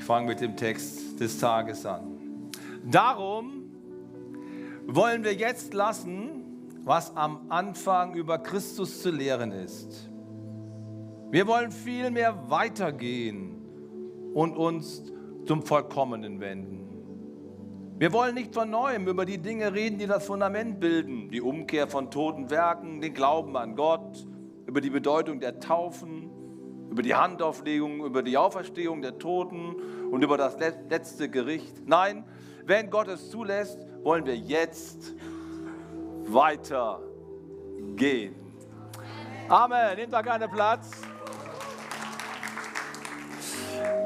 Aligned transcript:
Ich 0.00 0.06
fange 0.06 0.28
mit 0.28 0.40
dem 0.40 0.56
Text 0.56 1.20
des 1.20 1.38
Tages 1.38 1.84
an. 1.84 2.50
Darum 2.90 3.64
wollen 4.86 5.24
wir 5.24 5.34
jetzt 5.34 5.74
lassen, 5.74 6.70
was 6.84 7.14
am 7.14 7.50
Anfang 7.50 8.14
über 8.14 8.38
Christus 8.38 9.02
zu 9.02 9.10
lehren 9.10 9.52
ist. 9.52 10.10
Wir 11.30 11.46
wollen 11.46 11.70
vielmehr 11.70 12.48
weitergehen 12.48 13.60
und 14.32 14.56
uns 14.56 15.02
zum 15.44 15.62
Vollkommenen 15.62 16.40
wenden. 16.40 16.88
Wir 17.98 18.10
wollen 18.14 18.34
nicht 18.34 18.54
von 18.54 18.70
neuem 18.70 19.06
über 19.06 19.26
die 19.26 19.36
Dinge 19.36 19.74
reden, 19.74 19.98
die 19.98 20.06
das 20.06 20.24
Fundament 20.24 20.80
bilden, 20.80 21.30
die 21.30 21.42
Umkehr 21.42 21.86
von 21.88 22.10
toten 22.10 22.48
Werken, 22.48 23.02
den 23.02 23.12
Glauben 23.12 23.54
an 23.54 23.76
Gott, 23.76 24.26
über 24.66 24.80
die 24.80 24.90
Bedeutung 24.90 25.40
der 25.40 25.60
Taufen, 25.60 26.29
über 26.90 27.02
die 27.02 27.14
Handauflegung, 27.14 28.04
über 28.04 28.22
die 28.22 28.36
Auferstehung 28.36 29.00
der 29.00 29.16
Toten 29.18 29.76
und 30.10 30.22
über 30.22 30.36
das 30.36 30.58
letzte 30.58 31.30
Gericht. 31.30 31.86
Nein, 31.86 32.24
wenn 32.66 32.90
Gott 32.90 33.06
es 33.08 33.30
zulässt, 33.30 33.78
wollen 34.02 34.26
wir 34.26 34.36
jetzt 34.36 35.14
weitergehen. 36.26 37.04
Amen. 39.48 39.96
Nehmt 39.96 40.12
da 40.12 40.20
gerne 40.20 40.48
Platz. 40.48 40.90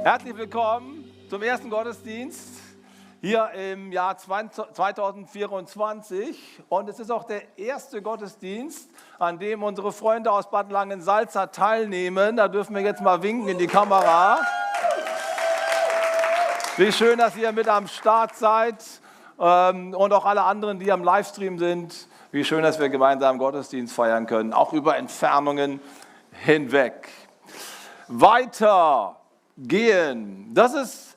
Herzlich 0.02 0.36
willkommen 0.36 1.10
zum 1.28 1.42
ersten 1.42 1.70
Gottesdienst 1.70 2.53
hier 3.24 3.50
im 3.52 3.90
Jahr 3.90 4.18
2024. 4.18 6.62
Und 6.68 6.90
es 6.90 7.00
ist 7.00 7.10
auch 7.10 7.24
der 7.24 7.58
erste 7.58 8.02
Gottesdienst, 8.02 8.90
an 9.18 9.38
dem 9.38 9.62
unsere 9.62 9.92
Freunde 9.92 10.30
aus 10.30 10.50
Bad 10.50 10.70
Langensalza 10.70 11.46
teilnehmen. 11.46 12.36
Da 12.36 12.48
dürfen 12.48 12.76
wir 12.76 12.82
jetzt 12.82 13.00
mal 13.00 13.22
winken 13.22 13.48
in 13.48 13.56
die 13.56 13.66
Kamera. 13.66 14.40
Wie 16.76 16.92
schön, 16.92 17.16
dass 17.16 17.34
ihr 17.34 17.50
mit 17.52 17.66
am 17.66 17.88
Start 17.88 18.36
seid 18.36 18.84
ähm, 19.40 19.94
und 19.94 20.12
auch 20.12 20.26
alle 20.26 20.42
anderen, 20.42 20.78
die 20.78 20.92
am 20.92 21.02
Livestream 21.02 21.58
sind. 21.58 22.08
Wie 22.30 22.44
schön, 22.44 22.62
dass 22.62 22.78
wir 22.78 22.90
gemeinsam 22.90 23.38
Gottesdienst 23.38 23.94
feiern 23.94 24.26
können, 24.26 24.52
auch 24.52 24.74
über 24.74 24.98
Entfernungen 24.98 25.80
hinweg. 26.30 27.08
Weiter 28.06 29.16
gehen. 29.56 30.50
Das 30.52 30.74
ist 30.74 31.13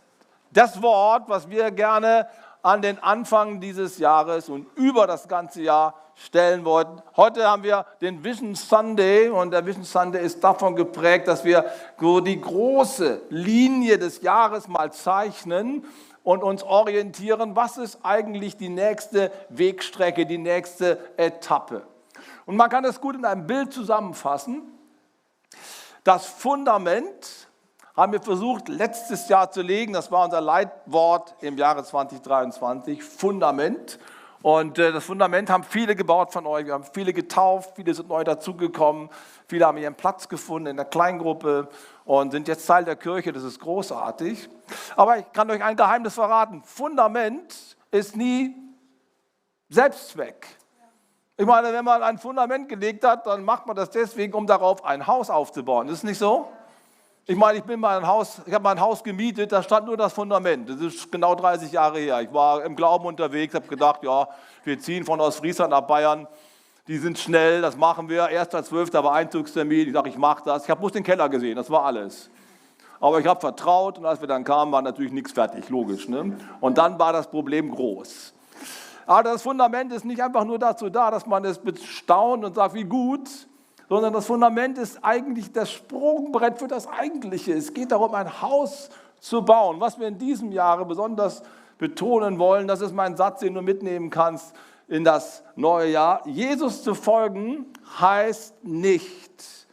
das 0.58 0.82
Wort, 0.82 1.30
was 1.30 1.50
wir 1.50 1.70
gerne 1.70 2.28
an 2.64 2.82
den 2.82 2.98
Anfang 3.04 3.62
dieses 3.62 4.00
Jahres 4.00 4.50
und 4.50 4.66
über 4.76 5.06
das 5.06 5.28
ganze 5.28 5.62
Jahr 5.62 5.94
stellen 6.16 6.66
wollten. 6.66 7.00
Heute 7.16 7.48
haben 7.48 7.62
wir 7.62 7.86
den 8.02 8.24
Vision 8.24 8.56
Sunday 8.56 9.30
und 9.30 9.52
der 9.52 9.66
Vision 9.68 9.84
Sunday 9.84 10.26
ist 10.26 10.44
davon 10.44 10.76
geprägt, 10.76 11.28
dass 11.28 11.46
wir 11.46 11.72
die 12.02 12.42
große 12.42 13.22
Linie 13.30 14.00
des 14.00 14.22
Jahres 14.22 14.68
mal 14.68 14.92
zeichnen 14.92 15.86
und 16.24 16.42
uns 16.42 16.64
orientieren, 16.64 17.56
was 17.56 17.78
ist 17.78 18.00
eigentlich 18.02 18.58
die 18.58 18.70
nächste 18.70 19.32
Wegstrecke, 19.50 20.26
die 20.26 20.40
nächste 20.40 20.98
Etappe. 21.18 21.84
Und 22.48 22.56
man 22.56 22.70
kann 22.72 22.84
das 22.84 23.00
gut 23.00 23.16
in 23.16 23.26
einem 23.26 23.46
Bild 23.46 23.72
zusammenfassen. 23.72 24.64
Das 26.04 26.26
Fundament 26.26 27.47
haben 27.98 28.12
wir 28.12 28.22
versucht, 28.22 28.70
letztes 28.70 29.28
Jahr 29.28 29.50
zu 29.50 29.64
legen. 29.64 29.94
Das 29.94 30.12
war 30.12 30.24
unser 30.24 30.40
Leitwort 30.40 31.36
im 31.42 31.58
Jahre 31.58 31.84
2023, 31.84 33.04
Fundament. 33.04 33.98
Und 34.44 34.78
äh, 34.78 34.92
das 34.92 35.04
Fundament 35.04 35.50
haben 35.50 35.64
viele 35.64 35.96
gebaut 35.96 36.32
von 36.32 36.46
euch. 36.46 36.68
Wir 36.68 36.74
haben 36.74 36.86
viele 36.94 37.12
getauft, 37.12 37.72
viele 37.76 37.96
sind 37.96 38.08
neu 38.08 38.24
dazugekommen, 38.24 39.10
viele 39.48 39.66
haben 39.66 39.80
ihren 39.80 39.96
Platz 39.96 40.30
gefunden 40.30 40.68
in 40.68 40.78
der 40.78 40.86
Kleingruppe 40.86 41.70
und 42.06 42.32
sind 42.32 42.48
jetzt 42.48 42.68
Teil 42.68 42.86
der 42.86 42.96
Kirche. 42.96 43.34
Das 43.34 43.44
ist 43.44 43.60
großartig. 43.60 44.48
Aber 44.96 45.18
ich 45.18 45.32
kann 45.34 45.50
euch 45.50 45.64
ein 45.64 45.76
Geheimnis 45.76 46.14
verraten. 46.14 46.62
Fundament 46.64 47.78
ist 47.90 48.16
nie 48.16 48.56
Selbstzweck. 49.70 50.46
Ich 51.36 51.48
meine, 51.48 51.74
wenn 51.74 51.84
man 51.84 52.04
ein 52.04 52.20
Fundament 52.20 52.70
gelegt 52.70 53.04
hat, 53.04 53.26
dann 53.26 53.44
macht 53.44 53.66
man 53.66 53.76
das 53.76 53.90
deswegen, 53.90 54.34
um 54.34 54.46
darauf 54.46 54.86
ein 54.86 55.08
Haus 55.08 55.32
aufzubauen. 55.32 55.88
Ist 55.88 55.96
es 55.96 56.04
nicht 56.04 56.20
so? 56.20 56.48
Ich 57.30 57.36
meine, 57.36 57.58
ich 57.58 57.64
bin 57.66 57.78
mal 57.78 57.98
ein 57.98 58.08
Haus, 58.08 58.42
ich 58.46 58.54
habe 58.54 58.64
mal 58.64 58.72
ein 58.72 58.80
Haus 58.80 59.04
gemietet, 59.04 59.52
da 59.52 59.62
stand 59.62 59.86
nur 59.86 59.98
das 59.98 60.14
Fundament. 60.14 60.70
Das 60.70 60.80
ist 60.80 61.12
genau 61.12 61.36
30 61.36 61.74
Jahre 61.74 62.00
her. 62.00 62.22
Ich 62.22 62.32
war 62.32 62.64
im 62.64 62.74
Glauben 62.74 63.06
unterwegs, 63.06 63.54
habe 63.54 63.68
gedacht, 63.68 64.02
ja, 64.02 64.30
wir 64.64 64.80
ziehen 64.80 65.04
von 65.04 65.20
Ostfriesland 65.20 65.72
nach 65.72 65.82
Bayern. 65.82 66.26
Die 66.88 66.98
sind 66.98 67.20
schnell, 67.20 67.62
das 67.62 67.76
machen 67.76 68.08
wir. 68.08 68.30
1.12. 68.30 68.94
war 69.04 69.12
Einzugstermin. 69.12 69.88
Ich 69.88 69.94
sage, 69.94 70.08
ich 70.08 70.18
mache 70.18 70.44
das. 70.46 70.64
Ich 70.64 70.70
habe 70.70 70.80
bloß 70.80 70.94
den 70.94 71.04
Keller 71.04 71.28
gesehen, 71.28 71.58
das 71.58 71.70
war 71.70 71.84
alles. 71.84 72.30
Aber 73.02 73.20
ich 73.20 73.28
habe 73.28 73.42
vertraut 73.42 73.98
und 73.98 74.06
als 74.06 74.22
wir 74.22 74.28
dann 74.30 74.46
kamen, 74.46 74.72
war 74.72 74.82
natürlich 74.82 75.12
nichts 75.12 75.34
fertig, 75.34 75.68
logisch. 75.68 76.08
Ne? 76.08 76.38
Und 76.62 76.78
dann 76.78 76.98
war 76.98 77.12
das 77.12 77.30
Problem 77.30 77.76
groß. 77.76 78.34
Aber 79.06 79.24
das 79.24 79.42
Fundament 79.42 79.92
ist 79.92 80.06
nicht 80.06 80.24
einfach 80.24 80.46
nur 80.46 80.60
dazu 80.60 80.90
da, 80.90 81.12
dass 81.12 81.26
man 81.26 81.44
es 81.44 81.60
bestaunt 81.60 82.46
und 82.46 82.56
sagt, 82.56 82.74
wie 82.74 82.86
gut, 82.86 83.30
sondern 83.90 84.14
das 84.14 84.26
Fundament 84.26 84.78
ist 84.78 85.00
eigentlich 85.04 85.52
das 85.52 85.72
Sprungbrett 85.72 86.60
für 86.60 86.68
das 86.68 86.88
Eigentliche. 86.88 87.54
Es 87.54 87.74
geht 87.74 87.92
darum, 87.92 88.14
ein 88.14 88.42
Haus 88.42 88.90
zu 89.20 89.44
bauen. 89.44 89.80
Was 89.80 90.00
wir 90.00 90.08
in 90.08 90.18
diesem 90.18 90.52
Jahre 90.52 90.86
besonders 90.86 91.42
betonen 91.78 92.38
wollen, 92.40 92.68
das 92.68 92.82
ist 92.82 92.94
mein 92.94 93.16
Satz, 93.16 93.40
den 93.40 93.54
du 93.54 93.62
mitnehmen 93.62 94.10
kannst 94.10 94.54
in 94.88 95.04
das 95.04 95.44
neue 95.56 95.92
Jahr. 95.92 96.28
Jesus 96.28 96.84
zu 96.84 96.96
folgen 96.96 97.66
heißt 98.00 98.64
nicht, 98.64 99.68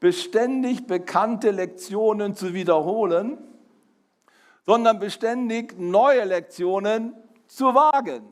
beständig 0.00 0.86
bekannte 0.86 1.50
Lektionen 1.50 2.34
zu 2.34 2.54
wiederholen, 2.54 3.38
sondern 4.64 4.98
beständig 4.98 5.78
neue 5.78 6.24
Lektionen 6.24 7.14
zu 7.46 7.74
wagen. 7.74 8.22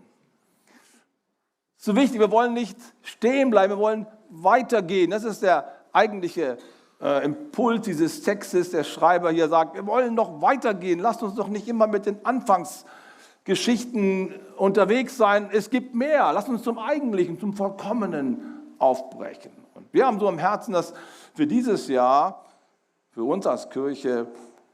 So 1.76 1.96
wichtig, 1.96 2.20
wir 2.20 2.30
wollen 2.30 2.52
nicht 2.52 2.76
stehen 3.02 3.50
bleiben, 3.50 3.74
wir 3.74 3.78
wollen 3.78 4.06
weitergehen. 4.30 5.10
Das 5.10 5.24
ist 5.24 5.42
der 5.42 5.72
eigentliche 5.92 6.58
äh, 7.00 7.24
Impuls 7.24 7.86
dieses 7.86 8.22
Textes. 8.22 8.70
Der 8.70 8.84
Schreiber 8.84 9.30
hier 9.30 9.48
sagt, 9.48 9.74
wir 9.74 9.86
wollen 9.86 10.14
noch 10.14 10.42
weitergehen. 10.42 11.00
Lasst 11.00 11.22
uns 11.22 11.34
doch 11.34 11.48
nicht 11.48 11.68
immer 11.68 11.86
mit 11.86 12.06
den 12.06 12.24
Anfangsgeschichten 12.24 14.34
unterwegs 14.56 15.16
sein. 15.16 15.48
Es 15.52 15.70
gibt 15.70 15.94
mehr. 15.94 16.32
Lasst 16.32 16.48
uns 16.48 16.62
zum 16.62 16.78
Eigentlichen, 16.78 17.38
zum 17.38 17.54
Vollkommenen 17.54 18.74
aufbrechen. 18.78 19.52
Und 19.74 19.86
wir 19.92 20.06
haben 20.06 20.20
so 20.20 20.28
im 20.28 20.38
Herzen, 20.38 20.72
dass 20.72 20.94
für 21.34 21.46
dieses 21.46 21.88
Jahr, 21.88 22.44
für 23.10 23.24
uns 23.24 23.46
als 23.46 23.68
Kirche, 23.70 24.28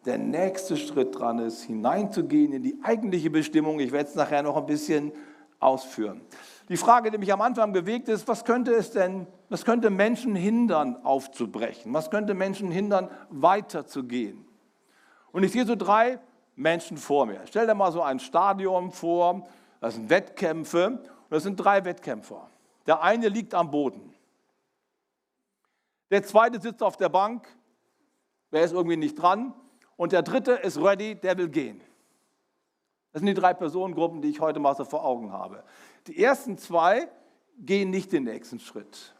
der 0.04 0.18
nächste 0.18 0.76
Schritt 0.76 1.18
dran 1.18 1.40
ist, 1.40 1.62
hineinzugehen 1.62 2.52
in 2.52 2.62
die 2.62 2.78
eigentliche 2.82 3.28
Bestimmung. 3.28 3.80
Ich 3.80 3.90
werde 3.90 4.08
es 4.08 4.14
nachher 4.14 4.42
noch 4.42 4.56
ein 4.56 4.66
bisschen 4.66 5.10
ausführen. 5.58 6.20
Die 6.68 6.76
Frage, 6.76 7.10
die 7.10 7.18
mich 7.18 7.32
am 7.32 7.40
Anfang 7.40 7.72
bewegt, 7.72 8.08
ist, 8.08 8.26
was 8.26 8.44
könnte 8.44 8.72
es 8.74 8.90
denn, 8.90 9.26
was 9.48 9.64
könnte 9.64 9.90
Menschen 9.90 10.34
hindern, 10.34 11.04
aufzubrechen? 11.04 11.94
Was 11.94 12.10
könnte 12.10 12.34
Menschen 12.34 12.70
hindern, 12.70 13.08
weiterzugehen? 13.30 14.44
Und 15.30 15.44
ich 15.44 15.52
sehe 15.52 15.64
so 15.64 15.76
drei 15.76 16.18
Menschen 16.56 16.96
vor 16.96 17.26
mir. 17.26 17.40
Stell 17.46 17.66
dir 17.66 17.74
mal 17.74 17.92
so 17.92 18.02
ein 18.02 18.18
Stadion 18.18 18.90
vor, 18.90 19.46
das 19.80 19.94
sind 19.94 20.10
Wettkämpfe 20.10 20.86
und 20.88 21.30
das 21.30 21.44
sind 21.44 21.56
drei 21.56 21.84
Wettkämpfer. 21.84 22.50
Der 22.86 23.02
eine 23.02 23.28
liegt 23.28 23.54
am 23.54 23.70
Boden. 23.70 24.14
Der 26.10 26.22
zweite 26.22 26.60
sitzt 26.60 26.82
auf 26.82 26.96
der 26.96 27.08
Bank, 27.08 27.48
der 28.52 28.62
ist 28.62 28.72
irgendwie 28.72 28.96
nicht 28.96 29.16
dran. 29.16 29.52
Und 29.96 30.12
der 30.12 30.22
dritte 30.22 30.52
ist 30.52 30.78
ready, 30.78 31.14
der 31.14 31.38
will 31.38 31.48
gehen. 31.48 31.80
Das 33.12 33.20
sind 33.20 33.26
die 33.26 33.34
drei 33.34 33.54
Personengruppen, 33.54 34.20
die 34.20 34.28
ich 34.28 34.40
heute 34.40 34.60
mal 34.60 34.76
so 34.76 34.84
vor 34.84 35.04
Augen 35.04 35.32
habe. 35.32 35.64
Die 36.06 36.22
ersten 36.22 36.58
zwei 36.58 37.08
gehen 37.58 37.90
nicht 37.90 38.12
den 38.12 38.24
nächsten 38.24 38.60
Schritt. 38.60 39.14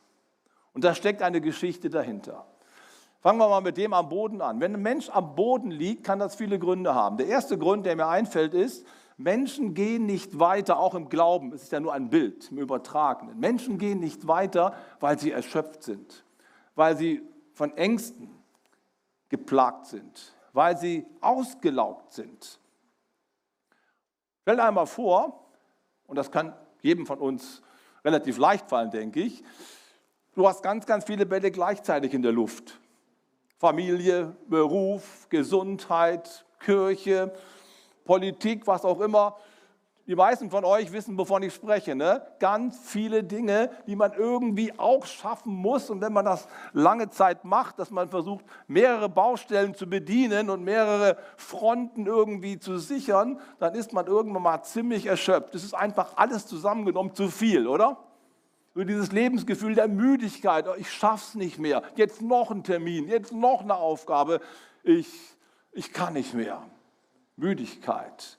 Und 0.73 0.85
da 0.85 0.95
steckt 0.95 1.23
eine 1.23 1.41
Geschichte 1.41 1.91
dahinter. 1.91 2.47
Fangen 3.21 3.39
wir 3.39 3.49
mal 3.49 3.61
mit 3.61 3.77
dem 3.77 3.93
am 3.93 4.09
Boden 4.09 4.41
an. 4.41 4.61
Wenn 4.61 4.75
ein 4.75 4.83
Mensch 4.83 5.09
am 5.09 5.35
Boden 5.35 5.71
liegt, 5.71 6.05
kann 6.05 6.19
das 6.19 6.37
viele 6.37 6.59
Gründe 6.59 6.95
haben. 6.95 7.17
Der 7.17 7.27
erste 7.27 7.59
Grund, 7.59 7.87
der 7.87 7.97
mir 7.97 8.07
einfällt, 8.07 8.55
ist, 8.55 8.87
Menschen 9.17 9.73
gehen 9.75 10.05
nicht 10.05 10.39
weiter, 10.39 10.79
auch 10.79 10.95
im 10.95 11.09
Glauben. 11.09 11.53
Es 11.53 11.65
ist 11.65 11.73
ja 11.73 11.81
nur 11.81 11.95
ein 11.95 12.11
Bild 12.11 12.51
im 12.51 12.59
Übertragenen. 12.59 13.41
Menschen 13.41 13.79
gehen 13.79 14.01
nicht 14.01 14.29
weiter, 14.29 14.75
weil 15.01 15.19
sie 15.19 15.33
erschöpft 15.33 15.83
sind, 15.83 16.25
weil 16.75 16.97
sie 16.97 17.23
von 17.55 17.75
Ängsten 17.77 18.31
geplagt 19.31 19.87
sind, 19.87 20.35
weil 20.53 20.77
sie 20.77 21.07
ausgelaugt 21.21 22.13
sind. 22.13 22.61
Stell 24.43 24.57
dir 24.57 24.65
einmal 24.65 24.87
vor, 24.87 25.47
und 26.07 26.17
das 26.17 26.31
kann 26.31 26.55
jedem 26.83 27.07
von 27.07 27.19
uns 27.19 27.63
relativ 28.05 28.39
leicht 28.39 28.69
fallen, 28.69 28.91
denke 28.91 29.21
ich. 29.21 29.43
Du 30.35 30.47
hast 30.47 30.63
ganz, 30.63 30.87
ganz 30.87 31.05
viele 31.05 31.27
Bälle 31.27 31.51
gleichzeitig 31.51 32.13
in 32.15 32.23
der 32.23 32.33
Luft. 32.33 32.79
Familie, 33.59 34.37
Beruf, 34.49 35.27
Gesundheit, 35.31 36.45
Kirche, 36.61 37.33
Politik, 38.05 38.67
was 38.67 38.85
auch 38.85 39.01
immer. 39.01 39.37
Die 40.07 40.15
meisten 40.15 40.51
von 40.51 40.65
euch 40.65 40.93
wissen, 40.93 41.19
wovon 41.19 41.43
ich 41.43 41.53
spreche. 41.53 41.97
Ne? 41.97 42.23
Ganz 42.39 42.79
viele 42.79 43.25
Dinge, 43.25 43.71
die 43.87 43.97
man 43.97 44.13
irgendwie 44.13 44.79
auch 44.79 45.05
schaffen 45.05 45.53
muss. 45.53 45.91
Und 45.91 46.01
wenn 46.01 46.13
man 46.13 46.25
das 46.25 46.47
lange 46.73 47.11
Zeit 47.11 47.45
macht, 47.45 47.79
dass 47.81 47.91
man 47.91 48.09
versucht, 48.09 48.45
mehrere 48.69 49.09
Baustellen 49.09 49.75
zu 49.75 49.89
bedienen 49.89 50.49
und 50.49 50.63
mehrere 50.63 51.17
Fronten 51.37 52.07
irgendwie 52.07 52.59
zu 52.59 52.79
sichern, 52.79 53.41
dann 53.59 53.75
ist 53.75 53.93
man 53.93 54.07
irgendwann 54.07 54.43
mal 54.43 54.63
ziemlich 54.63 55.07
erschöpft. 55.07 55.55
Es 55.57 55.65
ist 55.65 55.75
einfach 55.75 56.17
alles 56.17 56.47
zusammengenommen 56.47 57.15
zu 57.15 57.29
viel, 57.29 57.67
oder? 57.67 57.97
So 58.75 58.85
dieses 58.85 59.11
Lebensgefühl 59.11 59.75
der 59.75 59.89
Müdigkeit. 59.89 60.69
Oh, 60.69 60.75
ich 60.77 60.93
schaff's 60.93 61.35
nicht 61.35 61.59
mehr. 61.59 61.83
Jetzt 61.97 62.23
noch 62.23 62.53
ein 62.53 62.63
Termin, 62.63 63.09
jetzt 63.09 63.33
noch 63.33 63.63
eine 63.63 63.75
Aufgabe. 63.75 64.41
Ich, 64.85 65.09
ich 65.73 65.93
kann 65.93 66.13
nicht 66.13 66.33
mehr. 66.35 66.63
Müdigkeit 67.37 68.39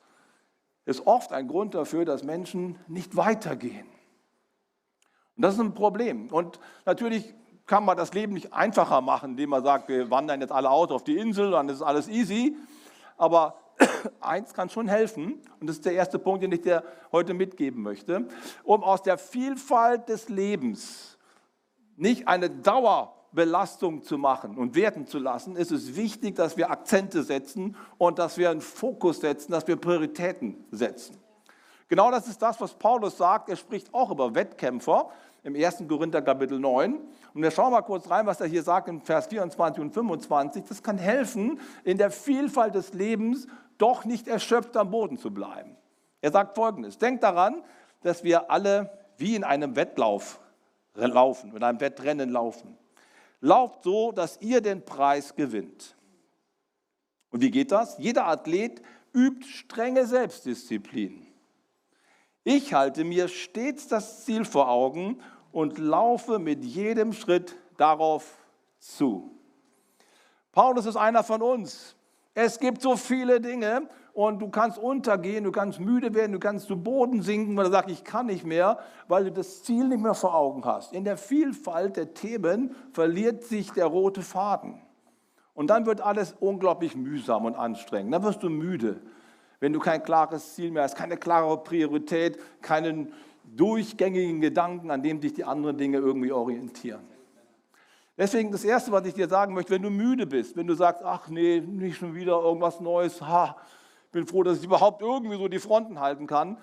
ist 0.87 1.05
oft 1.05 1.33
ein 1.33 1.49
Grund 1.49 1.75
dafür, 1.75 2.05
dass 2.05 2.23
Menschen 2.23 2.79
nicht 2.87 3.17
weitergehen. 3.17 3.85
Und 5.35 5.43
das 5.43 5.55
ist 5.55 5.59
ein 5.59 5.73
Problem. 5.73 6.29
Und 6.29 6.61
natürlich 6.85 7.35
kann 7.65 7.83
man 7.83 7.97
das 7.97 8.13
Leben 8.13 8.33
nicht 8.33 8.53
einfacher 8.53 9.01
machen, 9.01 9.31
indem 9.31 9.49
man 9.49 9.63
sagt, 9.63 9.89
wir 9.89 10.09
wandern 10.09 10.39
jetzt 10.39 10.53
alle 10.53 10.69
aus 10.69 10.89
auf 10.91 11.03
die 11.03 11.17
Insel, 11.17 11.51
dann 11.51 11.67
ist 11.67 11.81
alles 11.81 12.07
easy. 12.07 12.55
Aber 13.17 13.55
eins 14.21 14.53
kann 14.53 14.69
schon 14.69 14.87
helfen, 14.87 15.41
und 15.59 15.67
das 15.67 15.75
ist 15.75 15.85
der 15.85 15.91
erste 15.91 16.19
Punkt, 16.19 16.41
den 16.41 16.53
ich 16.53 16.61
dir 16.61 16.83
heute 17.11 17.33
mitgeben 17.33 17.83
möchte, 17.83 18.25
um 18.63 18.81
aus 18.81 19.03
der 19.03 19.17
Vielfalt 19.17 20.07
des 20.07 20.29
Lebens 20.29 21.17
nicht 21.97 22.29
eine 22.29 22.49
Dauer 22.49 23.16
Belastung 23.31 24.03
zu 24.03 24.17
machen 24.17 24.57
und 24.57 24.75
werten 24.75 25.05
zu 25.05 25.19
lassen, 25.19 25.55
ist 25.55 25.71
es 25.71 25.95
wichtig, 25.95 26.35
dass 26.35 26.57
wir 26.57 26.71
Akzente 26.71 27.23
setzen 27.23 27.75
und 27.97 28.19
dass 28.19 28.37
wir 28.37 28.49
einen 28.49 28.61
Fokus 28.61 29.19
setzen, 29.19 29.51
dass 29.51 29.67
wir 29.67 29.75
Prioritäten 29.75 30.65
setzen. 30.71 31.17
Genau 31.89 32.11
das 32.11 32.27
ist 32.27 32.41
das, 32.41 32.59
was 32.59 32.73
Paulus 32.73 33.17
sagt. 33.17 33.49
Er 33.49 33.55
spricht 33.55 33.93
auch 33.93 34.11
über 34.11 34.35
Wettkämpfer 34.35 35.09
im 35.43 35.55
1. 35.55 35.83
Korinther 35.87 36.21
Kapitel 36.21 36.59
9. 36.59 36.99
Und 37.33 37.41
wir 37.41 37.51
schauen 37.51 37.71
mal 37.71 37.81
kurz 37.81 38.09
rein, 38.09 38.25
was 38.25 38.41
er 38.41 38.47
hier 38.47 38.63
sagt 38.63 38.89
in 38.89 39.01
Vers 39.01 39.27
24 39.27 39.81
und 39.81 39.93
25. 39.93 40.65
Das 40.67 40.83
kann 40.83 40.97
helfen, 40.97 41.59
in 41.83 41.97
der 41.97 42.11
Vielfalt 42.11 42.75
des 42.75 42.93
Lebens 42.93 43.47
doch 43.77 44.03
nicht 44.03 44.27
erschöpft 44.27 44.75
am 44.75 44.91
Boden 44.91 45.17
zu 45.17 45.31
bleiben. 45.31 45.77
Er 46.21 46.31
sagt 46.31 46.55
folgendes: 46.55 46.97
Denkt 46.97 47.23
daran, 47.23 47.63
dass 48.01 48.23
wir 48.23 48.51
alle 48.51 48.91
wie 49.17 49.35
in 49.35 49.43
einem 49.43 49.75
Wettlauf 49.75 50.39
laufen, 50.95 51.55
in 51.55 51.63
einem 51.63 51.79
Wettrennen 51.79 52.29
laufen. 52.29 52.77
Lauft 53.39 53.83
so, 53.83 54.11
dass 54.11 54.41
ihr 54.41 54.61
den 54.61 54.83
Preis 54.83 55.35
gewinnt. 55.35 55.95
Und 57.29 57.41
wie 57.41 57.51
geht 57.51 57.71
das? 57.71 57.97
Jeder 57.97 58.27
Athlet 58.27 58.81
übt 59.13 59.45
strenge 59.47 60.05
Selbstdisziplin. 60.05 61.27
Ich 62.43 62.73
halte 62.73 63.03
mir 63.03 63.27
stets 63.27 63.87
das 63.87 64.23
Ziel 64.25 64.45
vor 64.45 64.69
Augen 64.69 65.21
und 65.51 65.77
laufe 65.77 66.39
mit 66.39 66.63
jedem 66.63 67.13
Schritt 67.13 67.55
darauf 67.77 68.37
zu. 68.79 69.37
Paulus 70.51 70.85
ist 70.85 70.95
einer 70.95 71.23
von 71.23 71.41
uns. 71.41 71.95
Es 72.33 72.59
gibt 72.59 72.81
so 72.81 72.95
viele 72.95 73.41
Dinge 73.41 73.89
und 74.17 74.39
du 74.39 74.49
kannst 74.49 74.79
untergehen, 74.79 75.43
du 75.43 75.51
kannst 75.51 75.79
müde 75.79 76.15
werden, 76.15 76.31
du 76.31 76.39
kannst 76.39 76.65
zu 76.65 76.75
Boden 76.75 77.21
sinken, 77.21 77.55
weil 77.55 77.65
du 77.65 77.71
sagst, 77.71 77.91
ich 77.91 78.03
kann 78.03 78.25
nicht 78.25 78.43
mehr, 78.43 78.79
weil 79.07 79.25
du 79.25 79.31
das 79.31 79.61
Ziel 79.61 79.87
nicht 79.87 80.01
mehr 80.01 80.15
vor 80.15 80.33
Augen 80.33 80.65
hast. 80.65 80.91
In 80.91 81.03
der 81.03 81.17
Vielfalt 81.17 81.97
der 81.97 82.15
Themen 82.15 82.75
verliert 82.93 83.43
sich 83.43 83.73
der 83.73 83.85
rote 83.85 84.23
Faden. 84.23 84.81
Und 85.53 85.67
dann 85.69 85.85
wird 85.85 86.01
alles 86.01 86.33
unglaublich 86.39 86.95
mühsam 86.95 87.45
und 87.45 87.53
anstrengend. 87.53 88.11
Dann 88.11 88.23
wirst 88.23 88.41
du 88.41 88.49
müde, 88.49 89.01
wenn 89.59 89.71
du 89.71 89.79
kein 89.79 90.01
klares 90.01 90.55
Ziel 90.55 90.71
mehr 90.71 90.81
hast, 90.81 90.95
keine 90.95 91.17
klare 91.17 91.55
Priorität, 91.63 92.39
keinen 92.63 93.13
durchgängigen 93.43 94.41
Gedanken, 94.41 94.89
an 94.89 95.03
dem 95.03 95.21
sich 95.21 95.33
die 95.33 95.43
anderen 95.43 95.77
Dinge 95.77 95.99
irgendwie 95.99 96.31
orientieren. 96.31 97.05
Deswegen 98.17 98.51
das 98.51 98.63
Erste, 98.63 98.91
was 98.91 99.05
ich 99.05 99.13
dir 99.13 99.27
sagen 99.27 99.53
möchte, 99.53 99.75
wenn 99.75 99.83
du 99.83 99.91
müde 99.91 100.25
bist, 100.25 100.57
wenn 100.57 100.65
du 100.65 100.73
sagst, 100.73 101.03
ach 101.03 101.29
nee, 101.29 101.59
nicht 101.59 101.97
schon 101.97 102.15
wieder 102.15 102.41
irgendwas 102.41 102.79
Neues, 102.79 103.21
ha, 103.21 103.55
bin 104.11 104.27
froh, 104.27 104.43
dass 104.43 104.59
ich 104.59 104.65
überhaupt 104.65 105.01
irgendwie 105.01 105.37
so 105.37 105.47
die 105.47 105.59
Fronten 105.59 105.99
halten 105.99 106.27
kann. 106.27 106.57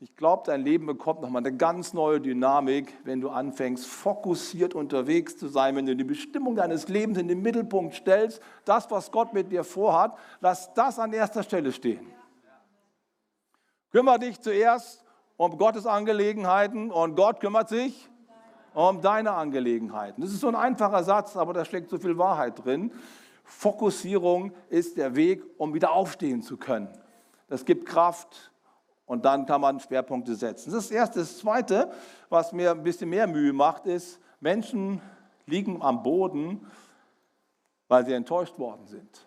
Ich 0.00 0.16
glaube, 0.16 0.42
dein 0.44 0.62
Leben 0.62 0.86
bekommt 0.86 1.22
nochmal 1.22 1.40
eine 1.40 1.56
ganz 1.56 1.94
neue 1.94 2.20
Dynamik, 2.20 2.92
wenn 3.04 3.20
du 3.20 3.30
anfängst, 3.30 3.86
fokussiert 3.86 4.74
unterwegs 4.74 5.38
zu 5.38 5.48
sein, 5.48 5.76
wenn 5.76 5.86
du 5.86 5.96
die 5.96 6.04
Bestimmung 6.04 6.56
deines 6.56 6.88
Lebens 6.88 7.16
in 7.16 7.28
den 7.28 7.40
Mittelpunkt 7.40 7.94
stellst, 7.94 8.42
das, 8.64 8.90
was 8.90 9.10
Gott 9.10 9.32
mit 9.32 9.50
dir 9.50 9.64
vorhat, 9.64 10.16
lass 10.40 10.74
das 10.74 10.98
an 10.98 11.12
erster 11.12 11.42
Stelle 11.42 11.72
stehen. 11.72 12.06
Kümmere 13.92 14.18
dich 14.18 14.40
zuerst 14.40 15.04
um 15.36 15.56
Gottes 15.56 15.86
Angelegenheiten 15.86 16.90
und 16.90 17.16
Gott 17.16 17.40
kümmert 17.40 17.68
sich 17.68 18.08
um 18.74 19.00
deine 19.00 19.32
Angelegenheiten. 19.32 20.20
Das 20.20 20.32
ist 20.32 20.40
so 20.40 20.48
ein 20.48 20.56
einfacher 20.56 21.04
Satz, 21.04 21.36
aber 21.36 21.52
da 21.52 21.64
steckt 21.64 21.88
so 21.88 21.98
viel 21.98 22.18
Wahrheit 22.18 22.64
drin. 22.64 22.92
Fokussierung 23.44 24.52
ist 24.70 24.96
der 24.96 25.14
Weg, 25.14 25.42
um 25.58 25.74
wieder 25.74 25.92
aufstehen 25.92 26.42
zu 26.42 26.56
können. 26.56 26.88
Das 27.48 27.64
gibt 27.64 27.86
Kraft 27.86 28.50
und 29.06 29.24
dann 29.24 29.46
kann 29.46 29.60
man 29.60 29.78
Schwerpunkte 29.80 30.34
setzen. 30.34 30.72
Das 30.72 30.84
ist 30.84 30.90
das 30.90 30.96
Erste. 30.96 31.18
Das 31.20 31.38
Zweite, 31.38 31.92
was 32.30 32.52
mir 32.52 32.70
ein 32.70 32.82
bisschen 32.82 33.10
mehr 33.10 33.26
Mühe 33.26 33.52
macht, 33.52 33.86
ist, 33.86 34.18
Menschen 34.40 35.00
liegen 35.46 35.82
am 35.82 36.02
Boden, 36.02 36.66
weil 37.88 38.06
sie 38.06 38.14
enttäuscht 38.14 38.58
worden 38.58 38.86
sind. 38.86 39.26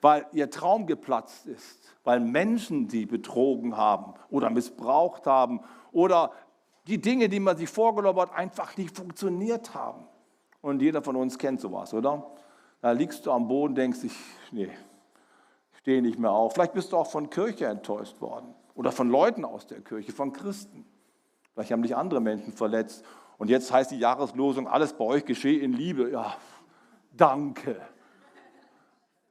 Weil 0.00 0.26
ihr 0.32 0.50
Traum 0.50 0.86
geplatzt 0.86 1.46
ist, 1.46 1.94
weil 2.04 2.20
Menschen 2.20 2.88
sie 2.88 3.06
betrogen 3.06 3.76
haben 3.76 4.14
oder 4.30 4.50
missbraucht 4.50 5.26
haben 5.26 5.60
oder 5.92 6.32
die 6.86 7.00
Dinge, 7.00 7.28
die 7.28 7.40
man 7.40 7.56
sich 7.56 7.68
vorgenommen 7.68 8.20
hat, 8.20 8.34
einfach 8.34 8.76
nicht 8.76 8.96
funktioniert 8.96 9.74
haben. 9.74 10.06
Und 10.60 10.82
jeder 10.82 11.02
von 11.02 11.16
uns 11.16 11.38
kennt 11.38 11.60
sowas, 11.60 11.94
oder? 11.94 12.30
Da 12.80 12.92
liegst 12.92 13.26
du 13.26 13.32
am 13.32 13.48
Boden, 13.48 13.74
denkst 13.74 14.00
dich, 14.00 14.12
nee, 14.52 14.70
ich 15.72 15.78
stehe 15.78 16.00
nicht 16.02 16.18
mehr 16.18 16.30
auf. 16.30 16.54
Vielleicht 16.54 16.72
bist 16.72 16.92
du 16.92 16.96
auch 16.96 17.10
von 17.10 17.28
Kirche 17.28 17.66
enttäuscht 17.66 18.20
worden 18.20 18.54
oder 18.74 18.92
von 18.92 19.10
Leuten 19.10 19.44
aus 19.44 19.66
der 19.66 19.80
Kirche, 19.80 20.12
von 20.12 20.32
Christen. 20.32 20.86
Vielleicht 21.52 21.72
haben 21.72 21.82
dich 21.82 21.96
andere 21.96 22.20
Menschen 22.20 22.52
verletzt. 22.52 23.04
Und 23.36 23.50
jetzt 23.50 23.72
heißt 23.72 23.90
die 23.90 23.98
Jahreslosung, 23.98 24.68
alles 24.68 24.92
bei 24.92 25.04
euch 25.04 25.24
geschehe 25.24 25.60
in 25.60 25.72
Liebe. 25.72 26.10
Ja, 26.10 26.36
danke. 27.16 27.80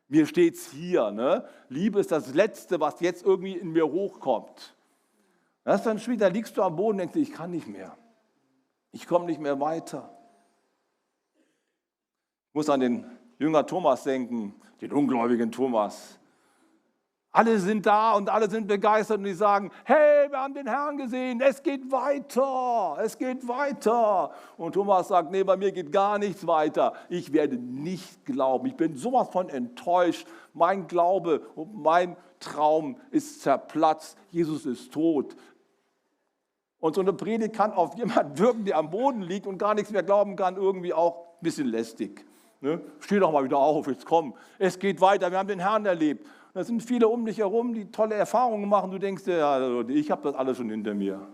Mir 0.08 0.26
steht 0.26 0.56
es 0.56 0.72
hier. 0.72 1.12
Ne? 1.12 1.48
Liebe 1.70 2.00
ist 2.00 2.12
das 2.12 2.34
Letzte, 2.34 2.80
was 2.80 3.00
jetzt 3.00 3.24
irgendwie 3.24 3.54
in 3.54 3.72
mir 3.72 3.88
hochkommt. 3.88 4.76
Das 5.64 5.82
ist 5.82 5.86
dann 5.86 6.00
schwierig, 6.00 6.20
da 6.20 6.28
liegst 6.28 6.58
du 6.58 6.64
am 6.64 6.76
Boden 6.76 6.94
und 6.94 7.14
denkst, 7.14 7.30
ich 7.30 7.32
kann 7.32 7.52
nicht 7.52 7.68
mehr. 7.68 7.96
Ich 8.92 9.06
komme 9.06 9.26
nicht 9.26 9.40
mehr 9.40 9.60
weiter. 9.60 10.10
Ich 12.48 12.56
muss 12.56 12.70
an 12.70 12.80
den 12.80 13.19
Jünger 13.40 13.66
Thomas 13.66 14.04
denken, 14.04 14.54
den 14.82 14.92
ungläubigen 14.92 15.52
Thomas. 15.52 16.20
Alle 17.32 17.60
sind 17.60 17.86
da 17.86 18.14
und 18.14 18.28
alle 18.28 18.50
sind 18.50 18.68
begeistert 18.68 19.20
und 19.20 19.24
die 19.24 19.34
sagen, 19.34 19.72
hey, 19.86 20.30
wir 20.30 20.40
haben 20.40 20.56
den 20.56 20.68
Herrn 20.68 20.98
gesehen, 20.98 21.42
es 21.42 21.62
geht 21.62 21.90
weiter, 21.92 22.98
es 23.02 23.18
geht 23.18 23.48
weiter. 23.48 24.32
Und 24.58 24.74
Thomas 24.74 25.08
sagt, 25.08 25.32
nee, 25.32 25.44
bei 25.44 25.56
mir 25.56 25.72
geht 25.72 25.92
gar 25.92 26.18
nichts 26.18 26.46
weiter. 26.48 26.94
Ich 27.08 27.32
werde 27.32 27.56
nicht 27.56 28.26
glauben. 28.26 28.66
Ich 28.66 28.76
bin 28.76 28.96
sowas 28.96 29.30
von 29.30 29.48
enttäuscht. 29.50 30.28
Mein 30.54 30.88
Glaube 30.88 31.42
und 31.56 31.76
mein 31.82 32.18
Traum 32.40 32.98
ist 33.12 33.42
zerplatzt. 33.42 34.18
Jesus 34.32 34.66
ist 34.66 34.92
tot. 34.92 35.36
Und 36.80 36.96
so 36.96 37.02
eine 37.02 37.14
Predigt 37.14 37.56
kann 37.56 37.72
auf 37.72 37.94
jemanden 37.98 38.40
wirken, 38.40 38.66
der 38.66 38.78
am 38.78 38.90
Boden 38.90 39.22
liegt 39.22 39.46
und 39.46 39.60
gar 39.60 39.76
nichts 39.76 39.92
mehr 39.92 40.04
glauben 40.04 40.36
kann, 40.36 40.58
irgendwie 40.58 40.94
auch 40.94 41.38
ein 41.40 41.44
bisschen 41.44 41.68
lästig. 41.68 42.26
Ne? 42.62 42.82
Steh 43.00 43.20
doch 43.20 43.32
mal 43.32 43.44
wieder 43.44 43.58
auf, 43.58 43.88
jetzt 43.88 44.06
komm. 44.06 44.34
Es 44.58 44.78
geht 44.80 45.00
weiter, 45.00 45.32
wir 45.32 45.38
haben 45.38 45.48
den 45.48 45.60
Herrn 45.60 45.86
erlebt. 45.86 46.26
da 46.54 46.64
sind 46.64 46.84
viele 46.84 47.08
um 47.08 47.26
dich 47.26 47.38
herum, 47.38 47.74
die 47.74 47.90
tolle 47.92 48.16
Erfahrungen 48.16 48.68
machen. 48.68 48.92
Du 48.92 48.98
denkst 48.98 49.24
dir, 49.24 49.38
ja, 49.38 49.82
ich 49.88 50.12
habe 50.12 50.24
das 50.24 50.36
alles 50.36 50.58
schon 50.58 50.70
hinter 50.70 50.94
mir. 50.94 51.28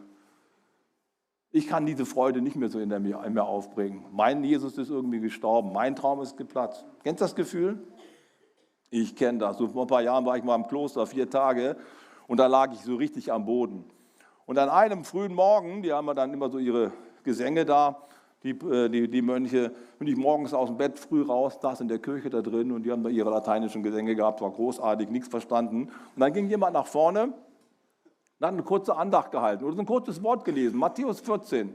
Ich 1.51 1.67
kann 1.67 1.85
diese 1.85 2.05
Freude 2.05 2.41
nicht 2.41 2.57
mehr 2.57 2.69
so 2.69 2.79
hinter 2.79 2.99
mir, 2.99 3.23
in 3.23 3.33
mir 3.33 3.45
aufbringen. 3.45 4.05
Mein 4.11 4.43
Jesus 4.43 4.77
ist 4.77 4.89
irgendwie 4.89 5.19
gestorben, 5.19 5.71
mein 5.71 5.95
Traum 5.95 6.21
ist 6.21 6.35
geplatzt. 6.37 6.85
Kennst 7.03 7.21
du 7.21 7.25
das 7.25 7.35
Gefühl? 7.35 7.79
Ich 8.89 9.15
kenne 9.15 9.39
das. 9.39 9.57
So 9.57 9.69
vor 9.69 9.85
ein 9.85 9.87
paar 9.87 10.01
Jahren 10.01 10.25
war 10.25 10.37
ich 10.37 10.43
mal 10.43 10.55
im 10.55 10.67
Kloster, 10.67 11.07
vier 11.07 11.29
Tage, 11.29 11.77
und 12.27 12.39
da 12.39 12.47
lag 12.47 12.73
ich 12.73 12.81
so 12.81 12.95
richtig 12.95 13.31
am 13.31 13.45
Boden. 13.45 13.85
Und 14.45 14.57
an 14.59 14.69
einem 14.69 15.03
frühen 15.03 15.33
Morgen, 15.33 15.81
die 15.81 15.91
haben 15.93 16.13
dann 16.15 16.33
immer 16.33 16.49
so 16.49 16.59
ihre 16.59 16.91
Gesänge 17.23 17.65
da, 17.65 18.01
die, 18.45 18.51
äh, 18.51 18.89
die, 18.89 19.09
die 19.09 19.21
Mönche, 19.21 19.71
bin 19.97 20.07
ich 20.07 20.15
morgens 20.15 20.53
aus 20.53 20.69
dem 20.69 20.77
Bett 20.77 20.99
früh 20.99 21.23
raus, 21.23 21.57
saß 21.59 21.81
in 21.81 21.87
der 21.87 21.99
Kirche 21.99 22.29
da 22.29 22.41
drin 22.41 22.71
und 22.71 22.83
die 22.83 22.91
haben 22.91 23.03
da 23.03 23.09
ihre 23.09 23.29
lateinischen 23.29 23.81
Gesänge 23.81 24.15
gehabt, 24.15 24.39
war 24.41 24.51
großartig, 24.51 25.09
nichts 25.09 25.27
verstanden. 25.27 25.85
Und 26.15 26.19
dann 26.19 26.31
ging 26.31 26.47
jemand 26.47 26.73
nach 26.73 26.85
vorne 26.85 27.23
und 27.23 27.33
hat 28.45 28.53
eine 28.53 28.63
kurze 28.63 28.95
Andacht 28.95 29.31
gehalten 29.31 29.65
oder 29.65 29.77
ein 29.79 29.85
kurzes 29.85 30.21
Wort 30.21 30.45
gelesen, 30.45 30.77
Matthäus 30.77 31.19
14. 31.21 31.73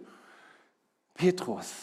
Petrus, 1.15 1.75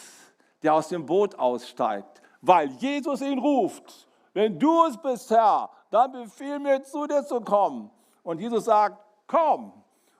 der 0.62 0.74
aus 0.74 0.88
dem 0.88 1.04
Boot 1.04 1.38
aussteigt, 1.38 2.22
weil 2.40 2.68
Jesus 2.78 3.20
ihn 3.20 3.38
ruft. 3.38 4.08
Wenn 4.32 4.58
du 4.58 4.86
es 4.86 4.96
bist, 4.96 5.30
Herr, 5.30 5.68
dann 5.90 6.12
befiehl 6.12 6.58
mir 6.58 6.82
zu 6.82 7.06
dir 7.06 7.24
zu 7.24 7.40
kommen. 7.40 7.90
Und 8.22 8.40
Jesus 8.40 8.64
sagt, 8.64 9.04
komm. 9.26 9.72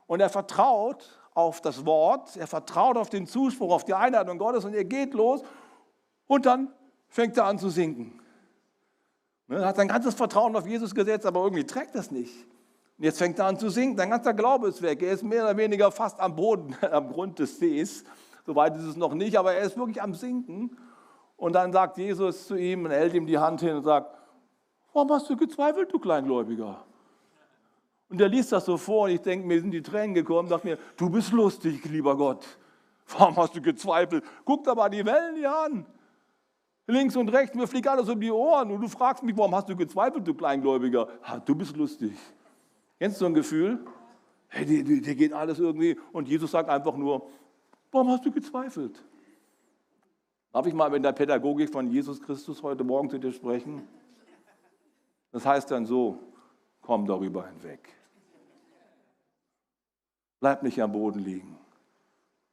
Und 0.06 0.20
er 0.20 0.28
vertraut 0.28 1.08
auf 1.34 1.60
das 1.60 1.86
Wort, 1.86 2.36
er 2.36 2.46
vertraut 2.46 2.96
auf 2.96 3.10
den 3.10 3.26
Zuspruch, 3.26 3.72
auf 3.72 3.84
die 3.84 3.94
Einladung 3.94 4.38
Gottes 4.38 4.64
und 4.64 4.74
er 4.74 4.84
geht 4.84 5.14
los 5.14 5.42
und 6.26 6.46
dann 6.46 6.72
fängt 7.08 7.36
er 7.36 7.44
an 7.44 7.58
zu 7.58 7.68
sinken. 7.68 8.20
Er 9.48 9.66
hat 9.66 9.76
sein 9.76 9.88
ganzes 9.88 10.14
Vertrauen 10.14 10.54
auf 10.56 10.66
Jesus 10.66 10.94
gesetzt, 10.94 11.24
aber 11.24 11.42
irgendwie 11.42 11.64
trägt 11.64 11.94
das 11.94 12.10
nicht. 12.10 12.46
Und 12.98 13.04
jetzt 13.04 13.18
fängt 13.18 13.38
er 13.38 13.46
an 13.46 13.58
zu 13.58 13.70
sinken, 13.70 13.96
sein 13.96 14.10
ganzer 14.10 14.34
Glaube 14.34 14.68
ist 14.68 14.82
weg. 14.82 15.02
Er 15.02 15.12
ist 15.12 15.22
mehr 15.22 15.44
oder 15.44 15.56
weniger 15.56 15.90
fast 15.90 16.20
am 16.20 16.36
Boden, 16.36 16.76
am 16.90 17.10
Grund 17.10 17.38
des 17.38 17.58
Sees. 17.58 18.04
Soweit 18.44 18.76
ist 18.76 18.84
es 18.84 18.96
noch 18.96 19.14
nicht, 19.14 19.38
aber 19.38 19.54
er 19.54 19.64
ist 19.64 19.76
wirklich 19.76 20.02
am 20.02 20.14
Sinken. 20.14 20.76
Und 21.36 21.52
dann 21.54 21.72
sagt 21.72 21.96
Jesus 21.98 22.46
zu 22.46 22.56
ihm 22.56 22.84
und 22.84 22.90
hält 22.90 23.14
ihm 23.14 23.26
die 23.26 23.38
Hand 23.38 23.60
hin 23.60 23.76
und 23.76 23.84
sagt, 23.84 24.12
warum 24.92 25.10
hast 25.12 25.30
du 25.30 25.36
gezweifelt, 25.36 25.92
du 25.92 25.98
Kleingläubiger? 25.98 26.84
Und 28.08 28.20
er 28.20 28.28
liest 28.28 28.52
das 28.52 28.64
so 28.64 28.76
vor 28.76 29.04
und 29.04 29.10
ich 29.10 29.20
denke, 29.20 29.46
mir 29.46 29.60
sind 29.60 29.70
die 29.70 29.82
Tränen 29.82 30.14
gekommen, 30.14 30.48
dachte 30.48 30.66
mir, 30.66 30.78
du 30.96 31.10
bist 31.10 31.32
lustig, 31.32 31.84
lieber 31.84 32.16
Gott. 32.16 32.44
Warum 33.16 33.36
hast 33.36 33.54
du 33.54 33.60
gezweifelt? 33.60 34.24
Guck 34.44 34.64
da 34.64 34.74
mal 34.74 34.88
die 34.88 35.04
Wellen 35.04 35.36
hier 35.36 35.54
an. 35.54 35.86
Links 36.86 37.16
und 37.16 37.28
rechts, 37.28 37.54
mir 37.54 37.66
fliegt 37.66 37.86
alles 37.86 38.08
um 38.08 38.18
die 38.18 38.30
Ohren 38.30 38.70
und 38.70 38.80
du 38.80 38.88
fragst 38.88 39.22
mich, 39.22 39.36
warum 39.36 39.54
hast 39.54 39.68
du 39.68 39.76
gezweifelt, 39.76 40.26
du 40.26 40.32
Kleingläubiger? 40.32 41.06
Ha, 41.22 41.38
du 41.38 41.54
bist 41.54 41.76
lustig. 41.76 42.12
Kennst 42.98 43.18
du 43.18 43.20
so 43.20 43.26
ein 43.26 43.34
Gefühl? 43.34 43.84
Hey, 44.48 44.64
dir, 44.64 44.82
dir 44.82 45.14
geht 45.14 45.34
alles 45.34 45.58
irgendwie 45.58 45.98
und 46.12 46.28
Jesus 46.28 46.50
sagt 46.50 46.70
einfach 46.70 46.96
nur, 46.96 47.28
warum 47.92 48.08
hast 48.10 48.24
du 48.24 48.32
gezweifelt? 48.32 49.04
Darf 50.50 50.66
ich 50.66 50.72
mal 50.72 50.88
mit 50.88 51.04
der 51.04 51.12
Pädagogik 51.12 51.70
von 51.70 51.86
Jesus 51.88 52.22
Christus 52.22 52.62
heute 52.62 52.84
Morgen 52.84 53.10
zu 53.10 53.18
dir 53.18 53.32
sprechen? 53.32 53.86
Das 55.30 55.44
heißt 55.44 55.70
dann 55.70 55.84
so, 55.84 56.18
komm 56.80 57.06
darüber 57.06 57.46
hinweg. 57.46 57.97
Bleib 60.40 60.62
nicht 60.62 60.80
am 60.80 60.92
Boden 60.92 61.20
liegen. 61.20 61.58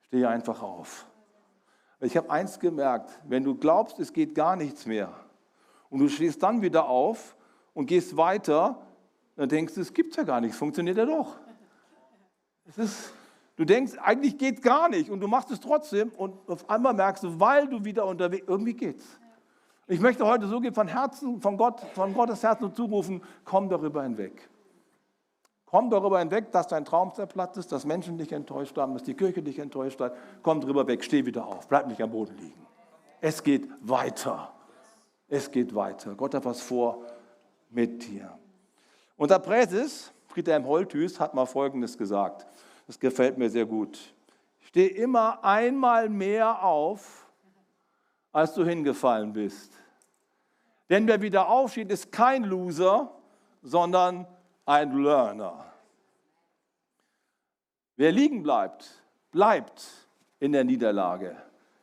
Steh 0.01 0.25
einfach 0.25 0.61
auf. 0.61 1.05
Ich 1.99 2.17
habe 2.17 2.29
eins 2.29 2.59
gemerkt, 2.59 3.11
wenn 3.27 3.43
du 3.43 3.55
glaubst, 3.55 3.99
es 3.99 4.13
geht 4.13 4.35
gar 4.35 4.55
nichts 4.55 4.85
mehr 4.85 5.13
und 5.89 5.99
du 5.99 6.09
stehst 6.09 6.43
dann 6.43 6.61
wieder 6.61 6.87
auf 6.87 7.35
und 7.73 7.85
gehst 7.85 8.17
weiter, 8.17 8.81
dann 9.35 9.49
denkst 9.49 9.75
du, 9.75 9.81
es 9.81 9.93
gibt 9.93 10.15
ja 10.15 10.23
gar 10.23 10.41
nichts, 10.41 10.57
funktioniert 10.57 10.97
ja 10.97 11.05
doch. 11.05 11.37
Ist, 12.75 13.13
du 13.55 13.65
denkst, 13.65 13.93
eigentlich 14.01 14.37
geht 14.37 14.61
gar 14.61 14.89
nicht 14.89 15.09
und 15.09 15.19
du 15.19 15.27
machst 15.27 15.51
es 15.51 15.59
trotzdem 15.59 16.09
und 16.09 16.49
auf 16.49 16.69
einmal 16.69 16.93
merkst 16.93 17.23
du, 17.23 17.39
weil 17.39 17.67
du 17.67 17.83
wieder 17.85 18.05
unterwegs, 18.05 18.45
irgendwie 18.47 18.73
geht's. 18.73 19.05
Ich 19.87 19.99
möchte 19.99 20.25
heute 20.25 20.47
so 20.47 20.59
gehen, 20.59 20.73
von 20.73 20.87
Herzen, 20.87 21.39
von 21.39 21.57
Gott, 21.57 21.79
von 21.93 22.13
Gottes 22.13 22.41
Herzen 22.41 22.73
zurufen, 22.73 23.21
komm 23.43 23.69
darüber 23.69 24.03
hinweg. 24.03 24.49
Komm 25.75 25.89
darüber 25.89 26.19
hinweg, 26.19 26.53
dass 26.53 26.67
dein 26.67 26.85
Traum 26.85 27.13
zerplatzt 27.13 27.57
ist, 27.57 27.69
dass 27.69 27.83
Menschen 27.83 28.17
dich 28.17 28.31
enttäuscht 28.31 28.77
haben, 28.77 28.93
dass 28.93 29.03
die 29.03 29.13
Kirche 29.13 29.43
dich 29.43 29.59
enttäuscht 29.59 29.99
hat. 29.99 30.15
Komm 30.41 30.61
darüber 30.61 30.87
weg, 30.87 31.03
steh 31.03 31.25
wieder 31.25 31.45
auf, 31.45 31.67
bleib 31.67 31.87
nicht 31.87 32.01
am 32.01 32.11
Boden 32.11 32.37
liegen. 32.37 32.65
Es 33.19 33.43
geht 33.43 33.67
weiter. 33.81 34.53
Es 35.27 35.51
geht 35.51 35.75
weiter. 35.75 36.15
Gott 36.15 36.33
hat 36.33 36.45
was 36.45 36.61
vor 36.61 37.03
mit 37.69 38.07
dir. 38.07 38.39
Und 39.17 39.31
der 39.31 39.39
Präses, 39.39 40.13
Friedhelm 40.29 40.65
Holthüß, 40.65 41.19
hat 41.19 41.33
mal 41.33 41.45
Folgendes 41.45 41.97
gesagt. 41.97 42.47
Das 42.87 42.97
gefällt 42.97 43.37
mir 43.37 43.49
sehr 43.49 43.65
gut. 43.65 43.99
Steh 44.61 44.87
immer 44.87 45.43
einmal 45.43 46.07
mehr 46.07 46.63
auf, 46.63 47.27
als 48.31 48.53
du 48.53 48.63
hingefallen 48.63 49.33
bist. 49.33 49.73
Denn 50.89 51.05
wer 51.05 51.21
wieder 51.21 51.49
aufsteht, 51.49 51.91
ist 51.91 52.13
kein 52.13 52.45
Loser, 52.45 53.11
sondern 53.61 54.25
ein 54.65 54.91
Learner. 54.91 55.65
Wer 57.95 58.11
liegen 58.11 58.43
bleibt, 58.43 59.03
bleibt 59.31 59.85
in 60.39 60.51
der 60.51 60.63
Niederlage. 60.63 61.35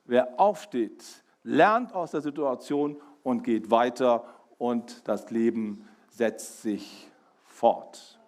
Wer 0.04 0.38
aufsteht, 0.38 1.04
lernt 1.42 1.94
aus 1.94 2.10
der 2.10 2.20
Situation 2.20 3.00
und 3.22 3.44
geht 3.44 3.70
weiter 3.70 4.24
und 4.58 5.06
das 5.08 5.30
Leben 5.30 5.88
setzt 6.10 6.62
sich 6.62 7.08
fort. 7.44 8.18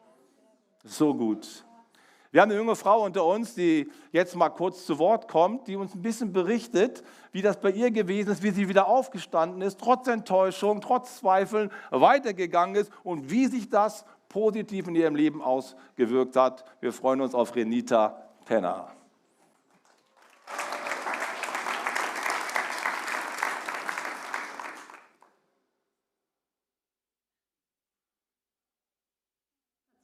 So 0.84 1.14
gut. 1.14 1.64
Wir 2.34 2.42
haben 2.42 2.50
eine 2.50 2.58
junge 2.58 2.74
Frau 2.74 3.04
unter 3.04 3.24
uns, 3.24 3.54
die 3.54 3.88
jetzt 4.10 4.34
mal 4.34 4.48
kurz 4.48 4.86
zu 4.86 4.98
Wort 4.98 5.28
kommt, 5.28 5.68
die 5.68 5.76
uns 5.76 5.94
ein 5.94 6.02
bisschen 6.02 6.32
berichtet, 6.32 7.04
wie 7.30 7.42
das 7.42 7.60
bei 7.60 7.70
ihr 7.70 7.92
gewesen 7.92 8.32
ist, 8.32 8.42
wie 8.42 8.50
sie 8.50 8.68
wieder 8.68 8.88
aufgestanden 8.88 9.62
ist, 9.62 9.78
trotz 9.78 10.08
Enttäuschung, 10.08 10.80
trotz 10.80 11.18
Zweifeln 11.18 11.70
weitergegangen 11.90 12.74
ist 12.74 12.90
und 13.04 13.30
wie 13.30 13.46
sich 13.46 13.70
das 13.70 14.04
positiv 14.34 14.88
in 14.88 14.96
ihrem 14.96 15.14
Leben 15.14 15.40
ausgewirkt 15.40 16.34
hat. 16.34 16.64
Wir 16.80 16.92
freuen 16.92 17.20
uns 17.20 17.36
auf 17.36 17.54
Renita 17.54 18.30
Penner. 18.44 18.90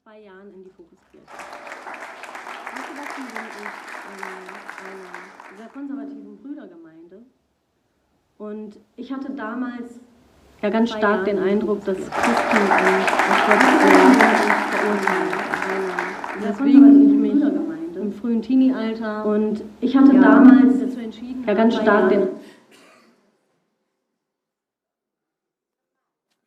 zwei 0.05 0.21
Jahren 0.21 0.55
in 0.55 0.63
die 0.65 0.71
Fokuskirche. 0.71 1.25
Aufgewachsen 2.73 3.25
bin 3.33 3.45
in 5.51 5.61
einer 5.61 5.69
konservativen 5.71 6.37
Brüdergemeinde. 6.37 7.23
Und 8.39 8.81
ich 8.97 9.13
hatte 9.13 9.33
damals 9.33 10.00
ja 10.63 10.71
ganz 10.71 10.91
stark 10.91 11.25
den 11.25 11.39
Eindruck, 11.39 11.85
dass 11.85 11.97
Christen 11.97 12.67
verurteilen. 12.67 14.01
Deswegen 16.43 17.13
ich 17.13 17.19
mich 17.19 17.43
im 17.97 18.13
frühen 18.13 18.43
Teenie-Alter. 18.43 19.25
Und 19.27 19.63
ich 19.81 19.97
hatte 19.97 20.19
damals 20.19 20.81
dazu 20.81 21.01
entschieden, 21.01 21.45
ja 21.47 21.55
ganz 21.55 21.77
stark 21.77 22.09
den 22.09 22.29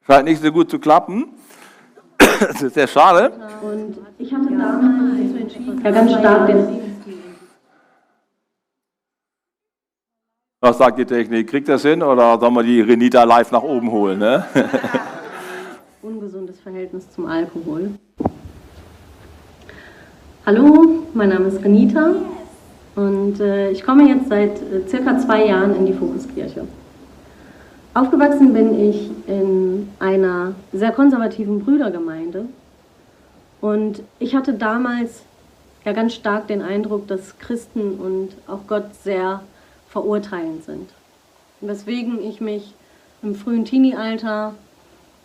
Scheint 0.05 0.25
nicht 0.25 0.41
so 0.41 0.51
gut 0.51 0.69
zu 0.69 0.79
klappen. 0.79 1.27
Das 2.39 2.61
ist 2.61 2.73
sehr 2.73 2.87
schade. 2.87 3.31
Und 3.61 3.99
ich 4.17 4.33
hatte 4.33 4.49
damals 4.49 5.81
ja 5.81 5.91
ganz 5.91 6.11
stark 6.11 6.47
den 6.47 6.82
Was 10.63 10.77
sagt 10.77 10.97
die 10.97 11.03
Technik? 11.03 11.49
Kriegt 11.49 11.67
das 11.67 11.81
hin 11.81 12.01
oder 12.01 12.39
sollen 12.39 12.53
wir 12.53 12.63
die 12.63 12.79
Renita 12.79 13.25
live 13.25 13.51
nach 13.51 13.63
oben 13.63 13.91
holen? 13.91 14.19
Ne? 14.19 14.45
Ungesundes 16.01 16.57
Verhältnis 16.61 17.11
zum 17.11 17.25
Alkohol. 17.25 17.89
Hallo, 20.45 21.03
mein 21.13 21.27
Name 21.27 21.49
ist 21.49 21.61
Renita 21.61 22.13
und 22.95 23.41
äh, 23.41 23.71
ich 23.71 23.83
komme 23.83 24.07
jetzt 24.07 24.29
seit 24.29 24.51
äh, 24.61 24.87
circa 24.87 25.17
zwei 25.17 25.47
Jahren 25.47 25.75
in 25.75 25.85
die 25.85 25.91
Fokuskirche. 25.91 26.65
Aufgewachsen 27.93 28.53
bin 28.53 28.89
ich 28.89 29.11
in 29.27 29.89
einer 29.99 30.55
sehr 30.71 30.93
konservativen 30.93 31.59
Brüdergemeinde 31.59 32.45
und 33.59 34.01
ich 34.17 34.33
hatte 34.33 34.53
damals 34.53 35.23
ja 35.83 35.91
ganz 35.91 36.13
stark 36.13 36.47
den 36.47 36.61
Eindruck, 36.61 37.09
dass 37.09 37.37
Christen 37.37 37.95
und 37.95 38.29
auch 38.47 38.65
Gott 38.65 38.95
sehr 39.03 39.41
verurteilend 39.93 40.63
sind. 40.63 40.89
Weswegen 41.61 42.19
ich 42.21 42.41
mich 42.41 42.73
im 43.21 43.35
frühen 43.35 43.63
Teenie-Alter 43.63 44.55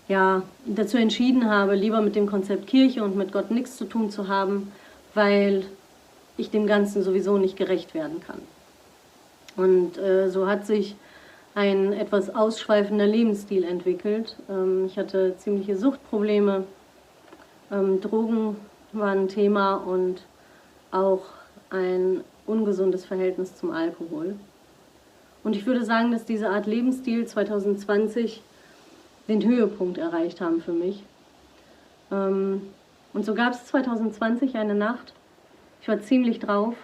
ja, 0.08 0.42
dazu 0.66 0.98
entschieden 0.98 1.50
habe, 1.50 1.74
lieber 1.74 2.02
mit 2.02 2.14
dem 2.14 2.26
Konzept 2.26 2.66
Kirche 2.66 3.02
und 3.02 3.16
mit 3.16 3.32
Gott 3.32 3.50
nichts 3.50 3.76
zu 3.78 3.86
tun 3.86 4.10
zu 4.10 4.28
haben, 4.28 4.70
weil 5.14 5.64
ich 6.36 6.50
dem 6.50 6.66
Ganzen 6.66 7.02
sowieso 7.02 7.38
nicht 7.38 7.56
gerecht 7.56 7.94
werden 7.94 8.20
kann. 8.20 8.40
Und 9.56 9.98
äh, 9.98 10.28
so 10.28 10.46
hat 10.46 10.66
sich 10.66 10.96
ein 11.54 11.92
etwas 11.92 12.32
ausschweifender 12.34 13.06
Lebensstil 13.06 13.64
entwickelt. 13.64 14.36
Ähm, 14.50 14.84
ich 14.86 14.98
hatte 14.98 15.34
ziemliche 15.38 15.76
Suchtprobleme, 15.76 16.64
ähm, 17.72 18.00
Drogen 18.00 18.56
waren 18.92 19.20
ein 19.20 19.28
Thema 19.28 19.76
und 19.76 20.22
auch 20.90 21.22
ein 21.70 22.22
ungesundes 22.46 23.04
Verhältnis 23.06 23.56
zum 23.56 23.70
Alkohol. 23.70 24.36
Und 25.44 25.56
ich 25.56 25.66
würde 25.66 25.84
sagen, 25.84 26.10
dass 26.10 26.24
diese 26.24 26.50
Art 26.50 26.66
Lebensstil 26.66 27.26
2020 27.26 28.42
den 29.28 29.44
Höhepunkt 29.44 29.98
erreicht 29.98 30.40
haben 30.40 30.60
für 30.60 30.72
mich. 30.72 31.04
Ähm, 32.10 32.62
und 33.12 33.24
so 33.24 33.34
gab 33.34 33.52
es 33.52 33.66
2020 33.66 34.56
eine 34.56 34.74
Nacht, 34.74 35.12
ich 35.80 35.88
war 35.88 36.00
ziemlich 36.00 36.40
drauf 36.40 36.74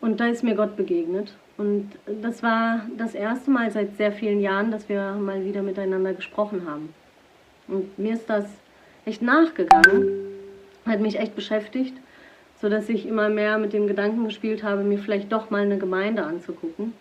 und 0.00 0.20
da 0.20 0.26
ist 0.26 0.42
mir 0.42 0.54
Gott 0.54 0.76
begegnet. 0.76 1.34
Und 1.56 1.92
das 2.20 2.42
war 2.42 2.86
das 2.96 3.14
erste 3.14 3.50
Mal 3.50 3.70
seit 3.70 3.96
sehr 3.96 4.12
vielen 4.12 4.40
Jahren, 4.40 4.70
dass 4.70 4.88
wir 4.88 5.12
mal 5.12 5.44
wieder 5.44 5.62
miteinander 5.62 6.12
gesprochen 6.12 6.68
haben. 6.68 6.92
Und 7.68 7.96
mir 7.98 8.14
ist 8.14 8.28
das 8.28 8.44
echt 9.04 9.22
nachgegangen, 9.22 10.04
hat 10.84 11.00
mich 11.00 11.18
echt 11.18 11.36
beschäftigt, 11.36 11.94
sodass 12.60 12.88
ich 12.88 13.06
immer 13.06 13.28
mehr 13.28 13.58
mit 13.58 13.72
dem 13.72 13.86
Gedanken 13.86 14.24
gespielt 14.24 14.62
habe, 14.62 14.82
mir 14.82 14.98
vielleicht 14.98 15.32
doch 15.32 15.50
mal 15.50 15.62
eine 15.62 15.78
Gemeinde 15.78 16.24
anzugucken. 16.24 16.92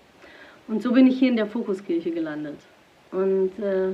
Und 0.67 0.81
so 0.81 0.91
bin 0.93 1.07
ich 1.07 1.19
hier 1.19 1.29
in 1.29 1.35
der 1.35 1.47
Fokuskirche 1.47 2.11
gelandet. 2.11 2.57
Und 3.11 3.51
äh, 3.59 3.89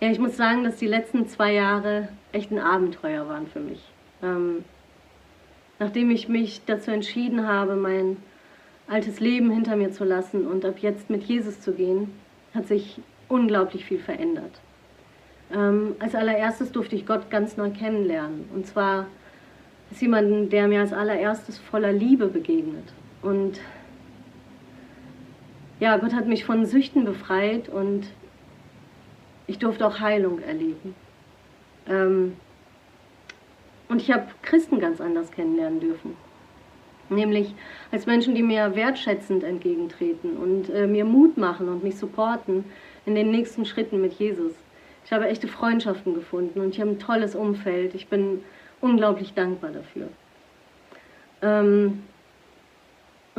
ja, 0.00 0.10
ich 0.10 0.18
muss 0.18 0.36
sagen, 0.36 0.64
dass 0.64 0.76
die 0.76 0.86
letzten 0.86 1.26
zwei 1.28 1.52
Jahre 1.52 2.08
echt 2.32 2.50
ein 2.50 2.58
Abenteuer 2.58 3.28
waren 3.28 3.46
für 3.46 3.60
mich. 3.60 3.80
Ähm, 4.22 4.64
nachdem 5.78 6.10
ich 6.10 6.28
mich 6.28 6.62
dazu 6.66 6.90
entschieden 6.90 7.46
habe, 7.46 7.76
mein 7.76 8.16
altes 8.88 9.20
Leben 9.20 9.50
hinter 9.50 9.76
mir 9.76 9.92
zu 9.92 10.04
lassen 10.04 10.46
und 10.46 10.64
ab 10.64 10.78
jetzt 10.78 11.10
mit 11.10 11.24
Jesus 11.24 11.60
zu 11.60 11.72
gehen, 11.72 12.12
hat 12.54 12.66
sich 12.66 13.00
unglaublich 13.28 13.84
viel 13.84 13.98
verändert. 13.98 14.60
Ähm, 15.52 15.94
als 15.98 16.14
allererstes 16.14 16.72
durfte 16.72 16.96
ich 16.96 17.06
Gott 17.06 17.30
ganz 17.30 17.56
neu 17.56 17.70
kennenlernen. 17.70 18.48
Und 18.54 18.66
zwar 18.66 19.06
ist 19.90 20.00
jemand, 20.00 20.52
der 20.52 20.68
mir 20.68 20.80
als 20.80 20.92
allererstes 20.92 21.58
voller 21.58 21.92
Liebe 21.92 22.26
begegnet. 22.26 22.92
Und 23.22 23.60
ja, 25.80 25.96
Gott 25.96 26.14
hat 26.14 26.26
mich 26.26 26.44
von 26.44 26.66
Süchten 26.66 27.04
befreit 27.04 27.68
und 27.68 28.06
ich 29.46 29.58
durfte 29.58 29.86
auch 29.86 29.98
Heilung 29.98 30.40
erleben. 30.40 30.94
Ähm, 31.88 32.36
und 33.88 34.00
ich 34.00 34.12
habe 34.12 34.26
Christen 34.42 34.78
ganz 34.78 35.00
anders 35.00 35.32
kennenlernen 35.32 35.80
dürfen. 35.80 36.16
Nämlich 37.08 37.54
als 37.90 38.06
Menschen, 38.06 38.36
die 38.36 38.42
mir 38.42 38.76
wertschätzend 38.76 39.42
entgegentreten 39.42 40.36
und 40.36 40.70
äh, 40.70 40.86
mir 40.86 41.04
Mut 41.04 41.36
machen 41.36 41.68
und 41.68 41.82
mich 41.82 41.96
supporten 41.96 42.64
in 43.04 43.16
den 43.16 43.32
nächsten 43.32 43.64
Schritten 43.64 44.00
mit 44.00 44.12
Jesus. 44.12 44.52
Ich 45.04 45.12
habe 45.12 45.26
echte 45.26 45.48
Freundschaften 45.48 46.14
gefunden 46.14 46.60
und 46.60 46.68
ich 46.68 46.80
habe 46.80 46.90
ein 46.90 47.00
tolles 47.00 47.34
Umfeld. 47.34 47.96
Ich 47.96 48.06
bin 48.06 48.44
unglaublich 48.80 49.34
dankbar 49.34 49.70
dafür. 49.72 50.08
Ähm, 51.42 52.02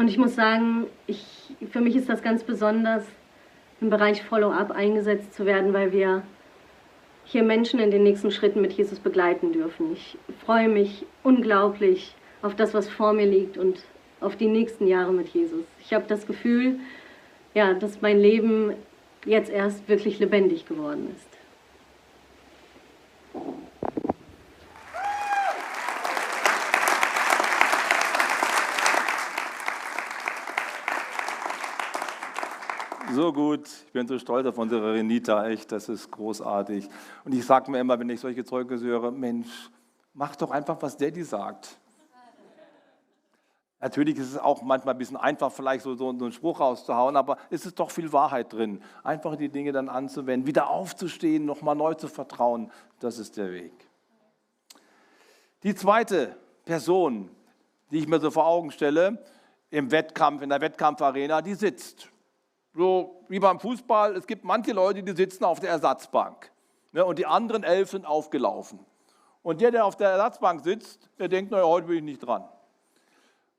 und 0.01 0.08
ich 0.08 0.17
muss 0.17 0.34
sagen, 0.34 0.88
ich, 1.05 1.24
für 1.72 1.79
mich 1.79 1.96
ist 1.96 2.10
das 2.10 2.24
ganz 2.24 2.43
besonders, 2.43 3.05
im 3.81 3.91
Bereich 3.91 4.24
Follow-up 4.24 4.72
eingesetzt 4.72 5.36
zu 5.36 5.46
werden, 5.46 5.74
weil 5.74 5.91
wir 5.91 6.24
hier 7.24 7.43
Menschen 7.43 7.79
in 7.79 7.91
den 7.91 8.01
nächsten 8.01 8.31
Schritten 8.31 8.62
mit 8.62 8.74
Jesus 8.74 8.98
begleiten 8.98 9.53
dürfen. 9.53 9.93
Ich 9.93 10.17
freue 10.43 10.70
mich 10.70 11.05
unglaublich 11.22 12.15
auf 12.41 12.55
das, 12.55 12.74
was 12.74 12.89
vor 12.89 13.13
mir 13.13 13.27
liegt 13.27 13.60
und 13.60 13.84
auf 14.22 14.36
die 14.36 14.48
nächsten 14.48 14.88
Jahre 14.88 15.13
mit 15.13 15.29
Jesus. 15.29 15.65
Ich 15.84 15.93
habe 15.93 16.05
das 16.08 16.25
Gefühl, 16.25 16.79
ja, 17.53 17.75
dass 17.75 18.01
mein 18.01 18.20
Leben 18.20 18.74
jetzt 19.25 19.51
erst 19.51 19.88
wirklich 19.88 20.17
lebendig 20.17 20.67
geworden 20.67 21.15
ist. 21.15 21.31
So 33.13 33.34
gut, 33.34 33.68
ich 33.88 33.91
bin 33.91 34.08
so 34.08 34.18
stolz 34.18 34.48
auf 34.48 34.58
unsere 34.58 34.94
Renita, 34.94 35.46
echt, 35.50 35.70
das 35.74 35.89
ist 35.89 36.10
großartig. 36.12 36.88
Und 37.25 37.34
ich 37.34 37.46
sage 37.46 37.70
mir 37.70 37.80
immer, 37.80 38.00
wenn 38.00 38.10
ich 38.10 38.22
solche 38.22 38.46
Zeugnisse 38.46 38.86
höre, 38.86 39.12
Mensch, 39.12 39.70
mach 40.13 40.34
doch 40.38 40.50
einfach, 40.50 40.77
was 40.80 40.96
Daddy 40.96 41.24
sagt. 41.24 41.77
Natürlich 43.82 44.18
ist 44.18 44.30
es 44.30 44.38
auch 44.38 44.62
manchmal 44.62 44.96
ein 44.96 44.98
bisschen 44.98 45.18
einfach, 45.18 45.51
vielleicht 45.51 45.84
so, 45.84 45.96
so, 45.96 46.10
einen 46.10 46.32
Spruch 46.32 46.62
rauszuhauen, 46.62 47.18
aber 47.18 47.38
es 47.50 47.65
ist 47.65 47.80
doch 47.80 47.91
viel 47.91 48.13
Wahrheit 48.13 48.53
drin. 48.53 48.82
Einfach 49.03 49.36
die 49.36 49.50
Dinge 49.50 49.74
dann 49.74 49.89
anzuwenden, 49.89 50.48
wieder 50.48 50.70
aufzustehen, 50.70 51.44
nochmal 51.46 51.75
neu 51.75 51.96
zu 51.96 52.08
vertrauen, 52.08 52.72
das 53.00 53.20
ist 53.20 53.36
der 53.36 53.51
Weg. 53.51 53.74
Die 55.63 55.75
zweite 55.75 56.38
Person, 56.63 57.30
die 57.89 57.98
ich 57.98 58.08
mir 58.08 58.22
so 58.22 58.32
vor 58.32 58.46
Augen 58.46 58.72
stelle, 58.72 59.22
im 59.70 59.91
Wettkampf, 59.91 60.41
in 60.44 60.50
der 60.50 60.62
Wettkampfarena, 60.62 61.41
die 61.41 61.56
sitzt. 61.56 62.11
So 62.74 63.25
wie 63.28 63.40
beim 63.40 63.60
Fußball, 63.60 64.16
es 64.16 64.28
gibt 64.28 64.44
manche 64.44 64.72
Leute, 64.72 65.04
die 65.04 65.16
sitzen 65.16 65.44
auf 65.44 65.60
der 65.60 65.70
Ersatzbank 65.70 66.51
ne, 66.92 67.06
und 67.06 67.20
die 67.20 67.25
anderen 67.25 67.63
elf 67.63 67.92
sind 67.92 68.06
aufgelaufen. 68.06 68.80
Und 69.44 69.62
der, 69.62 69.72
der 69.72 69.86
auf 69.86 69.96
der 69.96 70.12
Ersatzbank 70.12 70.62
sitzt, 70.63 71.10
der 71.20 71.28
denkt, 71.28 71.51
naja, 71.51 71.66
heute 71.66 71.88
bin 71.88 71.98
ich 71.98 72.04
nicht 72.04 72.20
dran. 72.20 72.48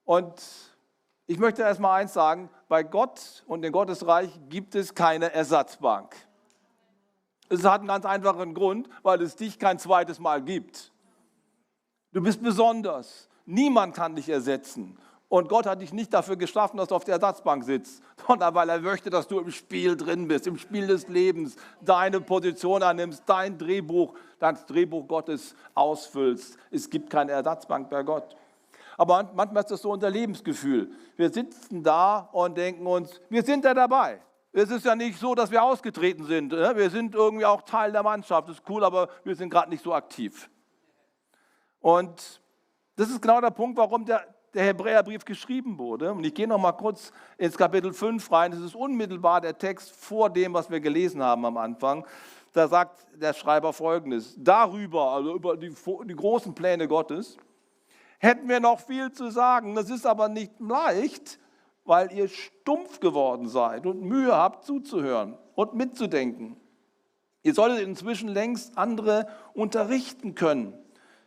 Und 0.05 0.41
ich 1.27 1.39
möchte 1.39 1.63
erst 1.63 1.81
mal 1.81 1.95
eins 1.95 2.13
sagen, 2.13 2.51
bei 2.69 2.83
Gott 2.83 3.45
und 3.47 3.65
in 3.65 3.73
Gottes 3.73 4.07
Reich 4.07 4.31
gibt 4.49 4.75
es 4.75 4.95
keine 4.95 5.33
Ersatzbank. 5.33 6.15
Es 7.49 7.65
hat 7.65 7.81
einen 7.81 7.89
ganz 7.89 8.07
einfachen 8.07 8.55
Grund, 8.55 8.89
weil 9.03 9.21
es 9.21 9.37
dich 9.37 9.59
kein 9.59 9.79
zweites 9.79 10.19
Mal 10.19 10.43
gibt. 10.43 10.93
Du 12.13 12.23
bist 12.23 12.43
besonders. 12.43 13.29
Niemand 13.45 13.95
kann 13.95 14.15
dich 14.15 14.29
ersetzen. 14.29 14.99
Und 15.33 15.49
Gott 15.49 15.65
hat 15.65 15.81
dich 15.81 15.95
nicht 15.95 16.13
dafür 16.13 16.37
geschaffen, 16.37 16.77
dass 16.77 16.89
du 16.89 16.95
auf 16.95 17.05
der 17.05 17.15
Ersatzbank 17.15 17.65
sitzt, 17.65 18.03
sondern 18.29 18.55
weil 18.55 18.69
er 18.69 18.81
möchte, 18.81 19.09
dass 19.09 19.27
du 19.27 19.41
im 19.41 19.51
Spiel 19.51 19.97
drin 19.97 20.29
bist, 20.29 20.47
im 20.47 20.59
Spiel 20.59 20.87
des 20.87 21.09
Lebens, 21.09 21.57
deine 21.81 22.21
Position 22.21 22.83
annimmst, 22.83 23.23
dein 23.25 23.57
Drehbuch, 23.57 24.13
das 24.39 24.67
Drehbuch 24.67 25.09
Gottes 25.09 25.55
ausfüllst. 25.73 26.59
Es 26.71 26.91
gibt 26.91 27.09
keine 27.09 27.33
Ersatzbank 27.33 27.89
bei 27.89 28.03
Gott. 28.03 28.37
Aber 28.99 29.31
manchmal 29.35 29.63
ist 29.63 29.71
das 29.71 29.81
so 29.81 29.93
unser 29.93 30.11
Lebensgefühl. 30.11 30.91
Wir 31.17 31.31
sitzen 31.31 31.83
da 31.83 32.29
und 32.33 32.59
denken 32.59 32.87
uns, 32.87 33.19
wir 33.31 33.43
sind 33.43 33.65
ja 33.65 33.73
dabei. 33.73 34.21
Es 34.53 34.71
ist 34.71 34.85
ja 34.85 34.95
nicht 34.95 35.19
so, 35.19 35.35
dass 35.35 35.51
wir 35.51 35.63
ausgetreten 35.63 36.27
sind. 36.27 36.53
Ne? 36.53 36.77
Wir 36.77 36.91
sind 36.91 37.15
irgendwie 37.15 37.47
auch 37.47 37.63
Teil 37.63 37.91
der 37.91 38.03
Mannschaft. 38.03 38.51
Das 38.51 38.57
ist 38.57 38.69
cool, 38.69 38.85
aber 38.85 39.09
wir 39.25 39.35
sind 39.35 39.49
gerade 39.49 39.71
nicht 39.71 39.83
so 39.83 39.95
aktiv. 39.95 40.51
Und 41.81 42.43
das 42.97 43.09
ist 43.09 43.23
genau 43.23 43.41
der 43.41 43.51
Punkt, 43.51 43.79
warum 43.79 44.05
der, 44.05 44.27
der 44.55 44.65
Hebräerbrief 44.65 45.25
geschrieben 45.25 45.79
wurde. 45.79 46.13
Und 46.13 46.25
ich 46.25 46.35
gehe 46.35 46.47
noch 46.47 46.59
mal 46.59 46.73
kurz 46.73 47.13
ins 47.39 47.57
Kapitel 47.57 47.93
5 47.93 48.31
rein. 48.31 48.51
Das 48.51 48.61
ist 48.61 48.75
unmittelbar 48.75 49.41
der 49.41 49.57
Text 49.57 49.93
vor 49.93 50.31
dem, 50.31 50.53
was 50.55 50.71
wir 50.71 50.81
gelesen 50.81 51.23
haben 51.23 51.45
am 51.45 51.57
Anfang. 51.57 52.07
Da 52.53 52.69
sagt 52.69 53.07
der 53.15 53.33
Schreiber 53.33 53.73
folgendes: 53.73 54.35
Darüber, 54.39 55.13
also 55.13 55.35
über 55.35 55.57
die, 55.57 55.75
die 56.05 56.17
großen 56.17 56.55
Pläne 56.55 56.87
Gottes, 56.87 57.39
hätten 58.19 58.49
wir 58.49 58.61
noch 58.61 58.81
viel 58.81 59.11
zu 59.13 59.31
sagen. 59.31 59.75
Das 59.75 59.89
ist 59.89 60.07
aber 60.07 60.29
nicht 60.29 60.53
leicht, 60.61 61.39
weil 61.85 62.13
ihr 62.13 62.29
stumpf 62.29 63.01
geworden 63.01 63.49
seid 63.49 63.87
und 63.87 64.03
Mühe 64.03 64.35
habt 64.35 64.65
zuzuhören 64.65 65.37
und 65.55 65.75
mitzudenken. 65.75 66.57
Ihr 67.43 67.55
solltet 67.55 67.85
inzwischen 67.85 68.29
längst 68.29 68.79
andere 68.79 69.27
unterrichten 69.55 70.35
können. 70.35 70.75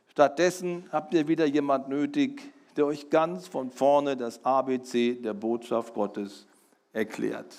Stattdessen 0.07 0.88
habt 0.93 1.13
ihr 1.13 1.27
wieder 1.27 1.45
jemand 1.45 1.89
nötig, 1.89 2.53
der 2.75 2.85
euch 2.85 3.09
ganz 3.09 3.47
von 3.47 3.71
vorne 3.71 4.17
das 4.17 4.43
ABC 4.43 5.15
der 5.15 5.33
Botschaft 5.33 5.93
Gottes 5.93 6.45
erklärt. 6.91 7.55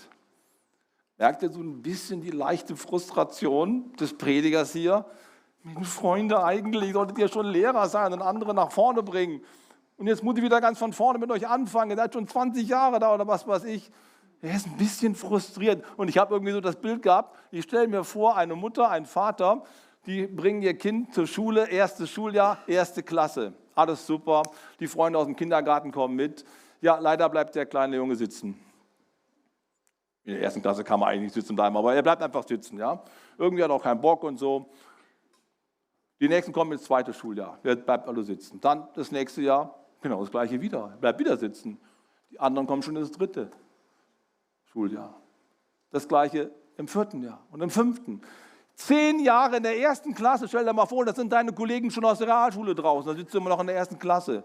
Merkt 1.19 1.43
ihr 1.43 1.51
so 1.51 1.61
ein 1.61 1.81
bisschen 1.81 2.21
die 2.21 2.31
leichte 2.31 2.77
Frustration 2.77 3.93
des 3.97 4.17
Predigers 4.17 4.73
hier? 4.73 5.07
Freunde, 5.83 6.45
eigentlich 6.45 6.93
solltet 6.93 7.19
ihr 7.19 7.29
schon 7.29 7.47
Lehrer 7.47 7.89
sein 7.89 8.13
und 8.13 8.23
andere 8.23 8.55
nach 8.55 8.71
vorne 8.71 9.03
bringen. 9.03 9.43
Und 9.97 10.07
jetzt 10.07 10.23
muss 10.23 10.37
ich 10.37 10.43
wieder 10.43 10.61
ganz 10.61 10.79
von 10.79 10.93
vorne 10.93 11.19
mit 11.19 11.31
euch 11.31 11.49
anfangen. 11.49 11.91
Ihr 11.91 11.97
seid 11.97 12.13
schon 12.13 12.29
20 12.29 12.69
Jahre 12.69 12.99
da 12.99 13.15
oder 13.15 13.27
was 13.27 13.47
weiß 13.47 13.65
ich. 13.65 13.91
Er 14.43 14.55
ist 14.55 14.67
ein 14.67 14.77
bisschen 14.77 15.15
frustriert. 15.15 15.83
Und 15.97 16.09
ich 16.09 16.19
habe 16.19 16.35
irgendwie 16.35 16.53
so 16.53 16.61
das 16.61 16.77
Bild 16.77 17.03
gehabt, 17.03 17.35
ich 17.51 17.65
stelle 17.65 17.89
mir 17.89 18.05
vor, 18.05 18.37
eine 18.37 18.55
Mutter, 18.55 18.91
ein 18.91 19.07
Vater, 19.07 19.63
die 20.05 20.27
bringen 20.27 20.63
ihr 20.63 20.77
Kind 20.77 21.15
zur 21.15 21.27
Schule, 21.27 21.69
erstes 21.71 22.11
Schuljahr, 22.11 22.59
erste 22.67 23.03
Klasse. 23.03 23.55
Alles 23.77 24.07
super. 24.07 24.43
Die 24.81 24.89
Freunde 24.89 25.19
aus 25.19 25.27
dem 25.27 25.37
Kindergarten 25.37 25.93
kommen 25.93 26.17
mit. 26.17 26.45
Ja, 26.81 26.99
leider 26.99 27.29
bleibt 27.29 27.55
der 27.55 27.67
kleine 27.67 27.97
Junge 27.97 28.17
sitzen. 28.17 28.59
In 30.25 30.33
der 30.33 30.43
ersten 30.43 30.63
Klasse 30.63 30.83
kann 30.83 30.99
man 30.99 31.11
eigentlich 31.11 31.23
nicht 31.23 31.35
sitzen 31.35 31.55
bleiben, 31.55 31.77
aber 31.77 31.95
er 31.95 32.03
bleibt 32.03 32.23
einfach 32.23 32.45
sitzen. 32.45 32.79
Ja? 32.79 33.05
Irgendwie 33.39 33.63
hat 33.63 33.71
er 33.71 33.75
auch 33.75 33.83
keinen 33.83 34.01
Bock 34.01 34.25
und 34.25 34.39
so. 34.39 34.71
Die 36.19 36.29
nächsten 36.29 36.53
kommen 36.53 36.73
ins 36.73 36.85
zweite 36.85 37.13
Schuljahr. 37.13 37.59
Er 37.63 37.77
bleibt 37.77 38.09
alle 38.09 38.23
sitzen. 38.25 38.61
Dann 38.61 38.89
das 38.95 39.13
nächste 39.13 39.43
Jahr, 39.43 39.79
genau 40.01 40.21
das 40.21 40.31
gleiche 40.31 40.61
wieder. 40.61 40.91
Er 40.93 40.97
bleibt 40.97 41.21
wieder 41.21 41.37
sitzen. 41.37 41.79
Die 42.31 42.41
anderen 42.41 42.67
kommen 42.67 42.83
schon 42.83 42.97
ins 42.97 43.11
dritte 43.13 43.51
Schuljahr. 44.65 45.21
Das 45.91 46.09
gleiche 46.09 46.51
im 46.79 46.89
vierten 46.89 47.23
Jahr 47.23 47.47
und 47.51 47.61
im 47.61 47.71
fünften. 47.71 48.23
Zehn 48.77 49.21
Jahre 49.21 49.57
in 49.57 49.63
der 49.63 49.79
ersten 49.79 50.15
Klasse, 50.15 50.47
stell 50.49 50.65
dir 50.65 50.73
mal 50.75 50.85
vor, 50.85 51.05
das 51.07 51.17
sind 51.17 51.33
deine 51.33 51.53
Kollegen 51.53 51.91
schon 51.91 52.05
aus 52.05 52.19
der 52.19 52.29
Realschule 52.29 52.75
draußen, 52.75 53.11
da 53.11 53.17
sitzt 53.17 53.33
du 53.33 53.39
immer 53.39 53.49
noch 53.49 53.61
in 53.61 53.69
der 53.69 53.77
ersten 53.77 53.99
Klasse. 53.99 54.45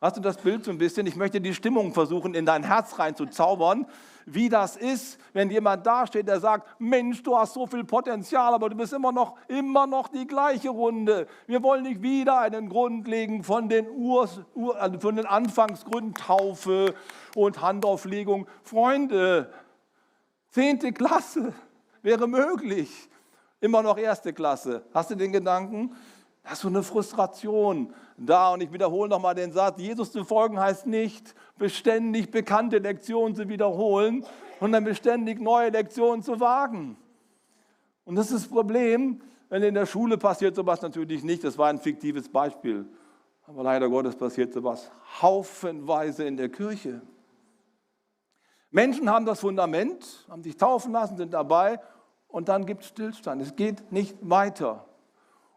Hast 0.00 0.16
du 0.16 0.20
das 0.20 0.36
Bild 0.36 0.64
so 0.64 0.72
ein 0.72 0.76
bisschen? 0.76 1.06
Ich 1.06 1.14
möchte 1.14 1.40
die 1.40 1.54
Stimmung 1.54 1.94
versuchen, 1.94 2.34
in 2.34 2.44
dein 2.44 2.64
Herz 2.64 2.98
reinzuzaubern, 2.98 3.86
wie 4.26 4.48
das 4.48 4.76
ist, 4.76 5.18
wenn 5.32 5.50
jemand 5.50 5.86
dasteht, 5.86 6.26
der 6.26 6.40
sagt, 6.40 6.68
Mensch, 6.80 7.22
du 7.22 7.38
hast 7.38 7.54
so 7.54 7.66
viel 7.66 7.84
Potenzial, 7.84 8.52
aber 8.52 8.68
du 8.68 8.76
bist 8.76 8.92
immer 8.92 9.12
noch, 9.12 9.36
immer 9.46 9.86
noch 9.86 10.08
die 10.08 10.26
gleiche 10.26 10.70
Runde. 10.70 11.28
Wir 11.46 11.62
wollen 11.62 11.84
nicht 11.84 12.02
wieder 12.02 12.40
einen 12.40 12.68
Grund 12.68 13.06
legen 13.06 13.44
von 13.44 13.68
den, 13.68 13.88
Ur, 13.88 14.28
also 14.78 14.98
von 14.98 15.16
den 15.16 15.26
Anfangsgründen 15.26 16.14
Taufe 16.14 16.94
und 17.36 17.62
Handauflegung. 17.62 18.48
Freunde, 18.64 19.52
zehnte 20.50 20.92
Klasse 20.92 21.54
wäre 22.02 22.26
möglich. 22.26 23.08
Immer 23.64 23.82
noch 23.82 23.96
erste 23.96 24.34
Klasse. 24.34 24.82
Hast 24.92 25.10
du 25.10 25.14
den 25.14 25.32
Gedanken? 25.32 25.96
Da 26.42 26.52
ist 26.52 26.60
so 26.60 26.68
eine 26.68 26.82
Frustration 26.82 27.94
da. 28.18 28.52
Und 28.52 28.60
ich 28.60 28.70
wiederhole 28.70 29.08
nochmal 29.08 29.34
den 29.34 29.52
Satz, 29.52 29.80
Jesus 29.80 30.12
zu 30.12 30.22
folgen 30.22 30.60
heißt 30.60 30.86
nicht, 30.86 31.34
beständig 31.56 32.30
bekannte 32.30 32.76
Lektionen 32.76 33.34
zu 33.34 33.48
wiederholen, 33.48 34.22
sondern 34.60 34.84
beständig 34.84 35.40
neue 35.40 35.70
Lektionen 35.70 36.22
zu 36.22 36.40
wagen. 36.40 36.98
Und 38.04 38.16
das 38.16 38.30
ist 38.30 38.44
das 38.44 38.48
Problem, 38.48 39.22
wenn 39.48 39.62
in 39.62 39.72
der 39.72 39.86
Schule 39.86 40.18
passiert 40.18 40.54
sowas 40.54 40.82
natürlich 40.82 41.24
nicht. 41.24 41.42
Das 41.42 41.56
war 41.56 41.68
ein 41.68 41.78
fiktives 41.78 42.28
Beispiel. 42.28 42.84
Aber 43.46 43.62
leider 43.62 43.88
Gottes 43.88 44.14
passiert 44.14 44.52
sowas 44.52 44.90
haufenweise 45.22 46.24
in 46.24 46.36
der 46.36 46.50
Kirche. 46.50 47.00
Menschen 48.70 49.08
haben 49.08 49.24
das 49.24 49.40
Fundament, 49.40 50.26
haben 50.28 50.42
sich 50.42 50.58
taufen 50.58 50.92
lassen, 50.92 51.16
sind 51.16 51.32
dabei 51.32 51.80
und 52.34 52.48
dann 52.48 52.66
gibt 52.66 52.82
es 52.82 52.88
Stillstand. 52.88 53.40
Es 53.42 53.54
geht 53.54 53.92
nicht 53.92 54.16
weiter. 54.20 54.86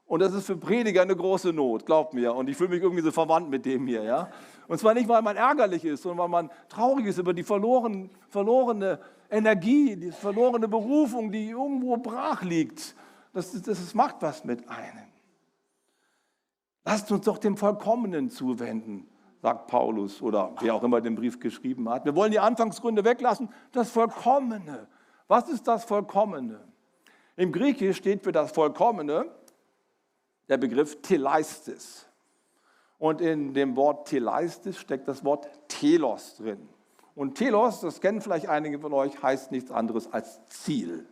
Und 0.05 0.19
das 0.19 0.31
ist 0.35 0.45
für 0.45 0.57
Prediger 0.57 1.01
eine 1.01 1.15
große 1.15 1.51
Not, 1.51 1.87
glaubt 1.87 2.13
mir. 2.13 2.35
Und 2.35 2.47
ich 2.49 2.55
fühle 2.55 2.69
mich 2.69 2.83
irgendwie 2.83 3.01
so 3.01 3.11
verwandt 3.11 3.49
mit 3.49 3.65
dem 3.65 3.87
hier. 3.87 4.03
Ja? 4.03 4.29
Und 4.67 4.79
zwar 4.79 4.93
nicht, 4.93 5.09
weil 5.09 5.23
man 5.23 5.37
ärgerlich 5.37 5.83
ist, 5.83 6.03
sondern 6.03 6.19
weil 6.19 6.29
man 6.29 6.51
traurig 6.69 7.07
ist 7.07 7.17
über 7.17 7.33
die 7.33 7.41
verloren, 7.41 8.11
verlorene 8.29 8.99
Energie, 9.31 9.95
die 9.95 10.11
verlorene 10.11 10.67
Berufung, 10.67 11.31
die 11.31 11.49
irgendwo 11.49 11.97
brach 11.97 12.43
liegt. 12.43 12.95
Das, 13.33 13.51
das, 13.53 13.63
das 13.63 13.95
macht 13.95 14.17
was 14.19 14.45
mit 14.45 14.69
einem. 14.69 15.07
Lasst 16.85 17.11
uns 17.11 17.25
doch 17.25 17.39
dem 17.39 17.57
Vollkommenen 17.57 18.29
zuwenden, 18.29 19.07
sagt 19.41 19.65
Paulus 19.65 20.21
oder 20.21 20.53
wer 20.59 20.75
auch 20.75 20.83
immer 20.83 21.01
den 21.01 21.15
Brief 21.15 21.39
geschrieben 21.39 21.89
hat. 21.89 22.05
Wir 22.05 22.15
wollen 22.15 22.31
die 22.31 22.39
Anfangsgründe 22.39 23.03
weglassen. 23.03 23.49
Das 23.71 23.89
Vollkommene. 23.89 24.87
Was 25.27 25.49
ist 25.49 25.67
das 25.67 25.83
Vollkommene? 25.83 26.66
Im 27.37 27.51
Griechisch 27.51 27.97
steht 27.97 28.23
für 28.23 28.31
das 28.31 28.51
Vollkommene 28.51 29.31
der 30.49 30.57
Begriff 30.57 31.01
Teleistis. 31.01 32.05
Und 32.97 33.21
in 33.21 33.53
dem 33.53 33.75
Wort 33.75 34.07
Teleistis 34.07 34.77
steckt 34.79 35.07
das 35.07 35.23
Wort 35.23 35.47
Telos 35.67 36.35
drin. 36.37 36.67
Und 37.13 37.35
Telos, 37.35 37.81
das 37.81 38.01
kennen 38.01 38.21
vielleicht 38.21 38.49
einige 38.49 38.79
von 38.79 38.91
euch, 38.91 39.21
heißt 39.21 39.51
nichts 39.51 39.71
anderes 39.71 40.11
als 40.11 40.45
Ziel. 40.47 41.07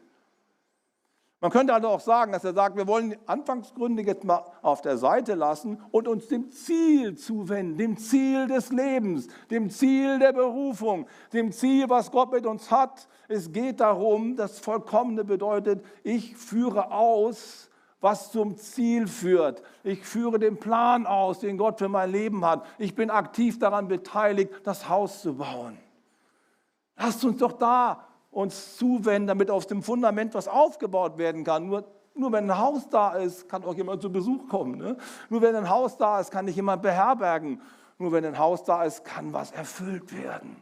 Man 1.46 1.52
könnte 1.52 1.76
also 1.76 1.90
auch 1.90 2.00
sagen, 2.00 2.32
dass 2.32 2.44
er 2.44 2.56
sagt, 2.56 2.76
wir 2.76 2.88
wollen 2.88 3.12
die 3.12 3.20
Anfangsgründe 3.28 4.02
jetzt 4.02 4.24
mal 4.24 4.44
auf 4.64 4.82
der 4.82 4.98
Seite 4.98 5.36
lassen 5.36 5.80
und 5.92 6.08
uns 6.08 6.28
dem 6.28 6.50
Ziel 6.50 7.16
zuwenden, 7.16 7.78
dem 7.78 7.98
Ziel 7.98 8.48
des 8.48 8.72
Lebens, 8.72 9.28
dem 9.52 9.70
Ziel 9.70 10.18
der 10.18 10.34
Berufung, 10.34 11.06
dem 11.34 11.52
Ziel, 11.52 11.88
was 11.88 12.10
Gott 12.10 12.32
mit 12.32 12.48
uns 12.48 12.72
hat. 12.72 13.08
Es 13.28 13.52
geht 13.52 13.80
darum, 13.80 14.36
das 14.36 14.58
Vollkommene 14.58 15.24
bedeutet, 15.24 15.86
ich 16.02 16.36
führe 16.36 16.90
aus, 16.90 17.70
was 18.02 18.32
zum 18.32 18.58
Ziel 18.58 19.06
führt. 19.06 19.62
Ich 19.84 20.04
führe 20.04 20.40
den 20.40 20.60
Plan 20.60 21.06
aus, 21.06 21.42
den 21.42 21.60
Gott 21.60 21.78
für 21.78 21.90
mein 21.90 22.12
Leben 22.12 22.44
hat. 22.44 22.66
Ich 22.80 22.96
bin 22.96 23.12
aktiv 23.12 23.60
daran 23.60 23.88
beteiligt, 23.88 24.52
das 24.64 24.90
Haus 24.90 25.22
zu 25.22 25.36
bauen. 25.36 25.78
Lasst 26.98 27.24
uns 27.24 27.38
doch 27.38 27.52
da 27.52 28.04
uns 28.36 28.76
zuwenden, 28.76 29.28
damit 29.28 29.50
auf 29.50 29.66
dem 29.66 29.82
Fundament 29.82 30.34
was 30.34 30.50
aufgebaut 30.50 31.18
werden 31.18 31.46
kann. 31.46 31.68
Nur, 31.68 31.86
nur 32.16 32.34
wenn 32.34 32.52
ein 32.52 32.58
Haus 32.58 32.90
da 32.90 33.14
ist, 33.14 33.48
kann 33.48 33.64
auch 33.64 33.74
jemand 33.74 34.02
zu 34.02 34.12
Besuch 34.12 34.50
kommen. 34.50 34.78
Ne? 34.78 34.98
Nur 35.30 35.42
wenn 35.42 35.56
ein 35.56 35.70
Haus 35.70 35.98
da 35.98 36.20
ist, 36.20 36.32
kann 36.32 36.44
nicht 36.44 36.58
jemand 36.58 36.82
beherbergen. 36.82 37.62
Nur 37.98 38.12
wenn 38.12 38.26
ein 38.26 38.38
Haus 38.38 38.66
da 38.66 38.84
ist, 38.84 39.06
kann 39.06 39.32
was 39.32 39.52
erfüllt 39.52 40.14
werden. 40.22 40.58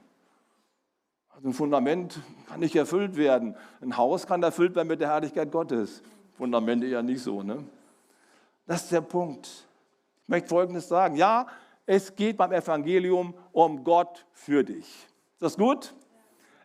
Also 1.29 1.47
ein 1.47 1.53
Fundament 1.53 2.19
kann 2.47 2.59
nicht 2.59 2.75
erfüllt 2.75 3.17
werden. 3.17 3.55
Ein 3.81 3.97
Haus 3.97 4.27
kann 4.27 4.43
erfüllt 4.43 4.75
werden 4.75 4.87
mit 4.87 5.01
der 5.01 5.09
Herrlichkeit 5.09 5.51
Gottes. 5.51 6.03
Fundamente 6.37 6.85
eher 6.85 7.01
nicht 7.01 7.23
so. 7.23 7.41
Ne? 7.41 7.63
Das 8.67 8.83
ist 8.83 8.91
der 8.91 9.01
Punkt. 9.01 9.47
Ich 9.47 10.29
möchte 10.29 10.49
Folgendes 10.49 10.87
sagen. 10.87 11.15
Ja, 11.15 11.47
es 11.87 12.15
geht 12.15 12.37
beim 12.37 12.51
Evangelium 12.51 13.33
um 13.51 13.83
Gott 13.83 14.27
für 14.31 14.63
dich. 14.63 14.85
Ist 15.33 15.41
das 15.41 15.57
gut? 15.57 15.95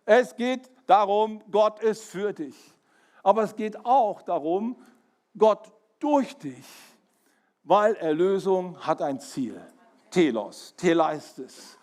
Es 0.05 0.37
geht 0.37 0.71
darum, 0.89 1.43
Gott 1.51 1.81
ist 1.81 2.05
für 2.05 2.33
dich. 2.33 2.57
Aber 3.23 3.45
es 3.45 3.55
geht 3.55 3.85
auch 3.85 4.23
darum, 4.23 4.77
Gott 5.37 5.71
durch 6.01 6.37
dich, 6.39 6.67
weil 7.63 7.95
Erlösung 7.97 8.79
hat 8.81 9.03
ein 9.03 9.21
Ziel. 9.21 9.61
Telos, 10.11 10.75
Teleistis. 10.77 11.79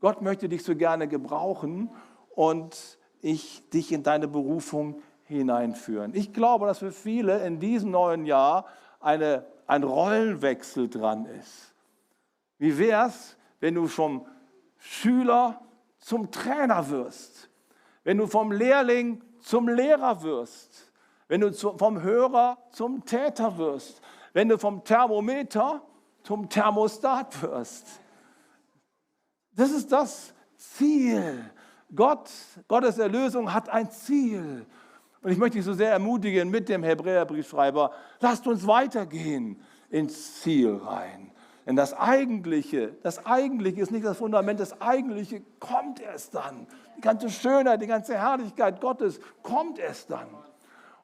Gott 0.00 0.20
möchte 0.20 0.48
dich 0.48 0.64
so 0.64 0.74
gerne 0.74 1.06
gebrauchen 1.06 1.90
und 2.34 2.98
ich 3.20 3.68
dich 3.70 3.92
in 3.92 4.02
deine 4.02 4.26
Berufung 4.26 5.00
hineinführen. 5.24 6.12
Ich 6.14 6.32
glaube, 6.32 6.66
dass 6.66 6.78
für 6.78 6.90
viele 6.90 7.46
in 7.46 7.60
diesem 7.60 7.92
neuen 7.92 8.26
Jahr 8.26 8.66
eine, 8.98 9.46
ein 9.68 9.84
Rollenwechsel 9.84 10.88
dran 10.88 11.26
ist. 11.26 11.72
Wie 12.58 12.76
wäre 12.78 13.06
es, 13.06 13.36
wenn 13.60 13.76
du 13.76 13.86
vom 13.86 14.26
Schüler 14.78 15.60
zum 15.98 16.32
Trainer 16.32 16.90
wirst? 16.90 17.48
Wenn 18.04 18.18
du 18.18 18.26
vom 18.26 18.52
Lehrling 18.52 19.22
zum 19.40 19.68
Lehrer 19.68 20.22
wirst? 20.22 20.92
Wenn 21.28 21.40
du 21.40 21.52
vom 21.52 22.02
Hörer 22.02 22.58
zum 22.70 23.04
Täter 23.04 23.56
wirst? 23.58 24.00
Wenn 24.32 24.48
du 24.48 24.58
vom 24.58 24.84
Thermometer 24.84 25.82
zum 26.22 26.48
Thermostat 26.48 27.42
wirst? 27.42 27.86
Das 29.52 29.70
ist 29.70 29.90
das 29.92 30.34
Ziel. 30.56 31.50
Gott, 31.94 32.30
Gottes 32.68 32.98
Erlösung 32.98 33.52
hat 33.52 33.68
ein 33.68 33.90
Ziel. 33.90 34.66
Und 35.22 35.30
ich 35.30 35.38
möchte 35.38 35.58
dich 35.58 35.64
so 35.64 35.74
sehr 35.74 35.92
ermutigen 35.92 36.50
mit 36.50 36.68
dem 36.68 36.82
Hebräerbriefschreiber, 36.82 37.92
lasst 38.20 38.46
uns 38.46 38.66
weitergehen 38.66 39.60
ins 39.90 40.40
Ziel 40.40 40.74
rein. 40.76 41.31
Denn 41.66 41.76
das 41.76 41.94
Eigentliche, 41.94 42.96
das 43.02 43.24
Eigentliche 43.24 43.82
ist 43.82 43.92
nicht 43.92 44.04
das 44.04 44.18
Fundament, 44.18 44.58
das 44.58 44.80
Eigentliche 44.80 45.42
kommt 45.60 46.00
erst 46.00 46.34
dann. 46.34 46.66
Die 46.96 47.00
ganze 47.00 47.30
Schönheit, 47.30 47.80
die 47.80 47.86
ganze 47.86 48.14
Herrlichkeit 48.14 48.80
Gottes 48.80 49.20
kommt 49.42 49.78
erst 49.78 50.10
dann. 50.10 50.26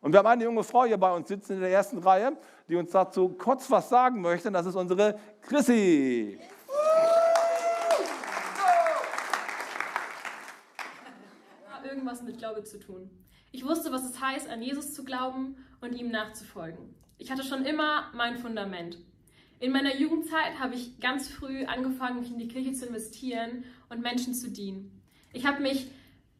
Und 0.00 0.12
wir 0.12 0.18
haben 0.18 0.26
eine 0.26 0.44
junge 0.44 0.64
Frau 0.64 0.84
hier 0.84 0.96
bei 0.96 1.12
uns 1.12 1.28
sitzen 1.28 1.54
in 1.54 1.60
der 1.60 1.70
ersten 1.70 1.98
Reihe, 1.98 2.36
die 2.68 2.76
uns 2.76 2.90
dazu 2.90 3.28
kurz 3.30 3.70
was 3.70 3.88
sagen 3.88 4.20
möchte. 4.20 4.48
Und 4.48 4.54
das 4.54 4.66
ist 4.66 4.76
unsere 4.76 5.18
Chrissy. 5.42 6.40
Irgendwas 11.84 12.22
mit 12.22 12.38
Glaube 12.38 12.62
zu 12.64 12.78
tun. 12.78 13.10
Ich 13.50 13.64
wusste, 13.64 13.90
was 13.90 14.04
es 14.04 14.20
heißt, 14.20 14.48
an 14.48 14.62
Jesus 14.62 14.92
zu 14.92 15.04
glauben 15.04 15.56
und 15.80 15.94
ihm 15.94 16.10
nachzufolgen. 16.10 16.94
Ich 17.16 17.30
hatte 17.30 17.42
schon 17.42 17.64
immer 17.64 18.10
mein 18.14 18.36
Fundament. 18.36 18.98
In 19.60 19.72
meiner 19.72 19.96
Jugendzeit 19.96 20.58
habe 20.58 20.74
ich 20.74 21.00
ganz 21.00 21.28
früh 21.28 21.64
angefangen, 21.64 22.20
mich 22.20 22.30
in 22.30 22.38
die 22.38 22.48
Kirche 22.48 22.72
zu 22.72 22.86
investieren 22.86 23.64
und 23.88 24.02
Menschen 24.02 24.34
zu 24.34 24.50
dienen. 24.50 25.02
Ich 25.32 25.46
habe 25.46 25.62
mich 25.62 25.90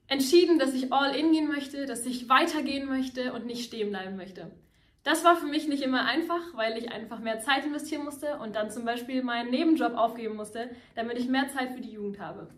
entschieden, 0.07 0.59
dass 0.59 0.75
ich 0.75 0.93
all 0.93 1.15
in 1.15 1.33
gehen 1.33 1.49
möchte, 1.49 1.87
dass 1.87 2.07
ich 2.07 2.29
weitergehen 2.29 2.89
möchte 2.89 3.33
und 3.33 3.47
nicht 3.47 3.65
stehen 3.65 3.91
bleiben 3.91 4.17
möchte. 4.17 4.51
Das 5.03 5.25
war 5.25 5.37
für 5.37 5.47
mich 5.47 5.69
nicht 5.69 5.83
immer 5.83 6.05
einfach, 6.05 6.55
weil 6.55 6.77
ich 6.79 6.91
einfach 6.91 7.19
mehr 7.19 7.41
Zeit 7.41 7.65
investieren 7.65 8.05
musste 8.05 8.39
und 8.39 8.55
dann 8.57 8.71
zum 8.71 8.85
Beispiel 8.85 9.23
meinen 9.23 9.51
Nebenjob 9.51 9.95
aufgeben 9.95 10.37
musste, 10.37 10.71
damit 10.95 11.19
ich 11.19 11.29
mehr 11.29 11.49
Zeit 11.49 11.73
für 11.73 11.81
die 11.81 11.93
Jugend 11.93 12.19
habe. 12.19 12.49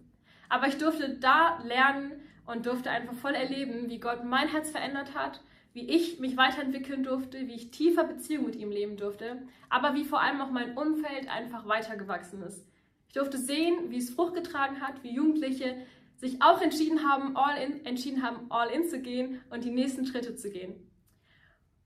Aber 0.48 0.66
ich 0.66 0.78
durfte 0.78 1.16
da 1.20 1.62
lernen, 1.64 2.12
und 2.50 2.66
durfte 2.66 2.90
einfach 2.90 3.14
voll 3.14 3.34
erleben, 3.34 3.88
wie 3.88 4.00
Gott 4.00 4.24
mein 4.24 4.48
Herz 4.48 4.70
verändert 4.70 5.14
hat, 5.14 5.40
wie 5.72 5.88
ich 5.88 6.18
mich 6.18 6.36
weiterentwickeln 6.36 7.04
durfte, 7.04 7.46
wie 7.46 7.54
ich 7.54 7.70
tiefer 7.70 8.04
Beziehung 8.04 8.46
mit 8.46 8.56
ihm 8.56 8.70
leben 8.70 8.96
durfte, 8.96 9.42
aber 9.68 9.94
wie 9.94 10.04
vor 10.04 10.20
allem 10.20 10.40
auch 10.40 10.50
mein 10.50 10.76
Umfeld 10.76 11.28
einfach 11.28 11.66
weitergewachsen 11.66 12.42
ist. 12.42 12.66
Ich 13.08 13.14
durfte 13.14 13.38
sehen, 13.38 13.90
wie 13.90 13.98
es 13.98 14.10
Frucht 14.10 14.34
getragen 14.34 14.80
hat, 14.80 15.02
wie 15.02 15.14
Jugendliche 15.14 15.76
sich 16.16 16.42
auch 16.42 16.60
entschieden 16.60 17.08
haben, 17.08 17.36
all 17.36 17.62
in, 17.62 17.84
entschieden 17.86 18.22
haben, 18.22 18.46
all 18.50 18.70
in 18.70 18.84
zu 18.84 19.00
gehen 19.00 19.40
und 19.50 19.64
die 19.64 19.70
nächsten 19.70 20.06
Schritte 20.06 20.36
zu 20.36 20.50
gehen. 20.50 20.74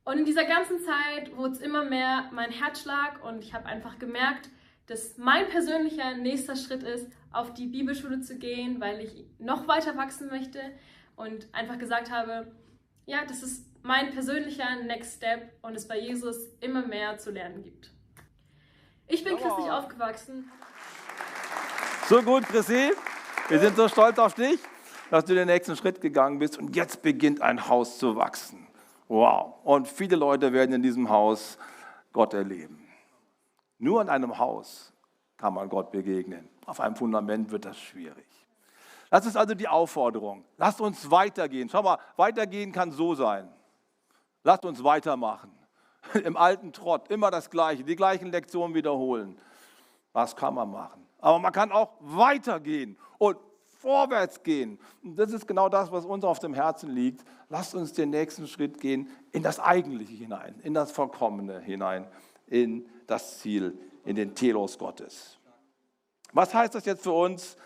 Und 0.04 0.18
in 0.18 0.24
dieser 0.24 0.44
ganzen 0.44 0.80
Zeit 0.80 1.34
wurde 1.36 1.52
es 1.52 1.60
immer 1.60 1.84
mehr 1.84 2.28
mein 2.32 2.50
Herzschlag 2.50 3.24
und 3.24 3.42
ich 3.42 3.54
habe 3.54 3.66
einfach 3.66 3.98
gemerkt, 3.98 4.50
dass 4.86 5.16
mein 5.16 5.48
persönlicher 5.48 6.14
nächster 6.16 6.56
Schritt 6.56 6.82
ist, 6.82 7.10
auf 7.32 7.54
die 7.54 7.66
Bibelschule 7.66 8.20
zu 8.20 8.38
gehen, 8.38 8.80
weil 8.80 9.00
ich 9.00 9.24
noch 9.38 9.66
weiter 9.66 9.96
wachsen 9.96 10.28
möchte 10.28 10.60
und 11.16 11.48
einfach 11.52 11.78
gesagt 11.78 12.10
habe, 12.10 12.52
ja, 13.06 13.24
das 13.26 13.42
ist 13.42 13.66
mein 13.84 14.12
persönlicher 14.12 14.76
Next 14.76 15.18
Step 15.18 15.52
und 15.60 15.76
es 15.76 15.86
bei 15.86 16.00
Jesus 16.00 16.36
immer 16.60 16.86
mehr 16.86 17.18
zu 17.18 17.30
lernen 17.30 17.62
gibt. 17.62 17.92
Ich 19.06 19.22
bin 19.22 19.36
christlich 19.36 19.70
aufgewachsen. 19.70 20.50
So 22.08 22.22
gut, 22.22 22.44
Chrissy. 22.44 22.92
Wir 23.48 23.60
sind 23.60 23.76
so 23.76 23.86
stolz 23.88 24.18
auf 24.18 24.34
dich, 24.34 24.58
dass 25.10 25.26
du 25.26 25.34
den 25.34 25.46
nächsten 25.46 25.76
Schritt 25.76 26.00
gegangen 26.00 26.38
bist 26.38 26.56
und 26.56 26.74
jetzt 26.74 27.02
beginnt 27.02 27.42
ein 27.42 27.68
Haus 27.68 27.98
zu 27.98 28.16
wachsen. 28.16 28.66
Wow. 29.08 29.56
Und 29.64 29.86
viele 29.86 30.16
Leute 30.16 30.54
werden 30.54 30.72
in 30.72 30.82
diesem 30.82 31.10
Haus 31.10 31.58
Gott 32.14 32.32
erleben. 32.32 32.88
Nur 33.78 34.00
in 34.00 34.08
einem 34.08 34.38
Haus 34.38 34.94
kann 35.36 35.52
man 35.52 35.68
Gott 35.68 35.92
begegnen. 35.92 36.48
Auf 36.64 36.80
einem 36.80 36.96
Fundament 36.96 37.50
wird 37.50 37.66
das 37.66 37.78
schwierig. 37.78 38.26
Das 39.10 39.26
ist 39.26 39.36
also 39.36 39.54
die 39.54 39.68
Aufforderung. 39.68 40.42
Lasst 40.56 40.80
uns 40.80 41.10
weitergehen. 41.10 41.68
Schau 41.68 41.82
mal, 41.82 41.98
weitergehen 42.16 42.72
kann 42.72 42.90
so 42.90 43.14
sein. 43.14 43.52
Lasst 44.44 44.64
uns 44.64 44.84
weitermachen. 44.84 45.50
Im 46.24 46.36
alten 46.36 46.72
Trott, 46.72 47.10
immer 47.10 47.30
das 47.30 47.50
Gleiche, 47.50 47.82
die 47.82 47.96
gleichen 47.96 48.30
Lektionen 48.30 48.74
wiederholen. 48.74 49.38
Was 50.12 50.36
kann 50.36 50.54
man 50.54 50.70
machen? 50.70 51.04
Aber 51.18 51.38
man 51.38 51.52
kann 51.52 51.72
auch 51.72 51.90
weitergehen 52.00 52.96
und 53.18 53.38
vorwärts 53.80 54.42
gehen. 54.42 54.78
Und 55.02 55.16
das 55.16 55.32
ist 55.32 55.48
genau 55.48 55.68
das, 55.68 55.90
was 55.90 56.04
uns 56.04 56.24
auf 56.24 56.38
dem 56.38 56.54
Herzen 56.54 56.90
liegt. 56.90 57.24
Lasst 57.48 57.74
uns 57.74 57.92
den 57.92 58.10
nächsten 58.10 58.46
Schritt 58.46 58.80
gehen 58.80 59.08
in 59.32 59.42
das 59.42 59.58
Eigentliche 59.58 60.14
hinein, 60.14 60.60
in 60.62 60.74
das 60.74 60.92
Vollkommene 60.92 61.60
hinein 61.60 62.06
in 62.46 62.86
das 63.06 63.38
Ziel, 63.38 63.78
in 64.04 64.16
den 64.16 64.34
Telos 64.34 64.78
Gottes. 64.78 65.38
Was 66.32 66.52
heißt 66.52 66.74
das 66.74 66.84
jetzt 66.84 67.02
für 67.02 67.12
uns, 67.12 67.56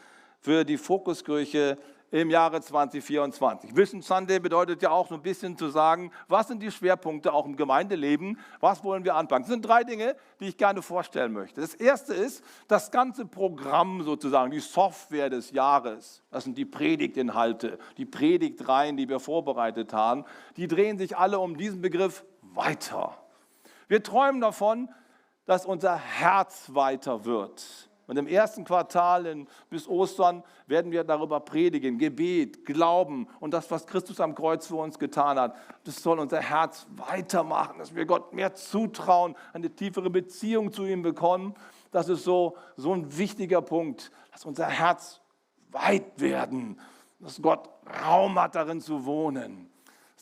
für 0.40 0.64
die 0.64 0.78
Fokuskirche 0.78 1.78
im 2.10 2.30
Jahre 2.30 2.60
2024. 2.60 3.76
Vision 3.76 4.02
Sunday 4.02 4.38
bedeutet 4.38 4.82
ja 4.82 4.90
auch 4.90 5.08
so 5.08 5.14
ein 5.14 5.22
bisschen 5.22 5.56
zu 5.56 5.68
sagen, 5.68 6.10
was 6.26 6.48
sind 6.48 6.62
die 6.62 6.70
Schwerpunkte 6.70 7.32
auch 7.32 7.44
im 7.44 7.56
Gemeindeleben, 7.56 8.38
was 8.60 8.82
wollen 8.82 9.04
wir 9.04 9.14
anpacken. 9.14 9.42
Das 9.42 9.50
sind 9.50 9.62
drei 9.62 9.84
Dinge, 9.84 10.16
die 10.40 10.48
ich 10.48 10.56
gerne 10.56 10.80
vorstellen 10.82 11.32
möchte. 11.32 11.60
Das 11.60 11.74
erste 11.74 12.14
ist 12.14 12.42
das 12.66 12.90
ganze 12.90 13.26
Programm 13.26 14.02
sozusagen, 14.02 14.50
die 14.50 14.60
Software 14.60 15.28
des 15.28 15.50
Jahres. 15.50 16.22
Das 16.30 16.44
sind 16.44 16.56
die 16.56 16.64
Predigtinhalte, 16.64 17.78
die 17.96 18.06
Predigtreihen, 18.06 18.96
die 18.96 19.08
wir 19.08 19.20
vorbereitet 19.20 19.92
haben. 19.92 20.24
Die 20.56 20.66
drehen 20.66 20.98
sich 20.98 21.16
alle 21.16 21.38
um 21.38 21.56
diesen 21.56 21.82
Begriff 21.82 22.24
weiter. 22.40 23.16
Wir 23.86 24.02
träumen 24.02 24.40
davon, 24.40 24.88
dass 25.44 25.66
unser 25.66 25.96
Herz 25.96 26.70
weiter 26.74 27.24
wird 27.24 27.87
und 28.08 28.16
im 28.16 28.26
ersten 28.26 28.64
Quartal 28.64 29.46
bis 29.68 29.86
Ostern 29.86 30.42
werden 30.66 30.90
wir 30.90 31.04
darüber 31.04 31.40
predigen. 31.40 31.98
Gebet, 31.98 32.64
Glauben 32.64 33.28
und 33.38 33.52
das, 33.52 33.70
was 33.70 33.86
Christus 33.86 34.18
am 34.18 34.34
Kreuz 34.34 34.66
für 34.66 34.76
uns 34.76 34.98
getan 34.98 35.38
hat. 35.38 35.54
Das 35.84 36.02
soll 36.02 36.18
unser 36.18 36.40
Herz 36.40 36.86
weitermachen, 36.96 37.78
dass 37.78 37.94
wir 37.94 38.06
Gott 38.06 38.32
mehr 38.32 38.54
zutrauen, 38.54 39.36
eine 39.52 39.68
tiefere 39.68 40.08
Beziehung 40.08 40.72
zu 40.72 40.86
ihm 40.86 41.02
bekommen. 41.02 41.54
Das 41.90 42.08
ist 42.08 42.24
so, 42.24 42.56
so 42.76 42.94
ein 42.94 43.16
wichtiger 43.18 43.60
Punkt, 43.60 44.10
dass 44.32 44.46
unser 44.46 44.66
Herz 44.66 45.20
weit 45.70 46.18
werden, 46.18 46.80
dass 47.20 47.42
Gott 47.42 47.68
Raum 48.04 48.40
hat, 48.40 48.54
darin 48.54 48.80
zu 48.80 49.04
wohnen. 49.04 49.70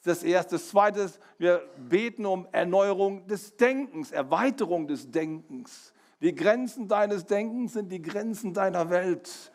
Das 0.02 0.24
Erste. 0.24 0.56
Das 0.56 0.68
Zweite 0.68 1.00
ist, 1.00 1.20
wir 1.38 1.62
beten 1.76 2.26
um 2.26 2.48
Erneuerung 2.50 3.26
des 3.28 3.56
Denkens, 3.56 4.10
Erweiterung 4.10 4.88
des 4.88 5.10
Denkens. 5.10 5.92
Die 6.20 6.34
Grenzen 6.34 6.88
deines 6.88 7.26
Denkens 7.26 7.74
sind 7.74 7.90
die 7.90 8.00
Grenzen 8.00 8.54
deiner 8.54 8.88
Welt. 8.88 9.52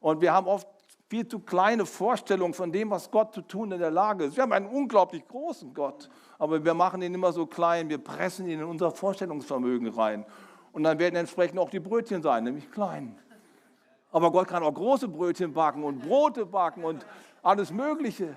Und 0.00 0.20
wir 0.20 0.32
haben 0.32 0.46
oft 0.46 0.68
viel 1.08 1.26
zu 1.26 1.38
kleine 1.38 1.86
Vorstellungen 1.86 2.52
von 2.52 2.70
dem, 2.72 2.90
was 2.90 3.10
Gott 3.10 3.32
zu 3.34 3.40
tun 3.40 3.72
in 3.72 3.78
der 3.78 3.90
Lage 3.90 4.24
ist. 4.24 4.36
Wir 4.36 4.42
haben 4.42 4.52
einen 4.52 4.66
unglaublich 4.66 5.26
großen 5.26 5.72
Gott, 5.72 6.10
aber 6.38 6.62
wir 6.64 6.74
machen 6.74 7.00
ihn 7.02 7.14
immer 7.14 7.32
so 7.32 7.46
klein, 7.46 7.88
wir 7.88 7.98
pressen 7.98 8.46
ihn 8.46 8.60
in 8.60 8.64
unser 8.64 8.90
Vorstellungsvermögen 8.90 9.88
rein. 9.88 10.26
Und 10.72 10.82
dann 10.82 10.98
werden 10.98 11.16
entsprechend 11.16 11.58
auch 11.58 11.70
die 11.70 11.80
Brötchen 11.80 12.20
sein, 12.20 12.44
nämlich 12.44 12.70
klein. 12.70 13.16
Aber 14.10 14.30
Gott 14.30 14.48
kann 14.48 14.62
auch 14.62 14.74
große 14.74 15.08
Brötchen 15.08 15.52
backen 15.52 15.84
und 15.84 16.00
Brote 16.00 16.44
backen 16.44 16.84
und 16.84 17.06
alles 17.42 17.72
Mögliche. 17.72 18.36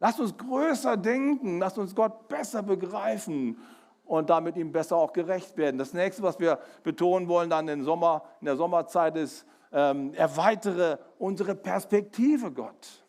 Lasst 0.00 0.18
uns 0.18 0.36
größer 0.36 0.96
denken, 0.96 1.58
lasst 1.60 1.78
uns 1.78 1.94
Gott 1.94 2.26
besser 2.28 2.62
begreifen 2.62 3.56
und 4.04 4.30
damit 4.30 4.56
ihm 4.56 4.72
besser 4.72 4.96
auch 4.96 5.12
gerecht 5.12 5.56
werden. 5.56 5.78
Das 5.78 5.92
nächste, 5.92 6.22
was 6.22 6.38
wir 6.38 6.58
betonen 6.82 7.28
wollen 7.28 7.50
dann 7.50 7.68
im 7.68 7.84
Sommer, 7.84 8.22
in 8.40 8.46
der 8.46 8.56
Sommerzeit 8.56 9.16
ist, 9.16 9.46
ähm, 9.72 10.12
erweitere 10.14 10.98
unsere 11.18 11.54
Perspektive, 11.54 12.50
Gott. 12.50 13.04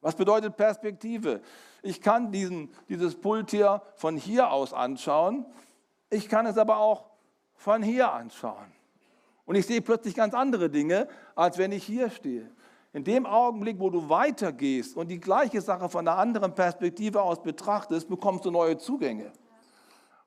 Was 0.00 0.14
bedeutet 0.14 0.56
Perspektive? 0.56 1.40
Ich 1.82 2.00
kann 2.00 2.32
diesen, 2.32 2.70
dieses 2.88 3.18
Pult 3.18 3.50
hier 3.50 3.82
von 3.96 4.16
hier 4.16 4.50
aus 4.50 4.72
anschauen, 4.72 5.46
ich 6.10 6.28
kann 6.28 6.46
es 6.46 6.58
aber 6.58 6.78
auch 6.78 7.06
von 7.54 7.82
hier 7.82 8.12
anschauen. 8.12 8.72
Und 9.46 9.56
ich 9.56 9.66
sehe 9.66 9.82
plötzlich 9.82 10.14
ganz 10.14 10.32
andere 10.32 10.70
Dinge, 10.70 11.08
als 11.34 11.58
wenn 11.58 11.72
ich 11.72 11.84
hier 11.84 12.10
stehe. 12.10 12.50
In 12.92 13.04
dem 13.04 13.26
Augenblick, 13.26 13.80
wo 13.80 13.90
du 13.90 14.08
weitergehst 14.08 14.96
und 14.96 15.08
die 15.08 15.18
gleiche 15.18 15.60
Sache 15.60 15.88
von 15.88 16.06
einer 16.06 16.16
anderen 16.16 16.54
Perspektive 16.54 17.20
aus 17.20 17.42
betrachtest, 17.42 18.08
bekommst 18.08 18.44
du 18.44 18.50
neue 18.50 18.78
Zugänge. 18.78 19.32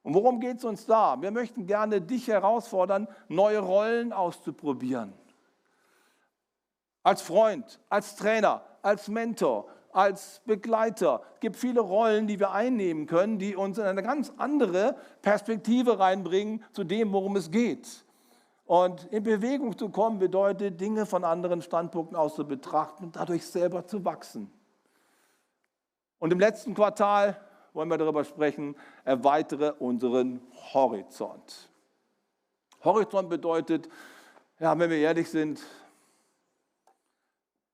Und 0.07 0.13
worum 0.13 0.39
geht 0.39 0.59
es 0.59 0.63
uns 0.63 0.85
da? 0.85 1.21
Wir 1.21 1.31
möchten 1.31 1.65
gerne 1.67 1.99
dich 1.99 2.29
herausfordern, 2.29 3.09
neue 3.27 3.59
Rollen 3.59 4.13
auszuprobieren. 4.13 5.11
Als 7.03 7.21
Freund, 7.21 7.81
als 7.89 8.15
Trainer, 8.15 8.61
als 8.81 9.09
Mentor, 9.09 9.67
als 9.91 10.41
Begleiter. 10.45 11.23
Es 11.33 11.41
gibt 11.41 11.57
viele 11.57 11.81
Rollen, 11.81 12.25
die 12.25 12.39
wir 12.39 12.51
einnehmen 12.51 13.05
können, 13.05 13.37
die 13.37 13.57
uns 13.57 13.79
in 13.79 13.83
eine 13.83 14.01
ganz 14.01 14.31
andere 14.37 14.95
Perspektive 15.21 15.99
reinbringen 15.99 16.63
zu 16.71 16.85
dem, 16.85 17.11
worum 17.11 17.35
es 17.35 17.51
geht. 17.51 18.05
Und 18.65 19.11
in 19.11 19.23
Bewegung 19.23 19.77
zu 19.77 19.89
kommen 19.89 20.19
bedeutet, 20.19 20.79
Dinge 20.79 21.05
von 21.05 21.25
anderen 21.25 21.61
Standpunkten 21.61 22.15
aus 22.15 22.35
zu 22.35 22.47
betrachten 22.47 23.03
und 23.03 23.17
dadurch 23.17 23.45
selber 23.45 23.85
zu 23.85 24.05
wachsen. 24.05 24.49
Und 26.17 26.31
im 26.31 26.39
letzten 26.39 26.73
Quartal 26.73 27.41
wollen 27.77 27.89
wir 27.89 27.97
darüber 27.99 28.23
sprechen, 28.23 28.75
erweitere 29.05 29.73
unseren 29.77 30.41
Horizont. 30.73 31.69
Horizont 32.83 33.29
bedeutet, 33.29 33.87
ja, 34.59 34.77
wenn 34.77 34.89
wir 34.89 34.97
ehrlich 34.97 35.29
sind, 35.29 35.63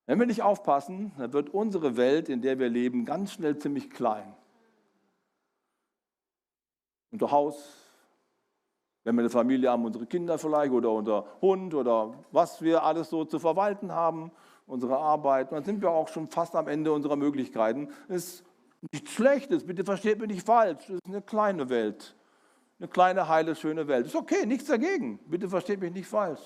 wenn 0.06 0.20
wir 0.20 0.26
nicht 0.26 0.42
aufpassen, 0.42 1.14
dann 1.18 1.32
wird 1.32 1.52
unsere 1.52 1.96
Welt, 1.96 2.28
in 2.28 2.42
der 2.42 2.60
wir 2.60 2.68
leben, 2.68 3.06
ganz 3.06 3.32
schnell 3.32 3.58
ziemlich 3.58 3.90
klein. 3.90 4.36
Unser 7.12 7.32
Haus, 7.32 7.78
wenn 9.06 9.16
wir 9.16 9.22
eine 9.22 9.30
Familie 9.30 9.72
haben, 9.72 9.86
unsere 9.86 10.06
Kinder 10.06 10.38
vielleicht 10.38 10.74
oder 10.74 10.92
unser 10.92 11.26
Hund 11.42 11.74
oder 11.74 12.14
was 12.32 12.62
wir 12.62 12.84
alles 12.84 13.10
so 13.10 13.24
zu 13.24 13.40
verwalten 13.40 13.94
haben, 13.94 14.32
unsere 14.68 14.98
Arbeit, 14.98 15.54
dann 15.54 15.64
sind 15.64 15.82
wir 15.82 15.92
auch 15.92 16.10
schon 16.10 16.28
fast 16.28 16.56
am 16.58 16.68
Ende 16.68 16.92
unserer 16.92 17.16
Möglichkeiten. 17.16 17.90
Es 18.10 18.44
nichts 18.92 19.12
Schlechtes, 19.12 19.66
bitte 19.66 19.84
versteht 19.84 20.20
mich 20.20 20.30
nicht 20.30 20.46
falsch. 20.46 20.86
Das 20.88 20.96
ist 20.96 21.06
eine 21.08 21.22
kleine 21.22 21.70
Welt. 21.70 22.16
Eine 22.80 22.88
kleine, 22.88 23.28
heile, 23.28 23.56
schöne 23.56 23.88
Welt. 23.88 24.08
Ist 24.08 24.16
okay, 24.16 24.46
nichts 24.46 24.68
dagegen. 24.68 25.20
Bitte 25.28 25.48
versteht 25.48 25.80
mich 25.80 25.94
nicht 25.94 26.08
falsch. 26.08 26.42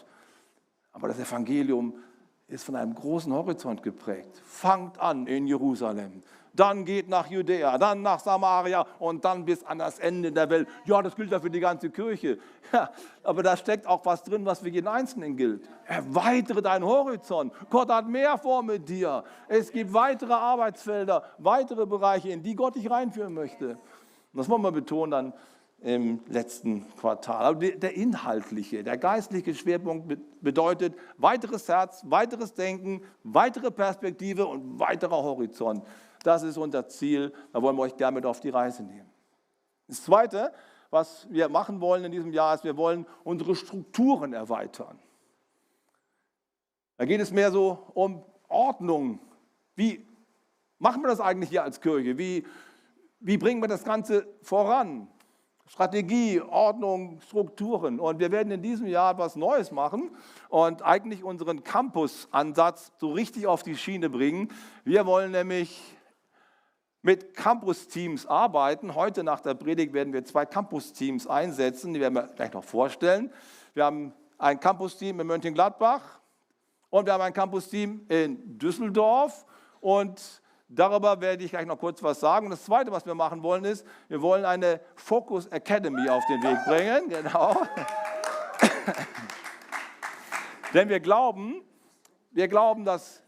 Aber 0.91 1.07
das 1.07 1.19
Evangelium 1.19 1.99
ist 2.47 2.63
von 2.63 2.75
einem 2.75 2.95
großen 2.95 3.31
Horizont 3.33 3.83
geprägt. 3.83 4.41
Fangt 4.45 4.99
an 4.99 5.27
in 5.27 5.47
Jerusalem 5.47 6.23
dann 6.57 6.85
geht 6.85 7.07
nach 7.07 7.27
Judäa, 7.27 7.77
dann 7.77 8.01
nach 8.01 8.19
Samaria 8.19 8.85
und 8.99 9.23
dann 9.23 9.45
bis 9.45 9.63
an 9.63 9.79
das 9.79 9.99
Ende 9.99 10.31
der 10.31 10.49
Welt. 10.49 10.67
Ja, 10.85 11.01
das 11.01 11.15
gilt 11.15 11.31
ja 11.31 11.39
für 11.39 11.49
die 11.49 11.59
ganze 11.59 11.89
Kirche. 11.89 12.39
Ja, 12.73 12.89
aber 13.23 13.43
da 13.43 13.55
steckt 13.55 13.87
auch 13.87 14.03
was 14.05 14.23
drin, 14.23 14.45
was 14.45 14.59
für 14.59 14.67
jeden 14.67 14.89
Einzelnen 14.89 15.37
gilt. 15.37 15.69
Erweitere 15.85 16.61
deinen 16.61 16.83
Horizont. 16.83 17.53
Gott 17.69 17.89
hat 17.89 18.09
mehr 18.09 18.37
vor 18.37 18.61
mit 18.61 18.89
dir. 18.89 19.23
Es 19.47 19.71
gibt 19.71 19.93
weitere 19.93 20.33
Arbeitsfelder, 20.33 21.23
weitere 21.37 21.85
Bereiche, 21.85 22.27
in 22.27 22.43
die 22.43 22.55
Gott 22.55 22.75
dich 22.75 22.91
reinführen 22.91 23.33
möchte. 23.33 23.69
Und 23.69 23.79
das 24.33 24.49
wollen 24.49 24.63
wir 24.63 24.73
betonen 24.73 25.11
dann 25.11 25.33
im 25.81 26.21
letzten 26.27 26.87
Quartal. 26.95 27.45
Aber 27.45 27.69
der 27.69 27.93
inhaltliche, 27.93 28.83
der 28.83 28.97
geistliche 28.97 29.53
Schwerpunkt 29.53 30.17
bedeutet 30.41 30.95
weiteres 31.17 31.67
Herz, 31.69 32.03
weiteres 32.05 32.53
Denken, 32.53 33.01
weitere 33.23 33.69
Perspektive 33.69 34.47
und 34.47 34.79
weiterer 34.79 35.23
Horizont. 35.23 35.85
Das 36.23 36.43
ist 36.43 36.57
unser 36.57 36.87
Ziel. 36.87 37.31
Da 37.53 37.61
wollen 37.61 37.75
wir 37.75 37.83
euch 37.83 37.95
gerne 37.95 38.15
mit 38.15 38.25
auf 38.25 38.39
die 38.39 38.49
Reise 38.49 38.83
nehmen. 38.83 39.09
Das 39.87 40.03
Zweite, 40.03 40.51
was 40.89 41.27
wir 41.29 41.47
machen 41.47 41.79
wollen 41.79 42.03
in 42.05 42.11
diesem 42.11 42.31
Jahr, 42.31 42.55
ist, 42.55 42.63
wir 42.63 42.75
wollen 42.75 43.05
unsere 43.23 43.55
Strukturen 43.55 44.33
erweitern. 44.33 44.99
Da 46.97 47.05
geht 47.05 47.21
es 47.21 47.31
mehr 47.31 47.51
so 47.51 47.91
um 47.93 48.23
Ordnung. 48.47 49.19
Wie 49.75 50.05
machen 50.79 51.03
wir 51.03 51.07
das 51.07 51.19
eigentlich 51.19 51.51
hier 51.51 51.63
als 51.63 51.79
Kirche? 51.79 52.17
Wie, 52.17 52.45
wie 53.19 53.37
bringen 53.37 53.61
wir 53.61 53.67
das 53.67 53.83
Ganze 53.83 54.27
voran? 54.41 55.07
Strategie, 55.67 56.41
Ordnung, 56.41 57.19
Strukturen. 57.27 57.99
Und 57.99 58.19
wir 58.19 58.31
werden 58.31 58.51
in 58.51 58.61
diesem 58.61 58.87
Jahr 58.87 59.13
etwas 59.13 59.35
Neues 59.35 59.71
machen 59.71 60.15
und 60.49 60.81
eigentlich 60.81 61.23
unseren 61.23 61.63
Campus-Ansatz 61.63 62.93
so 62.97 63.11
richtig 63.11 63.47
auf 63.47 63.63
die 63.63 63.75
Schiene 63.75 64.09
bringen. 64.09 64.49
Wir 64.85 65.05
wollen 65.05 65.31
nämlich 65.31 65.79
mit 67.01 67.35
Campus-Teams 67.35 68.25
arbeiten. 68.25 68.95
Heute 68.95 69.23
nach 69.23 69.41
der 69.41 69.53
Predigt 69.53 69.93
werden 69.93 70.13
wir 70.13 70.23
zwei 70.23 70.45
Campus-Teams 70.45 71.27
einsetzen, 71.27 71.93
die 71.93 71.99
werden 71.99 72.15
wir 72.15 72.23
gleich 72.23 72.53
noch 72.53 72.63
vorstellen. 72.63 73.31
Wir 73.73 73.85
haben 73.85 74.13
ein 74.37 74.59
Campus-Team 74.59 75.19
in 75.19 75.27
Mönchengladbach 75.27 76.01
und 76.89 77.05
wir 77.05 77.13
haben 77.13 77.21
ein 77.21 77.33
Campus-Team 77.33 78.05
in 78.07 78.57
Düsseldorf 78.57 79.45
und 79.81 80.41
darüber 80.67 81.21
werde 81.21 81.43
ich 81.43 81.51
gleich 81.51 81.65
noch 81.65 81.79
kurz 81.79 82.01
was 82.03 82.19
sagen. 82.19 82.47
Und 82.47 82.51
das 82.51 82.65
Zweite, 82.65 82.91
was 82.91 83.05
wir 83.05 83.15
machen 83.15 83.43
wollen, 83.43 83.65
ist, 83.65 83.85
wir 84.07 84.21
wollen 84.21 84.45
eine 84.45 84.79
Focus 84.95 85.47
Academy 85.47 86.09
auf 86.09 86.23
den 86.27 86.43
Weg 86.43 86.57
bringen. 86.65 87.09
Genau. 87.09 87.61
Denn 90.73 90.89
wir 90.89 90.99
glauben, 90.99 91.61
wir 92.31 92.47
glauben, 92.47 92.85
dass, 92.85 93.23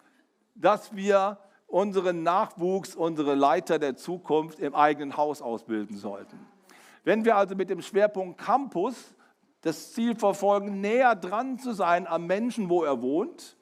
dass 0.56 0.96
wir 0.96 1.38
unseren 1.68 2.24
Nachwuchs, 2.24 2.96
unsere 2.96 3.36
Leiter 3.36 3.80
der 3.80 3.96
Zukunft 3.96 4.60
im 4.60 4.76
eigenen 4.76 5.16
Haus 5.18 5.42
ausbilden 5.42 5.98
sollten. 5.98 6.40
Wenn 7.04 7.26
wir 7.26 7.38
also 7.38 7.56
mit 7.56 7.70
dem 7.70 7.82
Schwerpunkt 7.82 8.40
Campus 8.40 9.16
das 9.62 9.94
Ziel 9.94 10.16
verfolgen, 10.16 10.82
näher 10.82 11.16
dran 11.16 11.60
zu 11.60 11.74
sein 11.74 12.08
am 12.08 12.28
Menschen, 12.28 12.70
wo 12.70 12.84
er 12.84 13.02
wohnt, 13.02 13.58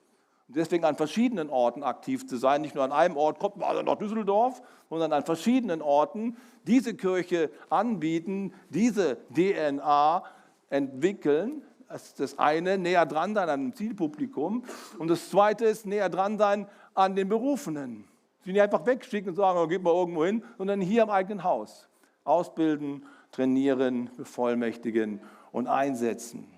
Und 0.47 0.55
deswegen 0.55 0.85
an 0.85 0.95
verschiedenen 0.95 1.49
Orten 1.49 1.83
aktiv 1.83 2.25
zu 2.25 2.37
sein, 2.37 2.61
nicht 2.61 2.73
nur 2.73 2.83
an 2.83 2.91
einem 2.91 3.17
Ort, 3.17 3.39
kommt 3.39 3.57
mal 3.57 3.83
nach 3.83 3.95
Düsseldorf, 3.95 4.61
sondern 4.89 5.11
an 5.11 5.23
verschiedenen 5.23 5.81
Orten 5.81 6.37
diese 6.65 6.95
Kirche 6.95 7.49
anbieten, 7.69 8.53
diese 8.69 9.17
DNA 9.35 10.23
entwickeln. 10.69 11.63
Das 11.89 12.05
ist 12.05 12.19
das 12.19 12.39
eine, 12.39 12.77
näher 12.77 13.05
dran 13.05 13.33
sein 13.35 13.49
an 13.49 13.61
dem 13.61 13.75
Zielpublikum. 13.75 14.63
Und 14.97 15.09
das 15.09 15.29
zweite 15.29 15.65
ist, 15.65 15.85
näher 15.85 16.09
dran 16.09 16.37
sein 16.37 16.67
an 16.93 17.15
den 17.15 17.29
Berufenen. 17.29 18.05
Sie 18.43 18.53
nicht 18.53 18.61
einfach 18.61 18.85
wegschicken 18.85 19.29
und 19.29 19.35
sagen, 19.35 19.59
oh, 19.59 19.67
geht 19.67 19.83
mal 19.83 19.93
irgendwo 19.93 20.23
hin, 20.23 20.43
sondern 20.57 20.79
hier 20.79 21.03
im 21.03 21.09
eigenen 21.09 21.43
Haus. 21.43 21.89
Ausbilden, 22.23 23.05
trainieren, 23.31 24.09
bevollmächtigen 24.15 25.21
und 25.51 25.67
einsetzen. 25.67 26.56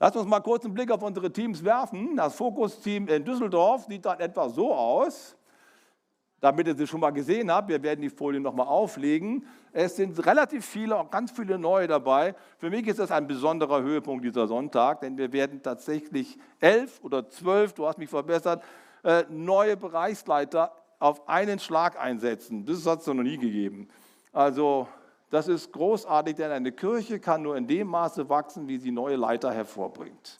Lass 0.00 0.14
uns 0.14 0.28
mal 0.28 0.40
kurz 0.40 0.64
einen 0.64 0.74
Blick 0.74 0.92
auf 0.92 1.02
unsere 1.02 1.32
Teams 1.32 1.64
werfen. 1.64 2.16
Das 2.16 2.36
Fokus-Team 2.36 3.08
in 3.08 3.24
Düsseldorf 3.24 3.86
sieht 3.86 4.04
dann 4.04 4.20
etwa 4.20 4.48
so 4.48 4.72
aus. 4.72 5.36
Damit 6.40 6.68
ihr 6.68 6.76
sie 6.76 6.86
schon 6.86 7.00
mal 7.00 7.10
gesehen 7.10 7.50
habt, 7.50 7.68
wir 7.68 7.82
werden 7.82 8.00
die 8.00 8.10
Folie 8.10 8.38
nochmal 8.40 8.68
auflegen. 8.68 9.44
Es 9.72 9.96
sind 9.96 10.24
relativ 10.24 10.64
viele, 10.64 10.96
auch 10.96 11.10
ganz 11.10 11.32
viele 11.32 11.58
neue 11.58 11.88
dabei. 11.88 12.36
Für 12.58 12.70
mich 12.70 12.86
ist 12.86 13.00
das 13.00 13.10
ein 13.10 13.26
besonderer 13.26 13.82
Höhepunkt 13.82 14.24
dieser 14.24 14.46
Sonntag, 14.46 15.00
denn 15.00 15.18
wir 15.18 15.32
werden 15.32 15.62
tatsächlich 15.62 16.38
elf 16.60 17.00
oder 17.02 17.28
zwölf, 17.28 17.72
du 17.72 17.88
hast 17.88 17.98
mich 17.98 18.08
verbessert, 18.08 18.62
äh, 19.02 19.24
neue 19.28 19.76
Bereichsleiter 19.76 20.72
auf 21.00 21.28
einen 21.28 21.58
Schlag 21.58 22.00
einsetzen. 22.00 22.64
Das 22.64 22.86
hat 22.86 23.00
es 23.00 23.06
noch 23.08 23.14
nie 23.14 23.38
gegeben. 23.38 23.88
Also 24.32 24.86
das 25.30 25.48
ist 25.48 25.72
großartig, 25.72 26.36
denn 26.36 26.50
eine 26.50 26.72
Kirche 26.72 27.20
kann 27.20 27.42
nur 27.42 27.56
in 27.56 27.66
dem 27.66 27.88
Maße 27.88 28.28
wachsen, 28.28 28.66
wie 28.68 28.78
sie 28.78 28.90
neue 28.90 29.16
Leiter 29.16 29.52
hervorbringt. 29.52 30.38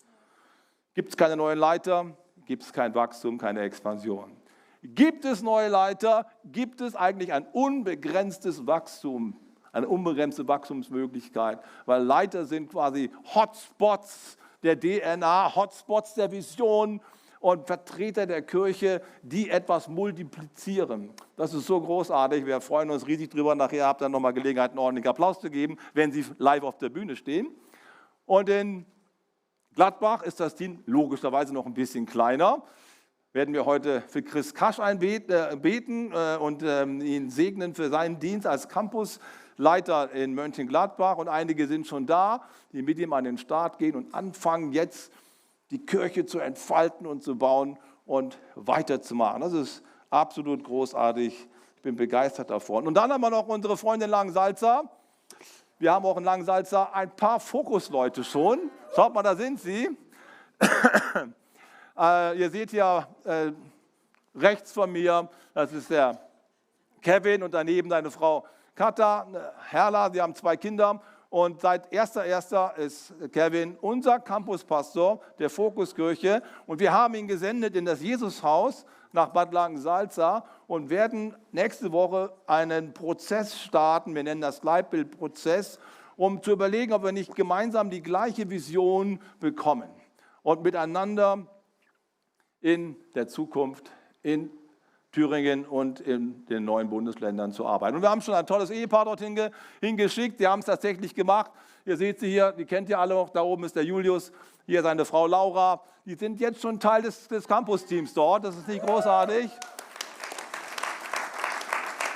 Gibt 0.94 1.10
es 1.10 1.16
keine 1.16 1.36
neuen 1.36 1.58
Leiter, 1.58 2.16
gibt 2.46 2.62
es 2.62 2.72
kein 2.72 2.94
Wachstum, 2.94 3.38
keine 3.38 3.60
Expansion. 3.60 4.36
Gibt 4.82 5.24
es 5.24 5.42
neue 5.42 5.68
Leiter, 5.68 6.26
gibt 6.44 6.80
es 6.80 6.94
eigentlich 6.94 7.32
ein 7.32 7.46
unbegrenztes 7.52 8.66
Wachstum, 8.66 9.36
eine 9.72 9.88
unbegrenzte 9.88 10.48
Wachstumsmöglichkeit, 10.48 11.60
weil 11.84 12.02
Leiter 12.02 12.44
sind 12.44 12.70
quasi 12.70 13.10
Hotspots 13.34 14.38
der 14.62 14.78
DNA, 14.78 15.54
Hotspots 15.54 16.14
der 16.14 16.30
Vision, 16.30 17.00
und 17.40 17.66
Vertreter 17.66 18.26
der 18.26 18.42
Kirche, 18.42 19.00
die 19.22 19.50
etwas 19.50 19.88
multiplizieren. 19.88 21.10
Das 21.36 21.54
ist 21.54 21.66
so 21.66 21.80
großartig. 21.80 22.44
Wir 22.46 22.60
freuen 22.60 22.90
uns 22.90 23.06
riesig 23.06 23.30
drüber. 23.30 23.54
Nachher 23.54 23.86
habt 23.86 24.02
ihr 24.02 24.08
nochmal 24.08 24.32
Gelegenheit, 24.32 24.70
einen 24.70 24.78
ordentlichen 24.78 25.10
Applaus 25.10 25.40
zu 25.40 25.50
geben, 25.50 25.76
wenn 25.94 26.12
Sie 26.12 26.24
live 26.38 26.64
auf 26.64 26.78
der 26.78 26.88
Bühne 26.88 27.16
stehen. 27.16 27.48
Und 28.26 28.48
in 28.48 28.86
Gladbach 29.74 30.22
ist 30.22 30.40
das 30.40 30.54
Team 30.56 30.82
logischerweise 30.86 31.54
noch 31.54 31.64
ein 31.64 31.74
bisschen 31.74 32.06
kleiner. 32.06 32.62
Werden 33.32 33.54
wir 33.54 33.64
heute 33.66 34.02
für 34.08 34.22
Chris 34.22 34.54
Kasch 34.54 34.80
einbeten 34.80 36.12
äh, 36.12 36.36
und 36.40 36.62
ähm, 36.64 37.00
ihn 37.00 37.30
segnen 37.30 37.74
für 37.74 37.88
seinen 37.88 38.18
Dienst 38.18 38.46
als 38.46 38.68
Campusleiter 38.68 40.10
in 40.12 40.34
Mönchengladbach. 40.34 41.18
Und 41.18 41.28
einige 41.28 41.68
sind 41.68 41.86
schon 41.86 42.06
da, 42.06 42.42
die 42.72 42.82
mit 42.82 42.98
ihm 42.98 43.12
an 43.12 43.24
den 43.24 43.38
Start 43.38 43.78
gehen 43.78 43.94
und 43.94 44.14
anfangen 44.14 44.72
jetzt 44.72 45.12
die 45.70 45.84
Kirche 45.84 46.26
zu 46.26 46.38
entfalten 46.38 47.06
und 47.06 47.22
zu 47.22 47.36
bauen 47.36 47.78
und 48.06 48.38
weiterzumachen. 48.54 49.40
Das 49.40 49.52
ist 49.52 49.82
absolut 50.10 50.64
großartig. 50.64 51.48
Ich 51.76 51.82
bin 51.82 51.96
begeistert 51.96 52.50
davon. 52.50 52.86
Und 52.86 52.94
dann 52.94 53.12
haben 53.12 53.20
wir 53.20 53.30
noch 53.30 53.46
unsere 53.46 53.76
Freundin 53.76 54.10
Langsalza. 54.10 54.84
Wir 55.78 55.92
haben 55.92 56.04
auch 56.04 56.16
in 56.16 56.24
Langsalza 56.24 56.90
ein 56.92 57.14
paar 57.14 57.38
Fokusleute 57.38 58.24
schon. 58.24 58.70
Schaut 58.96 59.14
mal, 59.14 59.22
da 59.22 59.36
sind 59.36 59.60
sie. 59.60 59.96
äh, 61.98 62.38
ihr 62.38 62.50
seht 62.50 62.72
ja 62.72 63.06
äh, 63.24 63.52
rechts 64.34 64.72
von 64.72 64.90
mir, 64.90 65.28
das 65.54 65.72
ist 65.72 65.90
der 65.90 66.18
Kevin 67.00 67.42
und 67.42 67.54
daneben 67.54 67.90
seine 67.90 68.10
Frau 68.10 68.44
Katha, 68.74 69.26
Herla. 69.70 70.10
Sie 70.10 70.20
haben 70.20 70.34
zwei 70.34 70.56
Kinder 70.56 71.00
und 71.30 71.60
seit 71.60 71.92
1.1. 71.92 72.76
ist 72.76 73.12
Kevin 73.32 73.76
unser 73.80 74.18
Campuspastor 74.18 75.20
der 75.38 75.50
Fokuskirche. 75.50 76.42
Und 76.66 76.80
wir 76.80 76.92
haben 76.92 77.14
ihn 77.14 77.28
gesendet 77.28 77.76
in 77.76 77.84
das 77.84 78.00
Jesushaus 78.00 78.86
nach 79.12 79.28
Bad 79.28 79.52
Langensalza 79.52 80.44
und 80.66 80.90
werden 80.90 81.36
nächste 81.52 81.92
Woche 81.92 82.32
einen 82.46 82.94
Prozess 82.94 83.60
starten. 83.60 84.14
Wir 84.14 84.22
nennen 84.22 84.40
das 84.40 84.60
Gleitbildprozess, 84.60 85.78
um 86.16 86.42
zu 86.42 86.52
überlegen, 86.52 86.92
ob 86.92 87.04
wir 87.04 87.12
nicht 87.12 87.34
gemeinsam 87.34 87.90
die 87.90 88.02
gleiche 88.02 88.48
Vision 88.48 89.20
bekommen 89.38 89.90
und 90.42 90.62
miteinander 90.62 91.46
in 92.60 92.96
der 93.14 93.28
Zukunft 93.28 93.90
in 94.22 94.50
Thüringen 95.10 95.64
und 95.64 96.00
in 96.00 96.44
den 96.46 96.64
neuen 96.64 96.90
Bundesländern 96.90 97.52
zu 97.52 97.66
arbeiten. 97.66 97.96
Und 97.96 98.02
wir 98.02 98.10
haben 98.10 98.20
schon 98.20 98.34
ein 98.34 98.46
tolles 98.46 98.70
Ehepaar 98.70 99.06
dorthin 99.06 99.50
hingeschickt. 99.80 100.38
Die 100.38 100.46
haben 100.46 100.60
es 100.60 100.66
tatsächlich 100.66 101.14
gemacht. 101.14 101.50
Ihr 101.86 101.96
seht 101.96 102.20
sie 102.20 102.28
hier, 102.28 102.52
die 102.52 102.66
kennt 102.66 102.90
ihr 102.90 102.98
alle 102.98 103.14
noch. 103.14 103.30
Da 103.30 103.40
oben 103.40 103.64
ist 103.64 103.74
der 103.74 103.84
Julius, 103.84 104.32
hier 104.66 104.82
seine 104.82 105.06
Frau 105.06 105.26
Laura. 105.26 105.82
Die 106.04 106.14
sind 106.14 106.38
jetzt 106.40 106.60
schon 106.60 106.78
Teil 106.78 107.02
des, 107.02 107.26
des 107.28 107.48
Campus-Teams 107.48 108.12
dort. 108.12 108.44
Das 108.44 108.56
ist 108.56 108.68
nicht 108.68 108.84
großartig. 108.84 109.50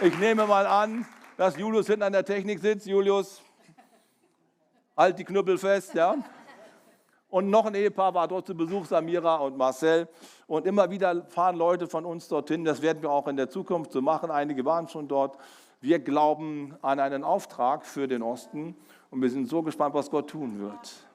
Ich 0.02 0.18
nehme 0.18 0.46
mal 0.46 0.66
an, 0.66 1.06
dass 1.38 1.56
Julius 1.56 1.86
hinten 1.86 2.02
an 2.02 2.12
der 2.12 2.24
Technik 2.24 2.58
sitzt. 2.58 2.86
Julius, 2.86 3.40
halt 4.96 5.18
die 5.18 5.24
Knüppel 5.24 5.56
fest, 5.56 5.94
ja. 5.94 6.16
Und 7.32 7.48
noch 7.48 7.64
ein 7.64 7.74
Ehepaar 7.74 8.12
war 8.12 8.28
dort 8.28 8.46
zu 8.46 8.54
Besuch, 8.54 8.84
Samira 8.84 9.36
und 9.36 9.56
Marcel. 9.56 10.06
Und 10.46 10.66
immer 10.66 10.90
wieder 10.90 11.24
fahren 11.28 11.56
Leute 11.56 11.86
von 11.86 12.04
uns 12.04 12.28
dorthin. 12.28 12.62
Das 12.62 12.82
werden 12.82 13.00
wir 13.00 13.10
auch 13.10 13.26
in 13.26 13.38
der 13.38 13.48
Zukunft 13.48 13.90
so 13.90 14.02
machen. 14.02 14.30
Einige 14.30 14.66
waren 14.66 14.86
schon 14.86 15.08
dort. 15.08 15.38
Wir 15.80 15.98
glauben 15.98 16.76
an 16.82 17.00
einen 17.00 17.24
Auftrag 17.24 17.86
für 17.86 18.06
den 18.06 18.20
Osten 18.22 18.76
und 19.08 19.22
wir 19.22 19.30
sind 19.30 19.48
so 19.48 19.62
gespannt, 19.62 19.94
was 19.94 20.10
Gott 20.10 20.28
tun 20.28 20.60
wird. 20.60 21.06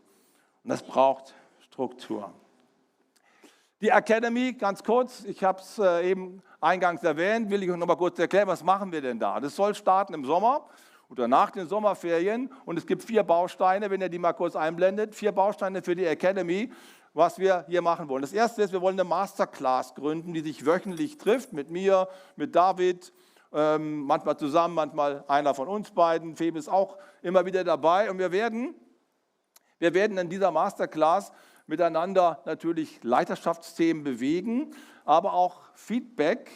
Und 0.63 0.71
das 0.71 0.82
braucht 0.82 1.36
Struktur. 1.60 2.32
Die 3.80 3.89
Academy, 3.89 4.53
ganz 4.53 4.84
kurz, 4.84 5.23
ich 5.23 5.43
habe 5.43 5.62
es 5.62 5.77
äh, 5.77 6.10
eben 6.10 6.41
eingangs 6.60 7.03
erwähnt, 7.03 7.51
will 7.51 7.62
ich 7.62 7.69
euch 7.69 7.77
noch 7.77 7.86
mal 7.86 7.95
kurz 7.95 8.17
erklären, 8.17 8.47
was 8.47 8.63
machen 8.63 8.91
wir 8.91 9.01
denn 9.01 9.19
da? 9.19 9.39
Das 9.39 9.56
soll 9.56 9.75
starten 9.75 10.15
im 10.15 10.25
Sommer 10.25 10.65
oder 11.10 11.28
nach 11.28 11.52
den 11.52 11.67
Sommerferien. 11.67 12.52
Und 12.65 12.78
es 12.78 12.86
gibt 12.86 13.04
vier 13.04 13.24
Bausteine, 13.24 13.89
wenn 13.89 14.02
ihr 14.02 14.10
die 14.10 14.20
mal 14.20 14.34
kurz 14.34 14.56
einblendet, 14.56 15.15
vier 15.15 15.32
Bausteine 15.32 15.82
für 15.82 15.96
die 15.96 16.06
Academy, 16.06 16.72
was 17.13 17.39
wir 17.39 17.65
hier 17.67 17.82
machen 17.82 18.10
wollen. 18.10 18.22
Das 18.22 18.34
erste 18.34 18.62
ist, 18.62 18.74
wir 18.74 18.82
wollen 18.82 19.00
eine 19.00 19.08
Masterclass 19.08 19.96
gründen, 19.96 20.34
die 20.34 20.41
sich 20.41 20.65
wöchentlich 20.65 21.17
trifft 21.17 21.54
mit 21.54 21.70
mir, 21.70 22.08
mit 22.36 22.56
David, 22.56 23.12
ähm, 23.54 24.02
manchmal 24.02 24.38
zusammen, 24.38 24.76
manchmal 24.76 25.24
einer 25.28 25.54
von 25.54 25.67
uns 25.67 25.91
beiden. 25.91 26.36
Febe 26.36 26.60
ist 26.60 26.70
auch 26.70 26.98
immer 27.22 27.46
wieder 27.46 27.63
dabei. 27.63 28.12
Und 28.12 28.20
wir 28.20 28.32
werden, 28.32 28.76
wir 29.80 29.93
werden 29.93 30.17
in 30.17 30.30
dieser 30.30 30.52
Masterclass 30.52 31.32
miteinander 31.65 32.41
natürlich 32.46 33.04
Leiterschaftsthemen 33.04 34.04
bewegen, 34.04 34.76
aber 35.06 35.34
auch 35.34 35.62
Feedback 35.74 36.52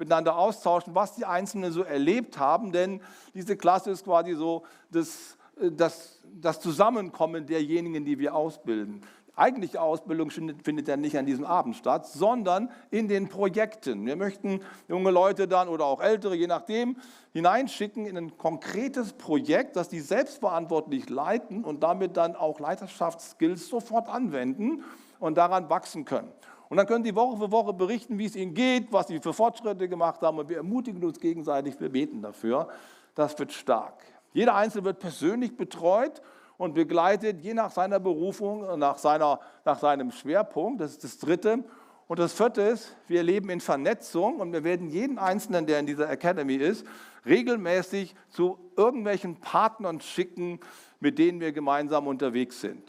miteinander 0.00 0.36
austauschen, 0.36 0.94
was 0.94 1.14
die 1.14 1.24
Einzelnen 1.24 1.70
so 1.70 1.84
erlebt 1.84 2.38
haben, 2.38 2.72
denn 2.72 3.00
diese 3.34 3.56
Klasse 3.56 3.90
ist 3.90 4.04
quasi 4.04 4.34
so 4.34 4.64
das, 4.90 5.36
äh, 5.60 5.70
das, 5.70 6.20
das 6.24 6.60
Zusammenkommen 6.60 7.46
derjenigen, 7.46 8.04
die 8.04 8.18
wir 8.18 8.34
ausbilden. 8.34 9.02
Eigentliche 9.36 9.80
Ausbildung 9.80 10.30
findet 10.30 10.88
ja 10.88 10.96
nicht 10.98 11.16
an 11.16 11.24
diesem 11.24 11.46
Abend 11.46 11.74
statt, 11.76 12.06
sondern 12.06 12.70
in 12.90 13.08
den 13.08 13.28
Projekten. 13.28 14.04
Wir 14.04 14.16
möchten 14.16 14.60
junge 14.86 15.10
Leute 15.10 15.48
dann 15.48 15.68
oder 15.68 15.86
auch 15.86 16.02
ältere, 16.02 16.34
je 16.34 16.46
nachdem, 16.46 16.96
hineinschicken 17.32 18.04
in 18.04 18.18
ein 18.18 18.36
konkretes 18.36 19.14
Projekt, 19.14 19.76
das 19.76 19.88
die 19.88 20.00
selbstverantwortlich 20.00 21.08
leiten 21.08 21.64
und 21.64 21.82
damit 21.82 22.18
dann 22.18 22.36
auch 22.36 22.60
Leiterschaftsskills 22.60 23.68
sofort 23.68 24.10
anwenden 24.10 24.84
und 25.20 25.38
daran 25.38 25.70
wachsen 25.70 26.04
können. 26.04 26.30
Und 26.70 26.76
dann 26.76 26.86
können 26.86 27.04
Sie 27.04 27.16
Woche 27.16 27.36
für 27.36 27.50
Woche 27.50 27.72
berichten, 27.72 28.16
wie 28.16 28.26
es 28.26 28.36
Ihnen 28.36 28.54
geht, 28.54 28.92
was 28.92 29.08
Sie 29.08 29.18
für 29.18 29.32
Fortschritte 29.32 29.88
gemacht 29.88 30.22
haben. 30.22 30.38
Und 30.38 30.48
wir 30.48 30.58
ermutigen 30.58 31.02
uns 31.04 31.18
gegenseitig, 31.18 31.80
wir 31.80 31.88
beten 31.88 32.22
dafür. 32.22 32.68
Das 33.16 33.36
wird 33.40 33.52
stark. 33.52 34.04
Jeder 34.32 34.54
Einzelne 34.54 34.84
wird 34.84 35.00
persönlich 35.00 35.56
betreut 35.56 36.22
und 36.58 36.74
begleitet, 36.74 37.40
je 37.40 37.54
nach 37.54 37.72
seiner 37.72 37.98
Berufung, 37.98 38.78
nach, 38.78 38.98
seiner, 38.98 39.40
nach 39.64 39.80
seinem 39.80 40.12
Schwerpunkt. 40.12 40.80
Das 40.80 40.92
ist 40.92 41.02
das 41.02 41.18
Dritte. 41.18 41.64
Und 42.06 42.20
das 42.20 42.32
Vierte 42.32 42.62
ist, 42.62 42.96
wir 43.08 43.24
leben 43.24 43.50
in 43.50 43.60
Vernetzung 43.60 44.36
und 44.38 44.52
wir 44.52 44.62
werden 44.62 44.88
jeden 44.88 45.18
Einzelnen, 45.18 45.66
der 45.66 45.80
in 45.80 45.86
dieser 45.86 46.08
Academy 46.08 46.54
ist, 46.54 46.86
regelmäßig 47.26 48.14
zu 48.28 48.58
irgendwelchen 48.76 49.34
Partnern 49.36 50.00
schicken, 50.00 50.60
mit 51.00 51.18
denen 51.18 51.40
wir 51.40 51.50
gemeinsam 51.50 52.06
unterwegs 52.06 52.60
sind. 52.60 52.88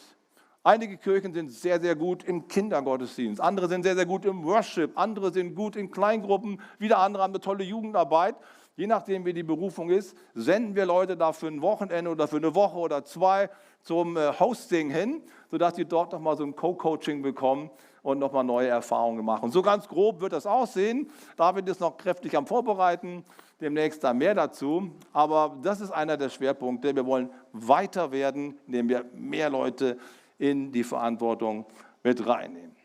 Einige 0.63 0.97
Kirchen 0.97 1.33
sind 1.33 1.51
sehr, 1.51 1.81
sehr 1.81 1.95
gut 1.95 2.23
im 2.23 2.47
Kindergottesdienst, 2.47 3.41
andere 3.41 3.67
sind 3.67 3.81
sehr, 3.81 3.95
sehr 3.95 4.05
gut 4.05 4.25
im 4.25 4.43
Worship, 4.43 4.91
andere 4.93 5.33
sind 5.33 5.55
gut 5.55 5.75
in 5.75 5.89
Kleingruppen, 5.89 6.61
wieder 6.77 6.99
andere 6.99 7.23
haben 7.23 7.31
eine 7.31 7.41
tolle 7.41 7.63
Jugendarbeit. 7.63 8.35
je 8.75 8.85
nachdem 8.85 9.25
wie 9.25 9.33
die 9.33 9.41
Berufung 9.41 9.89
ist, 9.89 10.15
senden 10.35 10.75
wir 10.75 10.85
Leute 10.85 11.17
da 11.17 11.33
für 11.33 11.47
ein 11.47 11.63
Wochenende 11.63 12.11
oder 12.11 12.27
für 12.27 12.37
eine 12.37 12.53
Woche 12.53 12.77
oder 12.77 13.03
zwei 13.03 13.49
zum 13.81 14.15
äh, 14.17 14.31
Hosting 14.39 14.91
hin, 14.91 15.23
sodass 15.49 15.75
sie 15.75 15.85
dort 15.85 16.11
nochmal 16.11 16.37
so 16.37 16.43
ein 16.43 16.55
Co-Coaching 16.55 17.23
bekommen 17.23 17.71
und 18.03 18.19
nochmal 18.19 18.43
neue 18.43 18.67
Erfahrungen 18.67 19.25
machen. 19.25 19.51
so 19.51 19.63
ganz 19.63 19.87
grob 19.87 20.21
wird 20.21 20.33
das 20.33 20.45
aussehen. 20.45 21.09
David 21.37 21.67
ist 21.69 21.79
noch 21.79 21.97
kräftig 21.97 22.37
am 22.37 22.45
Vorbereiten, 22.45 23.25
demnächst 23.59 24.03
da 24.03 24.13
mehr 24.13 24.35
dazu. 24.35 24.91
Aber 25.11 25.57
das 25.61 25.81
ist 25.81 25.91
einer 25.91 26.17
der 26.17 26.29
Schwerpunkte. 26.29 26.95
Wir 26.95 27.05
wollen 27.05 27.31
weiter 27.51 28.11
werden, 28.11 28.59
indem 28.67 28.89
wir 28.89 29.05
mehr 29.13 29.49
Leute 29.49 29.97
in 30.41 30.71
die 30.71 30.83
Verantwortung 30.83 31.67
mit 32.01 32.25
reinnehmen. 32.25 32.75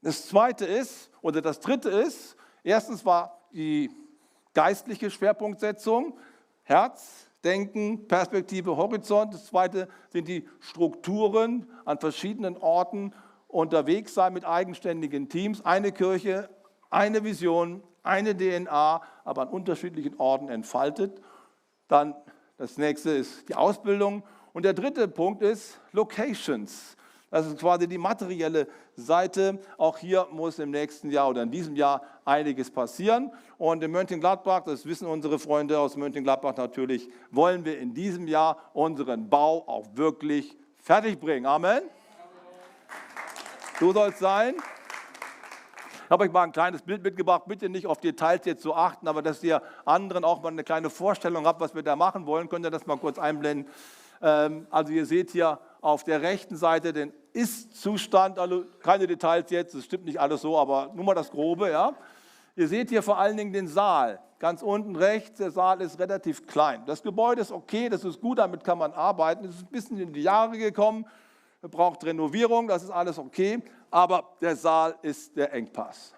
Das 0.00 0.26
zweite 0.26 0.64
ist, 0.64 1.10
oder 1.20 1.42
das 1.42 1.60
dritte 1.60 1.90
ist, 1.90 2.36
erstens 2.64 3.04
war 3.04 3.38
die 3.52 3.90
geistliche 4.54 5.10
Schwerpunktsetzung, 5.10 6.18
Herz, 6.62 7.26
Denken, 7.44 8.08
Perspektive, 8.08 8.78
Horizont. 8.78 9.34
Das 9.34 9.46
zweite 9.46 9.88
sind 10.08 10.26
die 10.26 10.48
Strukturen 10.58 11.70
an 11.84 11.98
verschiedenen 11.98 12.56
Orten 12.56 13.12
unterwegs 13.46 14.14
sein 14.14 14.32
mit 14.32 14.46
eigenständigen 14.46 15.28
Teams. 15.28 15.62
Eine 15.62 15.92
Kirche, 15.92 16.48
eine 16.88 17.24
Vision, 17.24 17.82
eine 18.02 18.34
DNA, 18.34 19.02
aber 19.24 19.42
an 19.42 19.48
unterschiedlichen 19.48 20.18
Orten 20.18 20.48
entfaltet. 20.48 21.20
Dann 21.88 22.14
das 22.56 22.78
nächste 22.78 23.10
ist 23.10 23.48
die 23.50 23.54
Ausbildung. 23.54 24.22
Und 24.52 24.64
der 24.64 24.72
dritte 24.72 25.06
Punkt 25.08 25.42
ist 25.42 25.80
Locations. 25.92 26.96
Das 27.30 27.46
ist 27.46 27.60
quasi 27.60 27.86
die 27.86 27.98
materielle 27.98 28.66
Seite. 28.96 29.60
Auch 29.78 29.98
hier 29.98 30.26
muss 30.32 30.58
im 30.58 30.72
nächsten 30.72 31.10
Jahr 31.10 31.28
oder 31.28 31.42
in 31.42 31.50
diesem 31.50 31.76
Jahr 31.76 32.02
einiges 32.24 32.70
passieren. 32.70 33.32
Und 33.56 33.84
in 33.84 33.90
Mönchengladbach, 33.92 34.64
das 34.64 34.84
wissen 34.84 35.06
unsere 35.06 35.38
Freunde 35.38 35.78
aus 35.78 35.96
Mönchengladbach 35.96 36.56
natürlich, 36.56 37.08
wollen 37.30 37.64
wir 37.64 37.78
in 37.78 37.94
diesem 37.94 38.26
Jahr 38.26 38.70
unseren 38.72 39.30
Bau 39.30 39.64
auch 39.68 39.86
wirklich 39.94 40.56
fertigbringen. 40.78 41.46
Amen. 41.46 41.82
So 43.78 43.92
soll 43.92 44.08
es 44.08 44.18
sein. 44.18 44.54
Ich 46.04 46.10
habe 46.10 46.24
euch 46.24 46.32
mal 46.32 46.42
ein 46.42 46.50
kleines 46.50 46.82
Bild 46.82 47.04
mitgebracht. 47.04 47.44
Bitte 47.46 47.68
nicht 47.68 47.86
auf 47.86 48.00
Details 48.00 48.44
jetzt 48.44 48.62
zu 48.62 48.74
achten, 48.74 49.06
aber 49.06 49.22
dass 49.22 49.40
ihr 49.44 49.62
anderen 49.84 50.24
auch 50.24 50.42
mal 50.42 50.48
eine 50.48 50.64
kleine 50.64 50.90
Vorstellung 50.90 51.46
habt, 51.46 51.60
was 51.60 51.76
wir 51.76 51.84
da 51.84 51.94
machen 51.94 52.26
wollen, 52.26 52.48
könnt 52.48 52.66
ihr 52.66 52.70
das 52.70 52.84
mal 52.86 52.98
kurz 52.98 53.20
einblenden. 53.20 53.70
Ähm, 54.20 54.66
also 54.70 54.92
ihr 54.92 55.06
seht 55.06 55.30
hier 55.30 55.58
auf 55.80 56.04
der 56.04 56.22
rechten 56.22 56.56
Seite 56.56 56.92
den 56.92 57.12
Ist-Zustand, 57.32 58.38
also 58.38 58.64
keine 58.80 59.06
Details 59.06 59.50
jetzt, 59.50 59.74
es 59.74 59.84
stimmt 59.84 60.04
nicht 60.04 60.20
alles 60.20 60.42
so, 60.42 60.58
aber 60.58 60.90
nur 60.94 61.04
mal 61.04 61.14
das 61.14 61.30
Grobe. 61.30 61.70
Ja. 61.70 61.94
Ihr 62.56 62.68
seht 62.68 62.90
hier 62.90 63.02
vor 63.02 63.18
allen 63.18 63.36
Dingen 63.36 63.52
den 63.52 63.68
Saal. 63.68 64.20
Ganz 64.38 64.62
unten 64.62 64.96
rechts, 64.96 65.38
der 65.38 65.50
Saal 65.50 65.82
ist 65.82 65.98
relativ 65.98 66.46
klein. 66.46 66.82
Das 66.86 67.02
Gebäude 67.02 67.42
ist 67.42 67.52
okay, 67.52 67.88
das 67.88 68.04
ist 68.04 68.20
gut, 68.20 68.38
damit 68.38 68.64
kann 68.64 68.78
man 68.78 68.92
arbeiten. 68.92 69.44
Es 69.44 69.56
ist 69.56 69.62
ein 69.62 69.70
bisschen 69.70 69.98
in 69.98 70.12
die 70.12 70.22
Jahre 70.22 70.56
gekommen, 70.56 71.06
braucht 71.60 72.04
Renovierung, 72.04 72.66
das 72.66 72.82
ist 72.82 72.90
alles 72.90 73.18
okay, 73.18 73.62
aber 73.90 74.24
der 74.40 74.56
Saal 74.56 74.96
ist 75.02 75.36
der 75.36 75.52
Engpass. 75.52 76.14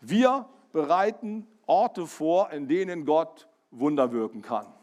Wir 0.00 0.46
bereiten 0.72 1.46
Orte 1.66 2.06
vor, 2.06 2.50
in 2.50 2.66
denen 2.66 3.04
Gott 3.04 3.48
Wunder 3.70 4.10
wirken 4.12 4.42
kann. 4.42 4.73